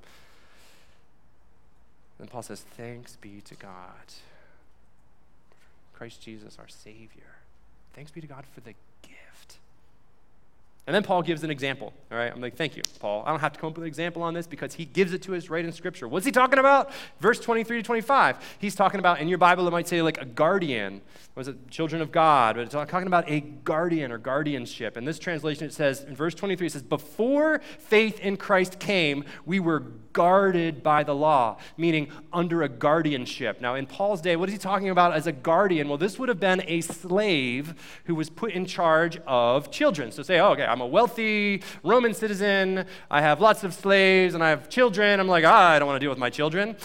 Then 2.18 2.28
Paul 2.28 2.40
says, 2.40 2.62
Thanks 2.62 3.16
be 3.16 3.42
to 3.42 3.56
God. 3.56 4.14
Christ 5.92 6.22
Jesus, 6.22 6.56
our 6.58 6.68
Savior. 6.68 7.36
Thanks 7.92 8.10
be 8.10 8.22
to 8.22 8.26
God 8.26 8.46
for 8.54 8.62
the 8.62 8.72
and 10.86 10.94
then 10.94 11.02
Paul 11.02 11.22
gives 11.22 11.44
an 11.44 11.50
example. 11.50 11.92
All 12.10 12.18
right, 12.18 12.32
I'm 12.32 12.40
like, 12.40 12.56
thank 12.56 12.76
you, 12.76 12.82
Paul. 12.98 13.22
I 13.24 13.30
don't 13.30 13.40
have 13.40 13.52
to 13.52 13.60
come 13.60 13.68
up 13.68 13.76
with 13.76 13.84
an 13.84 13.88
example 13.88 14.22
on 14.22 14.34
this 14.34 14.46
because 14.46 14.74
he 14.74 14.84
gives 14.84 15.12
it 15.12 15.22
to 15.22 15.36
us 15.36 15.48
right 15.48 15.64
in 15.64 15.72
Scripture. 15.72 16.08
What's 16.08 16.26
he 16.26 16.32
talking 16.32 16.58
about? 16.58 16.90
Verse 17.20 17.38
23 17.38 17.78
to 17.78 17.82
25. 17.82 18.56
He's 18.58 18.74
talking 18.74 18.98
about, 18.98 19.20
in 19.20 19.28
your 19.28 19.38
Bible, 19.38 19.68
it 19.68 19.70
might 19.70 19.86
say 19.86 20.02
like 20.02 20.20
a 20.20 20.24
guardian. 20.24 21.02
Was 21.36 21.48
it 21.48 21.70
children 21.70 22.02
of 22.02 22.10
God? 22.10 22.56
But 22.56 22.62
it's 22.62 22.72
talking 22.72 23.06
about 23.06 23.30
a 23.30 23.40
guardian 23.40 24.10
or 24.10 24.18
guardianship. 24.18 24.96
In 24.96 25.04
this 25.04 25.18
translation, 25.18 25.66
it 25.66 25.72
says, 25.72 26.02
in 26.02 26.16
verse 26.16 26.34
23, 26.34 26.66
it 26.66 26.72
says, 26.72 26.82
Before 26.82 27.60
faith 27.78 28.18
in 28.18 28.36
Christ 28.36 28.78
came, 28.78 29.24
we 29.46 29.60
were 29.60 29.80
guarded 30.12 30.82
by 30.82 31.04
the 31.04 31.14
law, 31.14 31.58
meaning 31.76 32.08
under 32.32 32.62
a 32.62 32.68
guardianship. 32.68 33.60
Now, 33.60 33.74
in 33.74 33.86
Paul's 33.86 34.20
day, 34.20 34.36
what 34.36 34.48
is 34.48 34.52
he 34.52 34.58
talking 34.58 34.90
about 34.90 35.12
as 35.12 35.26
a 35.26 35.32
guardian? 35.32 35.88
Well, 35.88 35.98
this 35.98 36.18
would 36.18 36.28
have 36.28 36.40
been 36.40 36.62
a 36.66 36.80
slave 36.80 37.74
who 38.04 38.14
was 38.14 38.30
put 38.30 38.52
in 38.52 38.66
charge 38.66 39.18
of 39.26 39.70
children. 39.70 40.12
So 40.12 40.22
say, 40.22 40.38
oh, 40.38 40.50
okay, 40.50 40.64
I'm 40.64 40.80
a 40.80 40.86
wealthy 40.86 41.62
Roman 41.82 42.14
citizen, 42.14 42.86
I 43.10 43.20
have 43.20 43.40
lots 43.40 43.64
of 43.64 43.74
slaves, 43.74 44.34
and 44.34 44.42
I 44.42 44.50
have 44.50 44.68
children. 44.68 45.20
I'm 45.20 45.28
like, 45.28 45.44
ah, 45.44 45.70
I 45.70 45.78
don't 45.78 45.86
want 45.86 45.96
to 45.96 46.04
deal 46.04 46.10
with 46.10 46.18
my 46.18 46.30
children. 46.30 46.76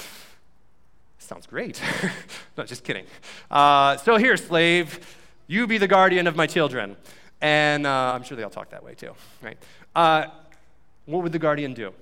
Sounds 1.18 1.48
great. 1.48 1.82
no, 2.58 2.66
just 2.66 2.84
kidding. 2.84 3.06
Uh, 3.50 3.98
so 3.98 4.18
here, 4.18 4.38
slave, 4.38 5.00
you 5.48 5.66
be 5.66 5.78
the 5.78 5.88
guardian 5.88 6.28
of 6.28 6.36
my 6.36 6.46
children. 6.46 6.96
And 7.42 7.88
uh, 7.88 8.14
I'm 8.14 8.24
sure 8.24 8.38
they 8.38 8.44
all 8.44 8.50
talk 8.50 8.70
that 8.70 8.84
way 8.84 8.94
too, 8.94 9.14
right? 9.42 9.58
Uh, 9.96 10.28
what 11.06 11.24
would 11.24 11.32
the 11.32 11.40
guardian 11.40 11.74
do? 11.74 11.94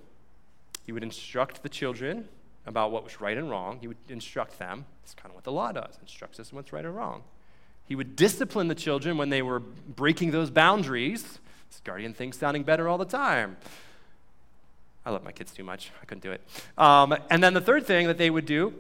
He 0.86 0.92
would 0.92 1.04
instruct 1.04 1.64
the 1.64 1.70
children 1.70 2.28
about 2.66 2.92
what 2.92 3.04
was 3.04 3.20
right 3.20 3.38
and 3.38 3.50
wrong. 3.50 3.80
He 3.80 3.88
would 3.88 3.98
instruct 4.10 4.60
them. 4.60 4.86
It's 5.04 5.14
kind 5.14 5.30
of 5.30 5.36
what 5.36 5.44
the 5.44 5.52
law 5.52 5.72
does, 5.72 5.98
instructs 6.02 6.40
us 6.40 6.52
in 6.52 6.56
what's 6.56 6.72
right 6.72 6.86
and 6.86 6.96
wrong. 6.96 7.24
He 7.86 7.96
would 7.96 8.16
discipline 8.16 8.68
the 8.68 8.76
children 8.76 9.18
when 9.18 9.30
they 9.30 9.42
were 9.42 9.60
breaking 9.60 10.32
those 10.32 10.50
boundaries. 10.50 11.24
This 11.70 11.82
guardian 11.84 12.14
thing 12.14 12.32
sounding 12.32 12.64
better 12.64 12.88
all 12.88 12.98
the 12.98 13.06
time. 13.06 13.58
I 15.06 15.12
love 15.12 15.24
my 15.24 15.34
kids 15.34 15.52
too 15.52 15.66
much. 15.66 15.92
I 16.02 16.06
couldn't 16.06 16.24
do 16.24 16.32
it. 16.32 16.42
Um, 16.78 17.16
and 17.30 17.44
then 17.44 17.54
the 17.54 17.62
third 17.62 17.86
thing 17.86 18.08
that 18.08 18.18
they 18.18 18.30
would 18.30 18.46
do 18.46 18.74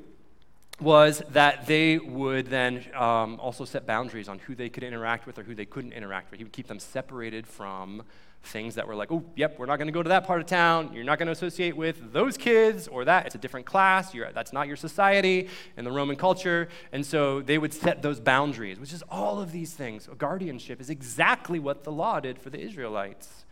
was 0.79 1.21
that 1.31 1.67
they 1.67 1.97
would 1.97 2.47
then 2.47 2.85
um, 2.95 3.39
also 3.39 3.65
set 3.65 3.85
boundaries 3.85 4.27
on 4.29 4.39
who 4.39 4.55
they 4.55 4.69
could 4.69 4.83
interact 4.83 5.25
with 5.27 5.37
or 5.37 5.43
who 5.43 5.53
they 5.53 5.65
couldn't 5.65 5.93
interact 5.93 6.31
with. 6.31 6.39
He 6.39 6.43
would 6.43 6.53
keep 6.53 6.67
them 6.67 6.79
separated 6.79 7.45
from 7.45 8.03
things 8.43 8.75
that 8.75 8.87
were 8.87 8.95
like, 8.95 9.11
oh, 9.11 9.23
yep, 9.35 9.57
we're 9.57 9.65
not 9.65 9.77
going 9.77 9.87
to 9.87 9.93
go 9.93 10.03
to 10.03 10.09
that 10.09 10.25
part 10.27 10.41
of 10.41 10.47
town. 10.47 10.91
You're 10.93 11.05
not 11.05 11.17
going 11.17 11.27
to 11.27 11.31
associate 11.31 11.75
with 11.77 12.11
those 12.11 12.37
kids 12.37 12.87
or 12.87 13.05
that. 13.05 13.25
It's 13.25 13.35
a 13.35 13.37
different 13.37 13.65
class. 13.65 14.13
You're, 14.13 14.31
that's 14.31 14.51
not 14.51 14.67
your 14.67 14.75
society 14.75 15.47
in 15.77 15.85
the 15.85 15.91
Roman 15.91 16.17
culture. 16.17 16.67
And 16.91 17.05
so 17.05 17.41
they 17.41 17.57
would 17.57 17.73
set 17.73 18.01
those 18.01 18.19
boundaries, 18.19 18.79
which 18.79 18.93
is 18.93 19.01
all 19.09 19.41
of 19.41 19.51
these 19.51 19.73
things. 19.73 20.07
A 20.11 20.15
guardianship 20.15 20.81
is 20.81 20.89
exactly 20.89 21.57
what 21.57 21.83
the 21.83 21.91
law 21.91 22.19
did 22.19 22.37
for 22.37 22.49
the 22.49 22.59
Israelites. 22.59 23.45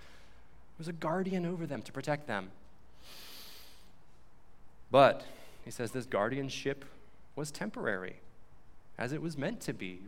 It 0.75 0.79
was 0.79 0.87
a 0.87 0.93
guardian 0.93 1.45
over 1.45 1.65
them 1.65 1.81
to 1.83 1.91
protect 1.91 2.27
them. 2.27 2.51
But 4.91 5.23
he 5.63 5.71
says 5.71 5.91
this 5.91 6.05
guardianship 6.05 6.83
was 7.35 7.49
temporary, 7.49 8.15
as 8.97 9.13
it 9.13 9.21
was 9.21 9.37
meant 9.37 9.61
to 9.61 9.73
be. 9.73 9.99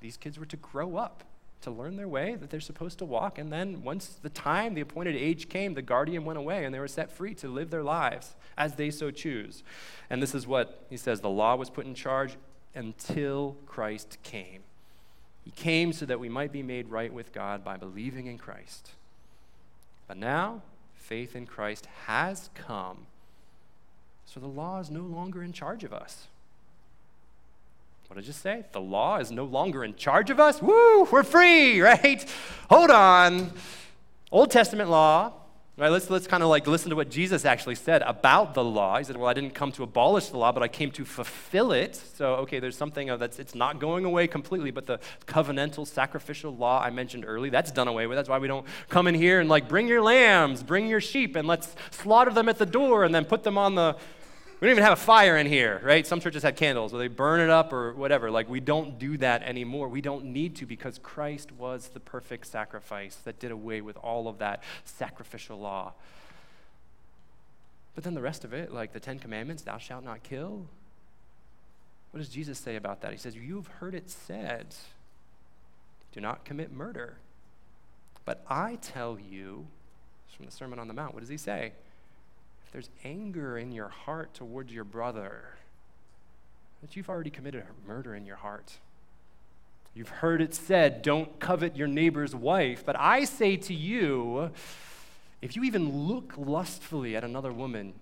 These 0.00 0.18
kids 0.18 0.38
were 0.38 0.46
to 0.46 0.56
grow 0.58 0.96
up, 0.96 1.24
to 1.62 1.70
learn 1.70 1.96
their 1.96 2.08
way 2.08 2.34
that 2.34 2.50
they're 2.50 2.60
supposed 2.60 2.98
to 2.98 3.04
walk. 3.04 3.38
And 3.38 3.52
then, 3.52 3.82
once 3.82 4.18
the 4.22 4.28
time, 4.28 4.74
the 4.74 4.80
appointed 4.80 5.16
age 5.16 5.48
came, 5.48 5.74
the 5.74 5.82
guardian 5.82 6.24
went 6.24 6.38
away 6.38 6.64
and 6.64 6.74
they 6.74 6.78
were 6.78 6.88
set 6.88 7.10
free 7.10 7.34
to 7.36 7.48
live 7.48 7.70
their 7.70 7.82
lives 7.82 8.36
as 8.56 8.74
they 8.74 8.90
so 8.90 9.10
choose. 9.10 9.62
And 10.10 10.22
this 10.22 10.34
is 10.34 10.46
what 10.46 10.86
he 10.90 10.96
says 10.96 11.20
the 11.20 11.30
law 11.30 11.56
was 11.56 11.70
put 11.70 11.86
in 11.86 11.94
charge 11.94 12.36
until 12.74 13.56
Christ 13.66 14.18
came. 14.22 14.62
He 15.44 15.50
came 15.50 15.92
so 15.92 16.06
that 16.06 16.20
we 16.20 16.28
might 16.28 16.52
be 16.52 16.62
made 16.62 16.88
right 16.88 17.12
with 17.12 17.32
God 17.32 17.64
by 17.64 17.76
believing 17.76 18.26
in 18.26 18.36
Christ. 18.38 18.90
But 20.08 20.16
now, 20.16 20.62
faith 20.94 21.36
in 21.36 21.46
Christ 21.46 21.86
has 22.06 22.50
come. 22.54 23.06
So 24.24 24.40
the 24.40 24.46
law 24.46 24.80
is 24.80 24.90
no 24.90 25.02
longer 25.02 25.42
in 25.42 25.52
charge 25.52 25.84
of 25.84 25.92
us. 25.92 26.26
What 28.08 28.14
did 28.14 28.24
I 28.24 28.26
just 28.26 28.40
say? 28.40 28.64
The 28.70 28.80
law 28.80 29.18
is 29.18 29.32
no 29.32 29.44
longer 29.44 29.82
in 29.82 29.96
charge 29.96 30.30
of 30.30 30.38
us? 30.38 30.62
Woo, 30.62 31.04
we're 31.10 31.24
free, 31.24 31.80
right? 31.80 32.24
Hold 32.70 32.90
on. 32.90 33.52
Old 34.30 34.52
Testament 34.52 34.90
law, 34.90 35.32
right? 35.76 35.88
Let's, 35.88 36.08
let's 36.08 36.28
kind 36.28 36.44
of 36.44 36.48
like 36.48 36.68
listen 36.68 36.90
to 36.90 36.96
what 36.96 37.10
Jesus 37.10 37.44
actually 37.44 37.74
said 37.74 38.02
about 38.02 38.54
the 38.54 38.62
law. 38.62 38.98
He 38.98 39.04
said, 39.04 39.16
Well, 39.16 39.28
I 39.28 39.34
didn't 39.34 39.54
come 39.54 39.72
to 39.72 39.82
abolish 39.82 40.28
the 40.28 40.38
law, 40.38 40.52
but 40.52 40.62
I 40.62 40.68
came 40.68 40.92
to 40.92 41.04
fulfill 41.04 41.72
it. 41.72 41.96
So, 41.96 42.34
okay, 42.36 42.60
there's 42.60 42.76
something 42.76 43.08
that's, 43.18 43.40
it's 43.40 43.56
not 43.56 43.80
going 43.80 44.04
away 44.04 44.28
completely, 44.28 44.70
but 44.70 44.86
the 44.86 45.00
covenantal 45.26 45.84
sacrificial 45.84 46.54
law 46.54 46.80
I 46.80 46.90
mentioned 46.90 47.24
early, 47.26 47.50
that's 47.50 47.72
done 47.72 47.88
away 47.88 48.06
with. 48.06 48.16
That's 48.16 48.28
why 48.28 48.38
we 48.38 48.46
don't 48.46 48.66
come 48.88 49.08
in 49.08 49.16
here 49.16 49.40
and 49.40 49.48
like 49.48 49.68
bring 49.68 49.88
your 49.88 50.00
lambs, 50.00 50.62
bring 50.62 50.86
your 50.86 51.00
sheep, 51.00 51.34
and 51.34 51.48
let's 51.48 51.74
slaughter 51.90 52.30
them 52.30 52.48
at 52.48 52.58
the 52.58 52.66
door 52.66 53.02
and 53.02 53.12
then 53.12 53.24
put 53.24 53.42
them 53.42 53.58
on 53.58 53.74
the, 53.74 53.96
we 54.60 54.66
don't 54.66 54.72
even 54.72 54.84
have 54.84 54.94
a 54.94 55.00
fire 55.00 55.36
in 55.36 55.46
here, 55.46 55.80
right? 55.84 56.06
Some 56.06 56.20
churches 56.20 56.42
had 56.42 56.56
candles, 56.56 56.94
or 56.94 56.98
they 56.98 57.08
burn 57.08 57.40
it 57.40 57.50
up 57.50 57.72
or 57.72 57.92
whatever. 57.94 58.30
Like, 58.30 58.48
we 58.48 58.60
don't 58.60 58.98
do 58.98 59.16
that 59.18 59.42
anymore. 59.42 59.88
We 59.88 60.00
don't 60.00 60.26
need 60.26 60.56
to 60.56 60.66
because 60.66 60.98
Christ 60.98 61.52
was 61.52 61.88
the 61.88 62.00
perfect 62.00 62.46
sacrifice 62.46 63.16
that 63.24 63.38
did 63.38 63.50
away 63.50 63.80
with 63.80 63.96
all 63.98 64.28
of 64.28 64.38
that 64.38 64.62
sacrificial 64.84 65.58
law. 65.58 65.92
But 67.94 68.04
then 68.04 68.14
the 68.14 68.22
rest 68.22 68.44
of 68.44 68.52
it, 68.52 68.72
like 68.72 68.92
the 68.92 69.00
Ten 69.00 69.18
Commandments, 69.18 69.62
thou 69.62 69.78
shalt 69.78 70.04
not 70.04 70.22
kill. 70.22 70.66
What 72.10 72.18
does 72.18 72.28
Jesus 72.28 72.58
say 72.58 72.76
about 72.76 73.02
that? 73.02 73.12
He 73.12 73.18
says, 73.18 73.36
You've 73.36 73.66
heard 73.66 73.94
it 73.94 74.08
said, 74.08 74.74
do 76.16 76.22
not 76.22 76.46
commit 76.46 76.72
murder. 76.72 77.18
But 78.24 78.42
I 78.48 78.78
tell 78.80 79.18
you, 79.20 79.66
from 80.34 80.46
the 80.46 80.50
Sermon 80.50 80.78
on 80.78 80.88
the 80.88 80.94
Mount, 80.94 81.12
what 81.12 81.20
does 81.20 81.28
he 81.28 81.36
say? 81.36 81.72
There's 82.72 82.90
anger 83.04 83.58
in 83.58 83.72
your 83.72 83.88
heart 83.88 84.34
towards 84.34 84.72
your 84.72 84.84
brother, 84.84 85.56
that 86.82 86.96
you've 86.96 87.08
already 87.08 87.30
committed 87.30 87.64
murder 87.86 88.14
in 88.14 88.26
your 88.26 88.36
heart. 88.36 88.78
You've 89.94 90.08
heard 90.10 90.42
it 90.42 90.54
said, 90.54 91.00
don't 91.00 91.40
covet 91.40 91.74
your 91.74 91.88
neighbor's 91.88 92.34
wife. 92.34 92.84
But 92.84 93.00
I 93.00 93.24
say 93.24 93.56
to 93.56 93.72
you, 93.72 94.50
if 95.40 95.56
you 95.56 95.64
even 95.64 96.06
look 96.06 96.34
lustfully 96.36 97.16
at 97.16 97.24
another 97.24 97.50
woman, 97.50 97.94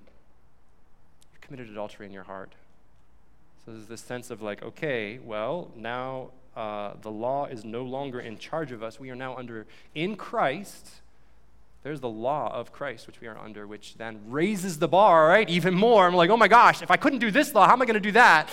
you've 1.32 1.40
committed 1.40 1.70
adultery 1.70 2.06
in 2.06 2.12
your 2.12 2.24
heart. 2.24 2.52
So 3.64 3.70
there's 3.72 3.86
this 3.86 4.00
sense 4.00 4.30
of 4.30 4.42
like, 4.42 4.62
okay, 4.62 5.18
well, 5.18 5.70
now 5.76 6.30
uh, 6.56 6.94
the 7.00 7.10
law 7.10 7.46
is 7.46 7.64
no 7.64 7.82
longer 7.82 8.18
in 8.20 8.38
charge 8.38 8.72
of 8.72 8.82
us. 8.82 8.98
We 8.98 9.10
are 9.10 9.16
now 9.16 9.36
under, 9.36 9.66
in 9.94 10.16
Christ, 10.16 10.90
there's 11.84 12.00
the 12.00 12.08
law 12.08 12.50
of 12.52 12.72
Christ, 12.72 13.06
which 13.06 13.20
we 13.20 13.28
are 13.28 13.38
under, 13.38 13.66
which 13.66 13.96
then 13.96 14.18
raises 14.28 14.78
the 14.78 14.88
bar, 14.88 15.28
right? 15.28 15.48
Even 15.50 15.74
more. 15.74 16.06
I'm 16.06 16.14
like, 16.14 16.30
oh 16.30 16.36
my 16.36 16.48
gosh, 16.48 16.82
if 16.82 16.90
I 16.90 16.96
couldn't 16.96 17.18
do 17.18 17.30
this 17.30 17.54
law, 17.54 17.66
how 17.66 17.74
am 17.74 17.82
I 17.82 17.84
going 17.84 17.94
to 17.94 18.00
do 18.00 18.12
that? 18.12 18.48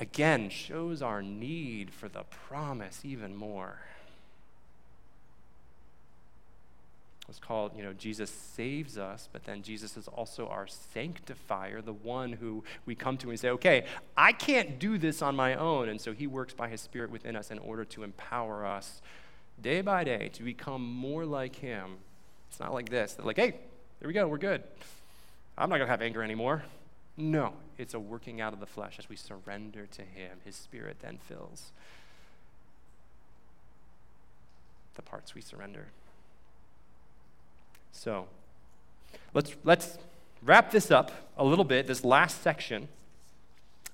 Again, 0.00 0.48
shows 0.48 1.02
our 1.02 1.22
need 1.22 1.92
for 1.92 2.08
the 2.08 2.24
promise 2.48 3.02
even 3.04 3.36
more. 3.36 3.78
It's 7.28 7.38
called, 7.38 7.72
you 7.76 7.82
know, 7.82 7.92
Jesus 7.92 8.30
saves 8.30 8.96
us, 8.96 9.28
but 9.30 9.44
then 9.44 9.62
Jesus 9.62 9.98
is 9.98 10.08
also 10.08 10.46
our 10.48 10.66
sanctifier, 10.66 11.82
the 11.82 11.92
one 11.92 12.32
who 12.32 12.64
we 12.86 12.94
come 12.94 13.18
to 13.18 13.28
and 13.28 13.38
say, 13.38 13.50
okay, 13.50 13.84
I 14.16 14.32
can't 14.32 14.78
do 14.78 14.96
this 14.96 15.20
on 15.20 15.36
my 15.36 15.54
own. 15.54 15.90
And 15.90 16.00
so 16.00 16.14
he 16.14 16.26
works 16.26 16.54
by 16.54 16.68
his 16.68 16.80
Spirit 16.80 17.10
within 17.10 17.36
us 17.36 17.50
in 17.50 17.58
order 17.58 17.84
to 17.84 18.02
empower 18.02 18.64
us 18.64 19.02
day 19.60 19.80
by 19.80 20.04
day 20.04 20.30
to 20.34 20.42
become 20.42 20.82
more 20.82 21.24
like 21.24 21.56
Him. 21.56 21.96
It's 22.48 22.60
not 22.60 22.72
like 22.72 22.88
this. 22.88 23.14
They're 23.14 23.26
like, 23.26 23.36
hey, 23.36 23.54
there 24.00 24.08
we 24.08 24.12
go, 24.12 24.26
we're 24.28 24.38
good. 24.38 24.62
I'm 25.58 25.68
not 25.70 25.76
going 25.76 25.86
to 25.86 25.90
have 25.90 26.02
anger 26.02 26.22
anymore. 26.22 26.64
No, 27.16 27.54
it's 27.78 27.94
a 27.94 28.00
working 28.00 28.40
out 28.40 28.52
of 28.52 28.60
the 28.60 28.66
flesh 28.66 28.96
as 28.98 29.08
we 29.08 29.16
surrender 29.16 29.86
to 29.86 30.02
Him. 30.02 30.38
His 30.44 30.54
Spirit 30.54 30.98
then 31.00 31.18
fills 31.18 31.72
the 34.94 35.02
parts 35.02 35.34
we 35.34 35.40
surrender. 35.40 35.86
So, 37.92 38.26
let's, 39.32 39.54
let's 39.64 39.98
wrap 40.42 40.70
this 40.70 40.90
up 40.90 41.10
a 41.38 41.44
little 41.44 41.64
bit, 41.64 41.86
this 41.86 42.04
last 42.04 42.42
section 42.42 42.88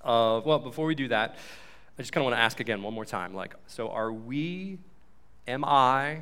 of, 0.00 0.44
well, 0.44 0.58
before 0.58 0.86
we 0.86 0.94
do 0.94 1.08
that, 1.08 1.36
I 1.98 2.02
just 2.02 2.12
kind 2.12 2.22
of 2.22 2.30
want 2.30 2.36
to 2.36 2.40
ask 2.40 2.58
again 2.58 2.82
one 2.82 2.94
more 2.94 3.04
time 3.04 3.34
like, 3.34 3.54
so 3.66 3.90
are 3.90 4.12
we 4.12 4.78
Am 5.46 5.64
I 5.64 6.20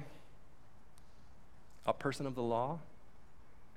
a 1.86 1.92
person 1.92 2.26
of 2.26 2.34
the 2.34 2.42
law? 2.42 2.78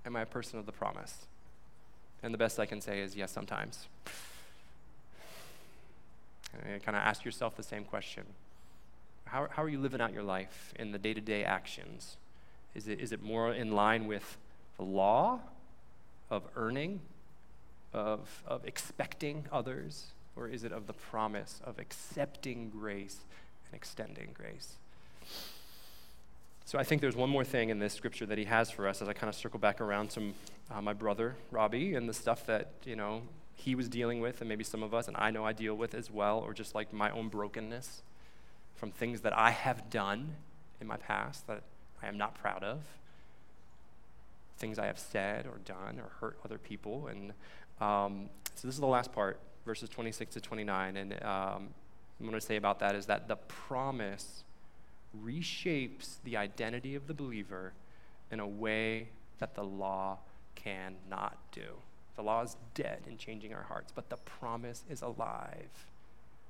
Am 0.05 0.15
I 0.15 0.21
a 0.21 0.25
person 0.25 0.59
of 0.59 0.65
the 0.65 0.71
promise? 0.71 1.25
And 2.21 2.33
the 2.33 2.37
best 2.37 2.59
I 2.59 2.65
can 2.65 2.81
say 2.81 3.01
is 3.01 3.15
yes, 3.15 3.31
sometimes. 3.31 3.87
And 6.53 6.83
kind 6.83 6.95
of 6.95 7.03
ask 7.03 7.25
yourself 7.25 7.55
the 7.55 7.63
same 7.63 7.83
question 7.83 8.23
how, 9.25 9.47
how 9.49 9.63
are 9.63 9.69
you 9.69 9.79
living 9.79 9.99
out 9.99 10.13
your 10.13 10.21
life 10.21 10.73
in 10.77 10.91
the 10.91 10.99
day 10.99 11.13
to 11.15 11.21
day 11.21 11.43
actions? 11.43 12.17
Is 12.75 12.87
it, 12.87 12.99
is 12.99 13.11
it 13.11 13.23
more 13.23 13.51
in 13.51 13.71
line 13.71 14.05
with 14.05 14.37
the 14.77 14.83
law 14.83 15.39
of 16.29 16.43
earning, 16.55 16.99
of, 17.93 18.43
of 18.45 18.63
expecting 18.63 19.45
others, 19.51 20.05
or 20.35 20.47
is 20.47 20.63
it 20.63 20.71
of 20.71 20.85
the 20.85 20.93
promise 20.93 21.61
of 21.65 21.79
accepting 21.79 22.69
grace 22.69 23.21
and 23.65 23.75
extending 23.75 24.29
grace? 24.35 24.75
So 26.65 26.79
I 26.79 26.83
think 26.83 27.01
there's 27.01 27.15
one 27.15 27.29
more 27.29 27.43
thing 27.43 27.69
in 27.69 27.79
this 27.79 27.93
scripture 27.93 28.25
that 28.25 28.37
he 28.37 28.45
has 28.45 28.71
for 28.71 28.87
us 28.87 29.01
as 29.01 29.09
I 29.09 29.13
kind 29.13 29.29
of 29.29 29.35
circle 29.35 29.59
back 29.59 29.81
around 29.81 30.11
to 30.11 30.33
uh, 30.71 30.81
my 30.81 30.93
brother 30.93 31.35
Robbie 31.51 31.93
and 31.93 32.07
the 32.07 32.13
stuff 32.13 32.45
that 32.45 32.71
you 32.85 32.95
know 32.95 33.21
he 33.55 33.75
was 33.75 33.87
dealing 33.87 34.19
with, 34.19 34.41
and 34.41 34.49
maybe 34.49 34.63
some 34.63 34.81
of 34.81 34.93
us, 34.93 35.07
and 35.07 35.15
I 35.17 35.29
know 35.31 35.45
I 35.45 35.53
deal 35.53 35.75
with 35.75 35.93
as 35.93 36.09
well, 36.09 36.39
or 36.39 36.53
just 36.53 36.73
like 36.73 36.91
my 36.91 37.11
own 37.11 37.27
brokenness 37.27 38.01
from 38.75 38.91
things 38.91 39.21
that 39.21 39.37
I 39.37 39.51
have 39.51 39.89
done 39.89 40.35
in 40.81 40.87
my 40.87 40.97
past 40.97 41.47
that 41.47 41.61
I 42.01 42.07
am 42.07 42.17
not 42.17 42.35
proud 42.35 42.63
of, 42.63 42.81
things 44.57 44.79
I 44.79 44.87
have 44.87 44.99
said 44.99 45.45
or 45.45 45.59
done 45.65 45.99
or 45.99 46.09
hurt 46.19 46.37
other 46.43 46.57
people, 46.57 47.07
and 47.07 47.33
um, 47.79 48.29
so 48.55 48.67
this 48.67 48.75
is 48.75 48.81
the 48.81 48.87
last 48.87 49.11
part, 49.11 49.39
verses 49.65 49.89
26 49.89 50.33
to 50.33 50.41
29, 50.41 50.97
and 50.97 51.13
um, 51.23 51.69
I'm 52.19 52.25
going 52.25 52.33
to 52.33 52.41
say 52.41 52.55
about 52.55 52.79
that 52.79 52.95
is 52.95 53.05
that 53.07 53.27
the 53.27 53.35
promise 53.35 54.43
reshapes 55.23 56.17
the 56.23 56.37
identity 56.37 56.95
of 56.95 57.07
the 57.07 57.13
believer 57.13 57.73
in 58.31 58.39
a 58.39 58.47
way 58.47 59.09
that 59.39 59.55
the 59.55 59.63
law 59.63 60.17
cannot 60.55 61.37
do. 61.51 61.77
The 62.15 62.23
law 62.23 62.43
is 62.43 62.55
dead 62.73 63.01
in 63.07 63.17
changing 63.17 63.53
our 63.53 63.63
hearts, 63.63 63.91
but 63.93 64.09
the 64.09 64.17
promise 64.17 64.83
is 64.89 65.01
alive. 65.01 65.87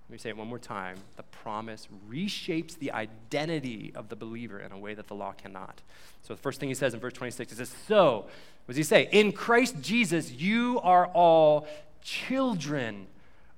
Let 0.08 0.12
me 0.12 0.18
say 0.18 0.30
it 0.30 0.38
one 0.38 0.48
more 0.48 0.60
time. 0.60 0.98
The 1.16 1.24
promise 1.24 1.88
reshapes 2.10 2.78
the 2.78 2.92
identity 2.92 3.94
of 3.96 4.10
the 4.10 4.16
believer 4.16 4.60
in 4.60 4.72
a 4.72 4.78
way 4.78 4.94
that 4.94 5.08
the 5.08 5.16
law 5.16 5.32
cannot. 5.32 5.82
So 6.24 6.34
the 6.34 6.42
first 6.42 6.60
thing 6.60 6.70
he 6.70 6.76
says 6.76 6.94
in 6.94 7.00
verse 7.00 7.14
26 7.14 7.54
is 7.54 7.58
this 7.58 7.74
So, 7.88 8.26
what 8.66 8.68
does 8.68 8.78
he 8.78 8.84
say? 8.84 9.10
In 9.12 9.32
Christ 9.32 9.82
Jesus, 9.82 10.32
you 10.32 10.80
are 10.84 11.08
all 11.08 11.68
children 12.02 13.08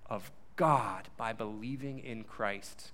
of 0.08 0.32
God 0.56 1.10
by 1.18 1.34
believing 1.34 2.00
in 2.00 2.24
Christ. 2.24 2.92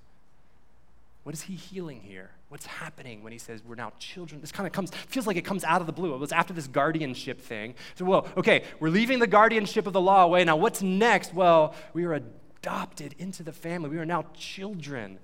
What 1.23 1.35
is 1.35 1.43
he 1.43 1.53
healing 1.53 2.01
here? 2.01 2.31
What's 2.49 2.65
happening 2.65 3.23
when 3.23 3.31
he 3.31 3.37
says 3.37 3.61
we're 3.63 3.75
now 3.75 3.93
children? 3.99 4.41
This 4.41 4.51
kind 4.51 4.65
of 4.65 4.73
comes, 4.73 4.91
feels 5.07 5.27
like 5.27 5.37
it 5.37 5.45
comes 5.45 5.63
out 5.63 5.79
of 5.79 5.87
the 5.87 5.93
blue. 5.93 6.13
It 6.15 6.19
was 6.19 6.31
after 6.31 6.53
this 6.53 6.67
guardianship 6.67 7.39
thing. 7.39 7.75
So, 7.95 8.05
well, 8.05 8.27
okay, 8.35 8.63
we're 8.79 8.89
leaving 8.89 9.19
the 9.19 9.27
guardianship 9.27 9.85
of 9.85 9.93
the 9.93 10.01
law 10.01 10.23
away. 10.23 10.43
Now, 10.43 10.55
what's 10.55 10.81
next? 10.81 11.33
Well, 11.33 11.75
we 11.93 12.05
are 12.05 12.13
adopted 12.13 13.13
into 13.19 13.43
the 13.43 13.53
family. 13.53 13.89
We 13.89 13.99
are 13.99 14.05
now 14.05 14.25
children. 14.33 15.19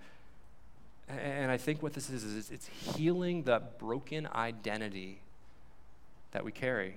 And 1.10 1.50
I 1.50 1.58
think 1.58 1.82
what 1.82 1.94
this 1.94 2.10
is, 2.10 2.24
is 2.24 2.52
it's 2.52 2.68
healing 2.68 3.44
the 3.44 3.64
broken 3.80 4.28
identity 4.28 5.22
that 6.32 6.46
we 6.46 6.52
carry. 6.52 6.96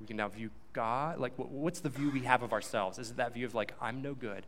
We 0.00 0.06
can 0.06 0.16
now 0.16 0.28
view 0.28 0.50
God, 0.72 1.18
like, 1.18 1.34
what's 1.36 1.80
the 1.80 1.90
view 1.90 2.10
we 2.10 2.22
have 2.22 2.42
of 2.42 2.52
ourselves? 2.52 2.98
Is 2.98 3.10
it 3.10 3.18
that 3.18 3.34
view 3.34 3.46
of, 3.46 3.54
like, 3.54 3.74
I'm 3.80 4.02
no 4.02 4.14
good? 4.14 4.44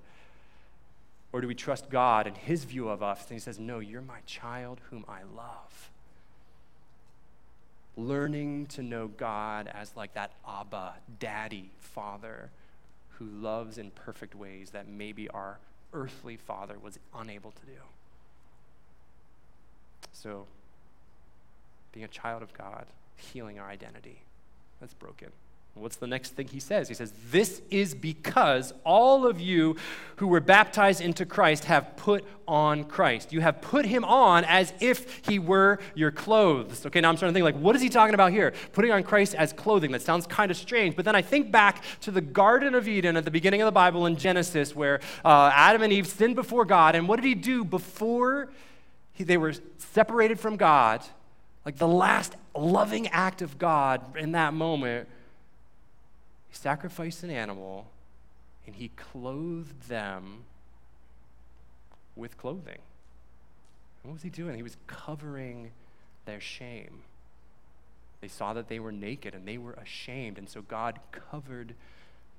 Or 1.34 1.40
do 1.40 1.48
we 1.48 1.54
trust 1.56 1.90
God 1.90 2.28
and 2.28 2.36
His 2.36 2.62
view 2.62 2.88
of 2.88 3.02
us? 3.02 3.22
And 3.22 3.32
He 3.32 3.40
says, 3.40 3.58
No, 3.58 3.80
you're 3.80 4.00
my 4.00 4.20
child 4.24 4.80
whom 4.90 5.04
I 5.08 5.22
love. 5.36 5.90
learning 7.96 8.66
to 8.66 8.82
know 8.82 9.08
God 9.08 9.66
as 9.66 9.96
like 9.96 10.14
that 10.14 10.30
Abba, 10.48 10.94
daddy, 11.18 11.70
father 11.80 12.50
who 13.18 13.24
loves 13.24 13.78
in 13.78 13.90
perfect 13.90 14.36
ways 14.36 14.70
that 14.70 14.86
maybe 14.86 15.28
our 15.30 15.58
earthly 15.92 16.36
father 16.36 16.76
was 16.80 17.00
unable 17.12 17.50
to 17.50 17.66
do. 17.66 17.80
So, 20.12 20.46
being 21.92 22.04
a 22.04 22.08
child 22.08 22.44
of 22.44 22.54
God, 22.54 22.86
healing 23.16 23.58
our 23.58 23.68
identity, 23.68 24.22
that's 24.80 24.94
broken. 24.94 25.30
What's 25.76 25.96
the 25.96 26.06
next 26.06 26.34
thing 26.34 26.46
he 26.46 26.60
says? 26.60 26.86
He 26.86 26.94
says, 26.94 27.12
This 27.32 27.60
is 27.68 27.94
because 27.94 28.72
all 28.84 29.26
of 29.26 29.40
you 29.40 29.74
who 30.16 30.28
were 30.28 30.40
baptized 30.40 31.00
into 31.00 31.26
Christ 31.26 31.64
have 31.64 31.96
put 31.96 32.24
on 32.46 32.84
Christ. 32.84 33.32
You 33.32 33.40
have 33.40 33.60
put 33.60 33.84
him 33.84 34.04
on 34.04 34.44
as 34.44 34.72
if 34.78 35.26
he 35.26 35.40
were 35.40 35.80
your 35.96 36.12
clothes. 36.12 36.86
Okay, 36.86 37.00
now 37.00 37.08
I'm 37.08 37.16
starting 37.16 37.34
to 37.34 37.36
think, 37.36 37.56
like, 37.56 37.60
what 37.60 37.74
is 37.74 37.82
he 37.82 37.88
talking 37.88 38.14
about 38.14 38.30
here? 38.30 38.54
Putting 38.72 38.92
on 38.92 39.02
Christ 39.02 39.34
as 39.34 39.52
clothing. 39.52 39.90
That 39.90 40.02
sounds 40.02 40.28
kind 40.28 40.52
of 40.52 40.56
strange. 40.56 40.94
But 40.94 41.04
then 41.04 41.16
I 41.16 41.22
think 41.22 41.50
back 41.50 41.82
to 42.02 42.12
the 42.12 42.20
Garden 42.20 42.76
of 42.76 42.86
Eden 42.86 43.16
at 43.16 43.24
the 43.24 43.32
beginning 43.32 43.60
of 43.60 43.66
the 43.66 43.72
Bible 43.72 44.06
in 44.06 44.14
Genesis, 44.14 44.76
where 44.76 45.00
uh, 45.24 45.50
Adam 45.52 45.82
and 45.82 45.92
Eve 45.92 46.06
sinned 46.06 46.36
before 46.36 46.64
God. 46.64 46.94
And 46.94 47.08
what 47.08 47.16
did 47.16 47.26
he 47.26 47.34
do 47.34 47.64
before 47.64 48.48
he, 49.12 49.24
they 49.24 49.36
were 49.36 49.54
separated 49.78 50.38
from 50.38 50.56
God? 50.56 51.02
Like 51.66 51.78
the 51.78 51.88
last 51.88 52.36
loving 52.54 53.08
act 53.08 53.42
of 53.42 53.58
God 53.58 54.16
in 54.16 54.32
that 54.32 54.54
moment 54.54 55.08
sacrificed 56.54 57.22
an 57.22 57.30
animal 57.30 57.86
and 58.66 58.76
he 58.76 58.88
clothed 58.96 59.88
them 59.88 60.44
with 62.16 62.36
clothing. 62.38 62.78
And 64.02 64.10
what 64.10 64.14
was 64.14 64.22
he 64.22 64.30
doing? 64.30 64.56
He 64.56 64.62
was 64.62 64.76
covering 64.86 65.70
their 66.24 66.40
shame. 66.40 67.02
They 68.20 68.28
saw 68.28 68.54
that 68.54 68.68
they 68.68 68.78
were 68.78 68.92
naked 68.92 69.34
and 69.34 69.46
they 69.46 69.58
were 69.58 69.74
ashamed, 69.74 70.38
and 70.38 70.48
so 70.48 70.62
God 70.62 70.98
covered 71.10 71.74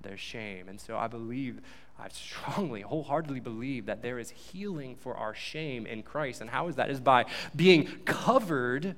their 0.02 0.18
shame. 0.18 0.68
And 0.68 0.82
so 0.82 0.98
I 0.98 1.08
believe, 1.08 1.62
I 2.00 2.08
strongly, 2.10 2.82
wholeheartedly 2.82 3.40
believe 3.40 3.86
that 3.86 4.02
there 4.02 4.18
is 4.18 4.32
healing 4.32 4.96
for 4.96 5.16
our 5.16 5.36
shame 5.36 5.86
in 5.86 6.02
Christ. 6.02 6.42
And 6.42 6.50
how 6.50 6.68
is 6.68 6.76
that? 6.76 6.90
Is 6.90 7.00
by 7.00 7.26
being 7.56 7.88
covered 8.06 8.96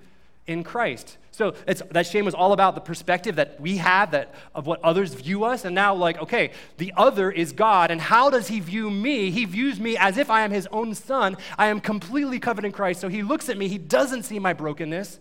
in 0.47 0.63
Christ. 0.63 1.17
So 1.31 1.51
that 1.67 2.07
shame 2.07 2.25
was 2.25 2.33
all 2.33 2.51
about 2.51 2.73
the 2.73 2.81
perspective 2.81 3.35
that 3.35 3.61
we 3.61 3.77
have 3.77 4.09
that 4.11 4.33
of 4.55 4.65
what 4.65 4.81
others 4.81 5.13
view 5.13 5.43
us, 5.43 5.65
and 5.65 5.75
now 5.75 5.93
like, 5.93 6.17
okay, 6.19 6.51
the 6.77 6.91
other 6.97 7.29
is 7.29 7.51
God, 7.51 7.91
and 7.91 8.01
how 8.01 8.31
does 8.31 8.47
He 8.47 8.59
view 8.59 8.89
me? 8.89 9.29
He 9.29 9.45
views 9.45 9.79
me 9.79 9.97
as 9.97 10.17
if 10.17 10.31
I 10.31 10.41
am 10.41 10.49
His 10.49 10.67
own 10.71 10.95
Son. 10.95 11.37
I 11.57 11.67
am 11.67 11.79
completely 11.79 12.39
covered 12.39 12.65
in 12.65 12.71
Christ. 12.71 13.01
So 13.01 13.07
He 13.07 13.21
looks 13.21 13.49
at 13.49 13.57
me. 13.57 13.67
He 13.67 13.77
doesn't 13.77 14.23
see 14.23 14.39
my 14.39 14.53
brokenness. 14.53 15.19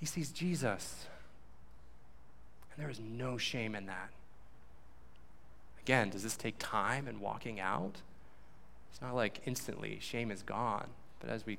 He 0.00 0.06
sees 0.06 0.32
Jesus, 0.32 1.06
and 2.72 2.82
there 2.82 2.90
is 2.90 2.98
no 3.00 3.38
shame 3.38 3.76
in 3.76 3.86
that. 3.86 4.10
Again, 5.82 6.10
does 6.10 6.24
this 6.24 6.36
take 6.36 6.56
time 6.58 7.06
and 7.06 7.20
walking 7.20 7.60
out? 7.60 7.98
It's 8.90 9.00
not 9.00 9.14
like 9.14 9.42
instantly 9.46 9.98
shame 10.00 10.30
is 10.30 10.42
gone. 10.42 10.88
But 11.24 11.32
as 11.32 11.46
we 11.46 11.58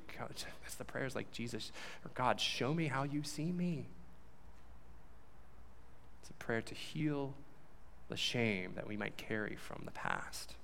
as 0.64 0.74
the 0.76 0.84
prayers 0.84 1.16
like 1.16 1.32
Jesus 1.32 1.72
or 2.04 2.10
God, 2.14 2.40
show 2.40 2.72
me 2.72 2.86
how 2.86 3.02
you 3.02 3.22
see 3.24 3.50
me. 3.50 3.86
It's 6.20 6.30
a 6.30 6.34
prayer 6.34 6.62
to 6.62 6.74
heal 6.74 7.34
the 8.08 8.16
shame 8.16 8.72
that 8.76 8.86
we 8.86 8.96
might 8.96 9.16
carry 9.16 9.56
from 9.56 9.82
the 9.84 9.90
past. 9.90 10.54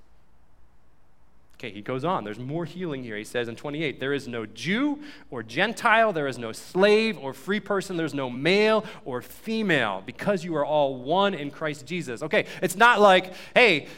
Okay, 1.54 1.72
he 1.72 1.80
goes 1.80 2.04
on. 2.04 2.22
There's 2.22 2.38
more 2.38 2.64
healing 2.64 3.02
here. 3.02 3.16
He 3.16 3.24
says 3.24 3.48
in 3.48 3.56
28 3.56 3.98
there 3.98 4.12
is 4.12 4.28
no 4.28 4.46
Jew 4.46 5.00
or 5.32 5.42
Gentile, 5.42 6.12
there 6.12 6.28
is 6.28 6.38
no 6.38 6.52
slave 6.52 7.18
or 7.18 7.32
free 7.32 7.60
person, 7.60 7.96
there's 7.96 8.14
no 8.14 8.30
male 8.30 8.84
or 9.04 9.20
female, 9.20 10.02
because 10.06 10.44
you 10.44 10.54
are 10.54 10.64
all 10.64 10.96
one 10.96 11.34
in 11.34 11.50
Christ 11.50 11.86
Jesus. 11.86 12.22
Okay, 12.22 12.46
it's 12.62 12.76
not 12.76 13.00
like, 13.00 13.34
hey, 13.54 13.88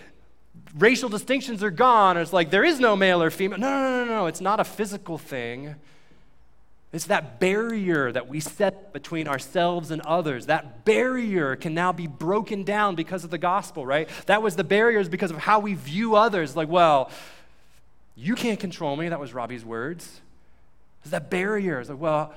racial 0.78 1.08
distinctions 1.08 1.62
are 1.62 1.70
gone. 1.70 2.16
It's 2.16 2.32
like 2.32 2.50
there 2.50 2.64
is 2.64 2.80
no 2.80 2.96
male 2.96 3.22
or 3.22 3.30
female. 3.30 3.58
No, 3.58 3.68
no, 3.68 4.04
no, 4.04 4.10
no. 4.10 4.26
It's 4.26 4.40
not 4.40 4.60
a 4.60 4.64
physical 4.64 5.18
thing. 5.18 5.76
It's 6.92 7.06
that 7.06 7.40
barrier 7.40 8.12
that 8.12 8.28
we 8.28 8.38
set 8.38 8.92
between 8.92 9.26
ourselves 9.26 9.90
and 9.90 10.00
others. 10.02 10.46
That 10.46 10.84
barrier 10.84 11.56
can 11.56 11.74
now 11.74 11.92
be 11.92 12.06
broken 12.06 12.62
down 12.62 12.94
because 12.94 13.24
of 13.24 13.30
the 13.30 13.38
gospel, 13.38 13.84
right? 13.84 14.08
That 14.26 14.42
was 14.42 14.54
the 14.54 14.62
barriers 14.62 15.08
because 15.08 15.32
of 15.32 15.38
how 15.38 15.58
we 15.58 15.74
view 15.74 16.14
others. 16.14 16.54
Like, 16.54 16.68
well, 16.68 17.10
you 18.14 18.36
can't 18.36 18.60
control 18.60 18.94
me. 18.94 19.08
That 19.08 19.18
was 19.18 19.34
Robbie's 19.34 19.64
words. 19.64 20.20
It's 21.02 21.10
that 21.10 21.30
barrier. 21.30 21.80
It's 21.80 21.90
like, 21.90 21.98
well, 21.98 22.32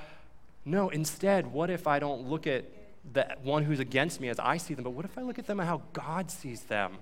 no, 0.64 0.88
instead, 0.88 1.52
what 1.52 1.70
if 1.70 1.86
I 1.86 2.00
don't 2.00 2.28
look 2.28 2.48
at 2.48 2.64
the 3.12 3.36
one 3.42 3.62
who's 3.62 3.78
against 3.78 4.20
me 4.20 4.28
as 4.28 4.40
I 4.40 4.56
see 4.56 4.74
them, 4.74 4.82
but 4.82 4.90
what 4.90 5.04
if 5.04 5.16
I 5.16 5.22
look 5.22 5.38
at 5.38 5.46
them 5.46 5.60
and 5.60 5.68
how 5.68 5.82
God 5.92 6.32
sees 6.32 6.62
them? 6.62 6.98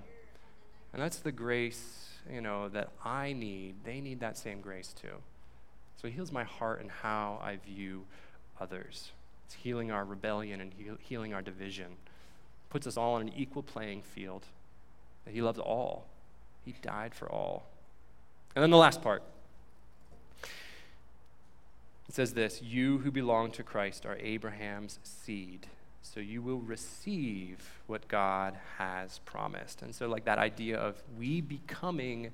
And 0.93 1.01
that's 1.01 1.17
the 1.17 1.31
grace, 1.31 2.09
you 2.31 2.41
know, 2.41 2.69
that 2.69 2.89
I 3.03 3.33
need. 3.33 3.75
They 3.83 4.01
need 4.01 4.19
that 4.19 4.37
same 4.37 4.61
grace 4.61 4.93
too. 4.99 5.21
So 6.01 6.07
it 6.07 6.13
heals 6.13 6.31
my 6.31 6.43
heart 6.43 6.81
and 6.81 6.91
how 6.91 7.39
I 7.43 7.57
view 7.57 8.05
others. 8.59 9.11
It's 9.45 9.55
healing 9.55 9.91
our 9.91 10.05
rebellion 10.05 10.61
and 10.61 10.73
heal, 10.73 10.97
healing 10.99 11.33
our 11.33 11.41
division. 11.41 11.95
Puts 12.69 12.85
us 12.85 12.97
all 12.97 13.15
on 13.15 13.21
an 13.21 13.31
equal 13.35 13.63
playing 13.63 14.01
field. 14.01 14.45
That 15.25 15.33
he 15.33 15.41
loves 15.41 15.59
all. 15.59 16.07
He 16.65 16.75
died 16.81 17.15
for 17.15 17.31
all. 17.31 17.65
And 18.55 18.63
then 18.63 18.71
the 18.71 18.77
last 18.77 19.01
part. 19.01 19.23
It 22.07 22.15
says 22.15 22.33
this 22.33 22.61
You 22.61 22.99
who 22.99 23.11
belong 23.11 23.51
to 23.51 23.63
Christ 23.63 24.05
are 24.05 24.17
Abraham's 24.17 24.99
seed 25.03 25.67
so 26.13 26.19
you 26.19 26.41
will 26.41 26.59
receive 26.59 27.59
what 27.87 28.07
God 28.07 28.57
has 28.77 29.19
promised. 29.19 29.81
And 29.81 29.93
so, 29.93 30.07
like 30.07 30.25
that 30.25 30.37
idea 30.37 30.77
of 30.77 31.01
we 31.17 31.41
becoming 31.41 32.31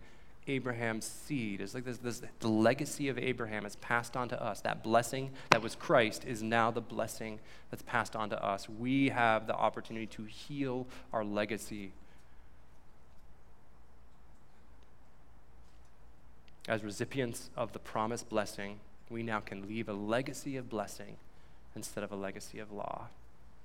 Abraham's 0.47 1.05
seed 1.05 1.61
is 1.61 1.74
like 1.74 1.86
this, 1.86 1.97
this 1.97 2.21
the 2.39 2.47
legacy 2.47 3.07
of 3.07 3.17
Abraham 3.17 3.65
is 3.65 3.76
passed 3.78 4.17
on 4.17 4.30
to 4.30 4.41
us. 4.41 4.61
That 4.61 4.84
blessing 4.84 5.32
that 5.51 5.61
was 5.61 5.76
Christ 5.76 6.26
is 6.26 6.43
now 6.43 6.71
the 6.71 6.82
blessing 6.82 7.39
that's 7.71 7.84
passed 7.84 8.15
on 8.15 8.30
to 8.30 8.43
us. 8.43 8.67
We 8.67 9.09
have 9.09 9.47
the 9.47 9.55
opportunity 9.55 10.07
to 10.07 10.24
heal 10.24 10.86
our 11.13 11.24
legacy. 11.24 11.91
As 16.67 16.84
recipients 16.84 17.49
of 17.57 17.74
the 17.74 17.80
promised 17.80 18.30
blessing, 18.30 18.80
we 19.09 19.24
now 19.24 19.39
can 19.39 19.67
leave 19.67 19.89
a 19.89 19.93
legacy 19.93 20.57
of 20.57 20.69
blessing 20.69 21.17
instead 21.76 22.03
of 22.03 22.11
a 22.11 22.15
legacy 22.15 22.59
of 22.59 22.71
law. 22.71 23.07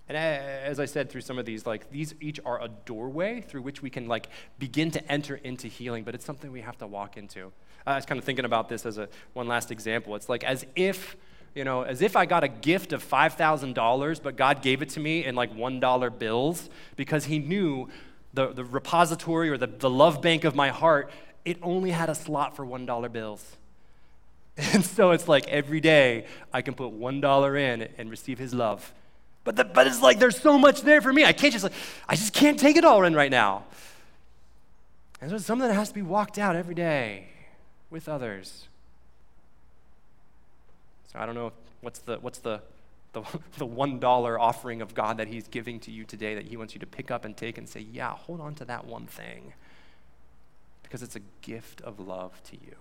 And 0.08 0.16
as 0.16 0.80
I 0.80 0.86
said 0.86 1.10
through 1.10 1.20
some 1.20 1.38
of 1.38 1.44
these, 1.44 1.66
like 1.66 1.90
these 1.90 2.14
each 2.20 2.40
are 2.44 2.62
a 2.62 2.68
doorway 2.86 3.42
through 3.42 3.62
which 3.62 3.82
we 3.82 3.90
can 3.90 4.08
like 4.08 4.28
begin 4.58 4.90
to 4.92 5.12
enter 5.12 5.36
into 5.36 5.68
healing, 5.68 6.02
but 6.04 6.14
it's 6.14 6.24
something 6.24 6.50
we 6.50 6.62
have 6.62 6.78
to 6.78 6.86
walk 6.86 7.16
into. 7.16 7.52
I 7.86 7.96
was 7.96 8.06
kind 8.06 8.18
of 8.18 8.24
thinking 8.24 8.44
about 8.44 8.68
this 8.68 8.86
as 8.86 8.98
a 8.98 9.08
one 9.34 9.48
last 9.48 9.70
example. 9.70 10.14
It's 10.16 10.28
like 10.28 10.44
as 10.44 10.64
if 10.76 11.16
you 11.54 11.64
know, 11.64 11.82
as 11.82 12.02
if 12.02 12.14
I 12.14 12.26
got 12.26 12.44
a 12.44 12.48
gift 12.48 12.92
of 12.92 13.02
$5,000, 13.02 14.22
but 14.22 14.36
God 14.36 14.62
gave 14.62 14.80
it 14.82 14.90
to 14.90 15.00
me 15.00 15.24
in 15.24 15.34
like 15.34 15.52
$1 15.54 16.18
bills 16.18 16.68
because 16.94 17.24
He 17.24 17.38
knew 17.38 17.88
the, 18.34 18.52
the 18.52 18.64
repository 18.64 19.50
or 19.50 19.56
the, 19.56 19.66
the 19.66 19.90
love 19.90 20.22
bank 20.22 20.44
of 20.44 20.54
my 20.54 20.68
heart, 20.68 21.10
it 21.44 21.58
only 21.62 21.90
had 21.90 22.10
a 22.10 22.14
slot 22.14 22.54
for 22.54 22.64
$1 22.64 23.12
bills. 23.12 23.56
And 24.72 24.84
so 24.84 25.12
it's 25.12 25.28
like 25.28 25.46
every 25.46 25.80
day 25.80 26.26
I 26.52 26.62
can 26.62 26.74
put 26.74 26.92
$1 26.92 27.60
in 27.60 27.88
and 27.96 28.10
receive 28.10 28.38
His 28.40 28.52
love. 28.52 28.92
But, 29.48 29.56
the, 29.56 29.64
but 29.64 29.86
it's 29.86 30.02
like 30.02 30.18
there's 30.18 30.38
so 30.38 30.58
much 30.58 30.82
there 30.82 31.00
for 31.00 31.10
me. 31.10 31.24
I 31.24 31.32
can't 31.32 31.54
just, 31.54 31.64
like, 31.64 31.72
I 32.06 32.16
just 32.16 32.34
can't 32.34 32.60
take 32.60 32.76
it 32.76 32.84
all 32.84 33.02
in 33.04 33.14
right 33.14 33.30
now. 33.30 33.64
And 35.22 35.30
so 35.30 35.36
it's 35.36 35.46
something 35.46 35.66
that 35.66 35.72
has 35.72 35.88
to 35.88 35.94
be 35.94 36.02
walked 36.02 36.36
out 36.36 36.54
every 36.54 36.74
day 36.74 37.28
with 37.88 38.10
others. 38.10 38.68
So 41.10 41.18
I 41.18 41.24
don't 41.24 41.34
know 41.34 41.54
what's 41.80 42.00
the, 42.00 42.18
what's 42.18 42.40
the, 42.40 42.60
the, 43.14 43.22
the 43.56 43.66
$1 43.66 44.38
offering 44.38 44.82
of 44.82 44.92
God 44.92 45.16
that 45.16 45.28
He's 45.28 45.48
giving 45.48 45.80
to 45.80 45.90
you 45.90 46.04
today 46.04 46.34
that 46.34 46.44
He 46.44 46.58
wants 46.58 46.74
you 46.74 46.80
to 46.80 46.86
pick 46.86 47.10
up 47.10 47.24
and 47.24 47.34
take 47.34 47.56
and 47.56 47.66
say, 47.66 47.80
yeah, 47.80 48.10
hold 48.10 48.42
on 48.42 48.54
to 48.56 48.66
that 48.66 48.84
one 48.84 49.06
thing 49.06 49.54
because 50.82 51.02
it's 51.02 51.16
a 51.16 51.22
gift 51.40 51.80
of 51.80 51.98
love 51.98 52.38
to 52.50 52.56
you. 52.56 52.74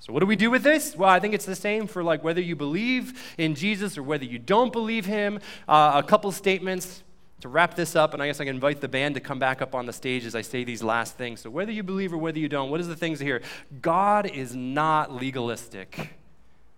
So, 0.00 0.14
what 0.14 0.20
do 0.20 0.26
we 0.26 0.36
do 0.36 0.50
with 0.50 0.62
this? 0.62 0.96
Well, 0.96 1.10
I 1.10 1.20
think 1.20 1.34
it's 1.34 1.44
the 1.44 1.54
same 1.54 1.86
for 1.86 2.02
like 2.02 2.24
whether 2.24 2.40
you 2.40 2.56
believe 2.56 3.34
in 3.36 3.54
Jesus 3.54 3.98
or 3.98 4.02
whether 4.02 4.24
you 4.24 4.38
don't 4.38 4.72
believe 4.72 5.04
him. 5.04 5.40
Uh, 5.68 5.92
a 6.02 6.02
couple 6.02 6.32
statements 6.32 7.04
to 7.42 7.48
wrap 7.48 7.74
this 7.74 7.94
up, 7.94 8.14
and 8.14 8.22
I 8.22 8.26
guess 8.26 8.40
I 8.40 8.44
can 8.44 8.54
invite 8.54 8.80
the 8.80 8.88
band 8.88 9.14
to 9.16 9.20
come 9.20 9.38
back 9.38 9.60
up 9.60 9.74
on 9.74 9.84
the 9.84 9.92
stage 9.92 10.24
as 10.24 10.34
I 10.34 10.40
say 10.40 10.64
these 10.64 10.82
last 10.82 11.16
things. 11.16 11.40
So, 11.40 11.50
whether 11.50 11.70
you 11.70 11.82
believe 11.82 12.14
or 12.14 12.18
whether 12.18 12.38
you 12.38 12.48
don't, 12.48 12.70
what 12.70 12.80
is 12.80 12.88
the 12.88 12.96
things 12.96 13.20
here? 13.20 13.42
God 13.82 14.26
is 14.26 14.56
not 14.56 15.12
legalistic, 15.12 16.14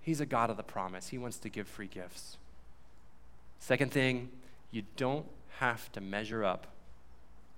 He's 0.01 0.21
a 0.21 0.27
God 0.27 0.51
of 0.51 0.57
the 0.57 0.65
promise. 0.65 1.09
He 1.09 1.19
wants 1.19 1.39
to 1.39 1.49
give 1.49 1.69
free 1.69 1.87
gifts. 1.87 2.39
Second 3.61 3.93
thing, 3.93 4.31
you 4.73 4.83
don't 4.97 5.27
have 5.61 5.93
to 5.93 6.01
measure 6.01 6.45
up 6.45 6.67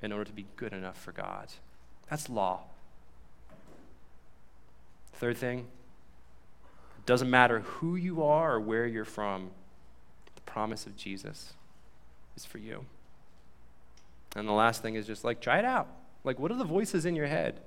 in 0.02 0.12
order 0.12 0.24
to 0.24 0.32
be 0.32 0.44
good 0.56 0.74
enough 0.74 1.00
for 1.00 1.12
God. 1.12 1.48
That's 2.10 2.28
law. 2.28 2.64
Third 5.14 5.36
thing, 5.36 5.60
it 5.60 7.06
doesn't 7.06 7.30
matter 7.30 7.60
who 7.60 7.96
you 7.96 8.22
are 8.22 8.54
or 8.54 8.60
where 8.60 8.86
you're 8.86 9.04
from. 9.04 9.50
The 10.34 10.42
promise 10.42 10.86
of 10.86 10.96
Jesus 10.96 11.52
is 12.36 12.44
for 12.44 12.58
you. 12.58 12.84
And 14.36 14.48
the 14.48 14.52
last 14.52 14.82
thing 14.82 14.96
is 14.96 15.06
just 15.06 15.24
like, 15.24 15.40
try 15.40 15.58
it 15.58 15.64
out. 15.64 15.88
Like, 16.24 16.38
what 16.38 16.50
are 16.50 16.56
the 16.56 16.64
voices 16.64 17.06
in 17.06 17.14
your 17.14 17.26
head? 17.26 17.60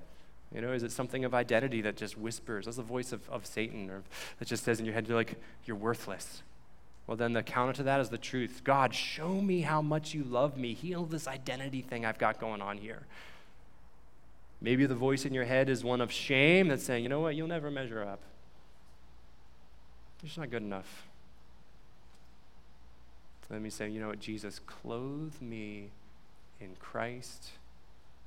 You 0.54 0.60
know, 0.60 0.72
is 0.72 0.82
it 0.82 0.92
something 0.92 1.24
of 1.24 1.34
identity 1.34 1.82
that 1.82 1.96
just 1.96 2.18
whispers? 2.18 2.64
That's 2.64 2.76
the 2.76 2.82
voice 2.82 3.12
of, 3.12 3.28
of 3.28 3.46
Satan, 3.46 3.90
or 3.90 4.02
that 4.38 4.48
just 4.48 4.64
says 4.64 4.80
in 4.80 4.86
your 4.86 4.94
head, 4.94 5.06
you're 5.06 5.16
like, 5.16 5.34
you're 5.64 5.76
worthless. 5.76 6.42
Well, 7.06 7.16
then 7.16 7.32
the 7.32 7.42
counter 7.42 7.72
to 7.74 7.82
that 7.84 8.00
is 8.00 8.10
the 8.10 8.18
truth. 8.18 8.62
God, 8.64 8.94
show 8.94 9.40
me 9.40 9.62
how 9.62 9.80
much 9.80 10.12
you 10.12 10.24
love 10.24 10.56
me. 10.56 10.74
Heal 10.74 11.04
this 11.04 11.26
identity 11.26 11.80
thing 11.80 12.04
I've 12.04 12.18
got 12.18 12.38
going 12.38 12.60
on 12.60 12.76
here. 12.78 13.02
Maybe 14.60 14.86
the 14.86 14.94
voice 14.94 15.24
in 15.24 15.32
your 15.32 15.44
head 15.44 15.68
is 15.68 15.84
one 15.84 16.00
of 16.00 16.10
shame 16.10 16.68
that's 16.68 16.82
saying, 16.82 17.02
you 17.02 17.08
know 17.08 17.20
what, 17.20 17.36
you'll 17.36 17.48
never 17.48 17.70
measure 17.70 18.02
up. 18.02 18.20
You're 20.20 20.28
just 20.28 20.38
not 20.38 20.50
good 20.50 20.62
enough. 20.62 21.06
Let 23.50 23.62
me 23.62 23.70
say, 23.70 23.88
you 23.88 24.00
know 24.00 24.08
what, 24.08 24.20
Jesus, 24.20 24.60
clothe 24.66 25.40
me 25.40 25.88
in 26.60 26.74
Christ. 26.78 27.50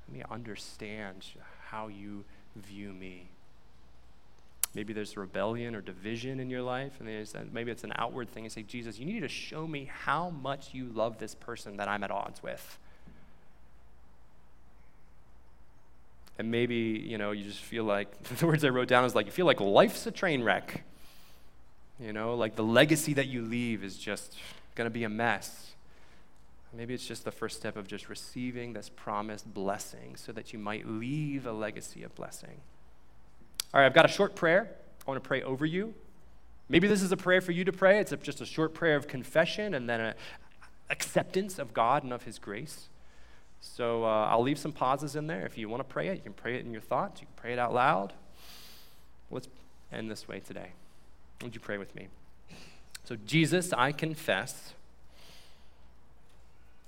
Let 0.08 0.16
me 0.16 0.24
understand 0.28 1.24
how 1.66 1.86
you 1.86 2.24
view 2.56 2.92
me. 2.92 3.28
Maybe 4.74 4.92
there's 4.92 5.16
rebellion 5.16 5.74
or 5.76 5.80
division 5.80 6.40
in 6.40 6.50
your 6.50 6.62
life, 6.62 6.94
and 6.98 7.52
maybe 7.52 7.70
it's 7.70 7.84
an 7.84 7.92
outward 7.96 8.30
thing. 8.30 8.44
And 8.44 8.52
say, 8.52 8.62
Jesus, 8.62 8.98
you 8.98 9.04
need 9.04 9.20
to 9.20 9.28
show 9.28 9.66
me 9.66 9.90
how 9.92 10.30
much 10.30 10.72
you 10.72 10.86
love 10.86 11.18
this 11.18 11.34
person 11.34 11.76
that 11.76 11.88
I'm 11.88 12.02
at 12.02 12.10
odds 12.10 12.42
with. 12.42 12.78
And 16.38 16.50
maybe, 16.50 16.74
you 16.74 17.18
know, 17.18 17.32
you 17.32 17.44
just 17.44 17.60
feel 17.60 17.84
like, 17.84 18.22
the 18.38 18.46
words 18.46 18.64
I 18.64 18.68
wrote 18.68 18.88
down 18.88 19.04
is 19.04 19.14
like, 19.14 19.26
you 19.26 19.32
feel 19.32 19.46
like 19.46 19.60
life's 19.60 20.06
a 20.06 20.10
train 20.10 20.42
wreck. 20.42 20.84
You 22.00 22.12
know, 22.12 22.34
like 22.34 22.56
the 22.56 22.64
legacy 22.64 23.14
that 23.14 23.28
you 23.28 23.42
leave 23.42 23.84
is 23.84 23.96
just 23.96 24.36
going 24.74 24.86
to 24.86 24.90
be 24.90 25.04
a 25.04 25.08
mess. 25.08 25.72
Maybe 26.74 26.94
it's 26.94 27.06
just 27.06 27.24
the 27.24 27.30
first 27.30 27.58
step 27.58 27.76
of 27.76 27.86
just 27.86 28.08
receiving 28.08 28.72
this 28.72 28.88
promised 28.88 29.52
blessing 29.52 30.16
so 30.16 30.32
that 30.32 30.54
you 30.54 30.58
might 30.58 30.88
leave 30.88 31.46
a 31.46 31.52
legacy 31.52 32.02
of 32.02 32.14
blessing. 32.14 32.60
All 33.74 33.80
right, 33.80 33.86
I've 33.86 33.94
got 33.94 34.06
a 34.06 34.08
short 34.08 34.34
prayer. 34.34 34.70
I 35.06 35.10
want 35.10 35.22
to 35.22 35.26
pray 35.26 35.42
over 35.42 35.66
you. 35.66 35.94
Maybe 36.68 36.88
this 36.88 37.02
is 37.02 37.12
a 37.12 37.16
prayer 37.16 37.42
for 37.42 37.52
you 37.52 37.64
to 37.64 37.72
pray. 37.72 37.98
It's 37.98 38.14
just 38.22 38.40
a 38.40 38.46
short 38.46 38.72
prayer 38.72 38.96
of 38.96 39.06
confession 39.06 39.74
and 39.74 39.88
then 39.88 40.00
an 40.00 40.14
acceptance 40.88 41.58
of 41.58 41.74
God 41.74 42.04
and 42.04 42.12
of 42.12 42.22
His 42.22 42.38
grace. 42.38 42.88
So 43.62 44.04
uh, 44.04 44.26
I'll 44.28 44.42
leave 44.42 44.58
some 44.58 44.72
pauses 44.72 45.14
in 45.14 45.28
there. 45.28 45.46
If 45.46 45.56
you 45.56 45.68
want 45.68 45.80
to 45.80 45.84
pray 45.84 46.08
it, 46.08 46.16
you 46.16 46.22
can 46.22 46.32
pray 46.32 46.56
it 46.56 46.64
in 46.64 46.72
your 46.72 46.82
thoughts. 46.82 47.20
You 47.20 47.28
can 47.28 47.36
pray 47.36 47.52
it 47.52 47.58
out 47.58 47.72
loud. 47.72 48.12
Let's 49.30 49.48
end 49.92 50.10
this 50.10 50.26
way 50.26 50.40
today. 50.40 50.72
Would 51.42 51.54
you 51.54 51.60
pray 51.60 51.78
with 51.78 51.94
me? 51.94 52.08
So, 53.04 53.16
Jesus, 53.24 53.72
I 53.72 53.92
confess 53.92 54.74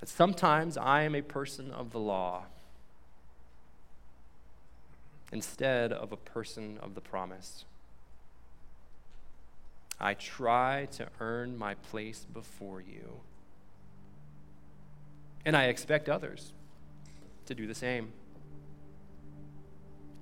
that 0.01 0.09
sometimes 0.09 0.77
I 0.77 1.03
am 1.03 1.14
a 1.14 1.22
person 1.22 1.70
of 1.70 1.93
the 1.93 2.01
law 2.01 2.45
instead 5.33 5.93
of 5.93 6.12
a 6.12 6.16
person 6.16 6.79
of 6.83 6.95
the 6.97 7.01
promise. 7.01 7.64
I 10.01 10.14
try 10.14 10.89
to 10.93 11.07
earn 11.20 11.57
my 11.57 11.75
place 11.75 12.27
before 12.33 12.81
you. 12.81 13.20
And 15.45 15.57
I 15.57 15.66
expect 15.66 16.09
others 16.09 16.53
to 17.47 17.55
do 17.55 17.67
the 17.67 17.75
same. 17.75 18.13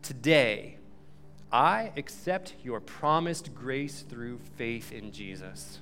Today, 0.03 0.79
I 1.53 1.93
accept 1.97 2.55
your 2.63 2.81
promised 2.81 3.55
grace 3.55 4.03
through 4.09 4.41
faith 4.57 4.91
in 4.91 5.13
Jesus 5.13 5.81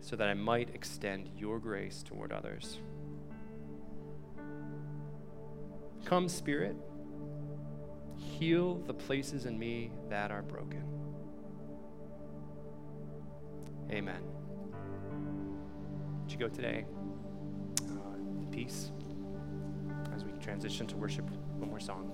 so 0.00 0.14
that 0.14 0.28
I 0.28 0.34
might 0.34 0.74
extend 0.74 1.30
your 1.36 1.58
grace 1.58 2.04
toward 2.04 2.30
others. 2.30 2.78
Come, 6.04 6.28
Spirit, 6.28 6.76
heal 8.16 8.76
the 8.86 8.94
places 8.94 9.46
in 9.46 9.58
me 9.58 9.90
that 10.08 10.30
are 10.30 10.42
broken. 10.42 10.84
Amen. 13.90 14.22
Would 16.22 16.32
you 16.32 16.38
go 16.38 16.48
today 16.48 16.84
peace 18.56 18.90
as 20.14 20.24
we 20.24 20.32
transition 20.40 20.86
to 20.86 20.96
worship 20.96 21.28
one 21.58 21.68
more 21.68 21.78
song? 21.78 22.10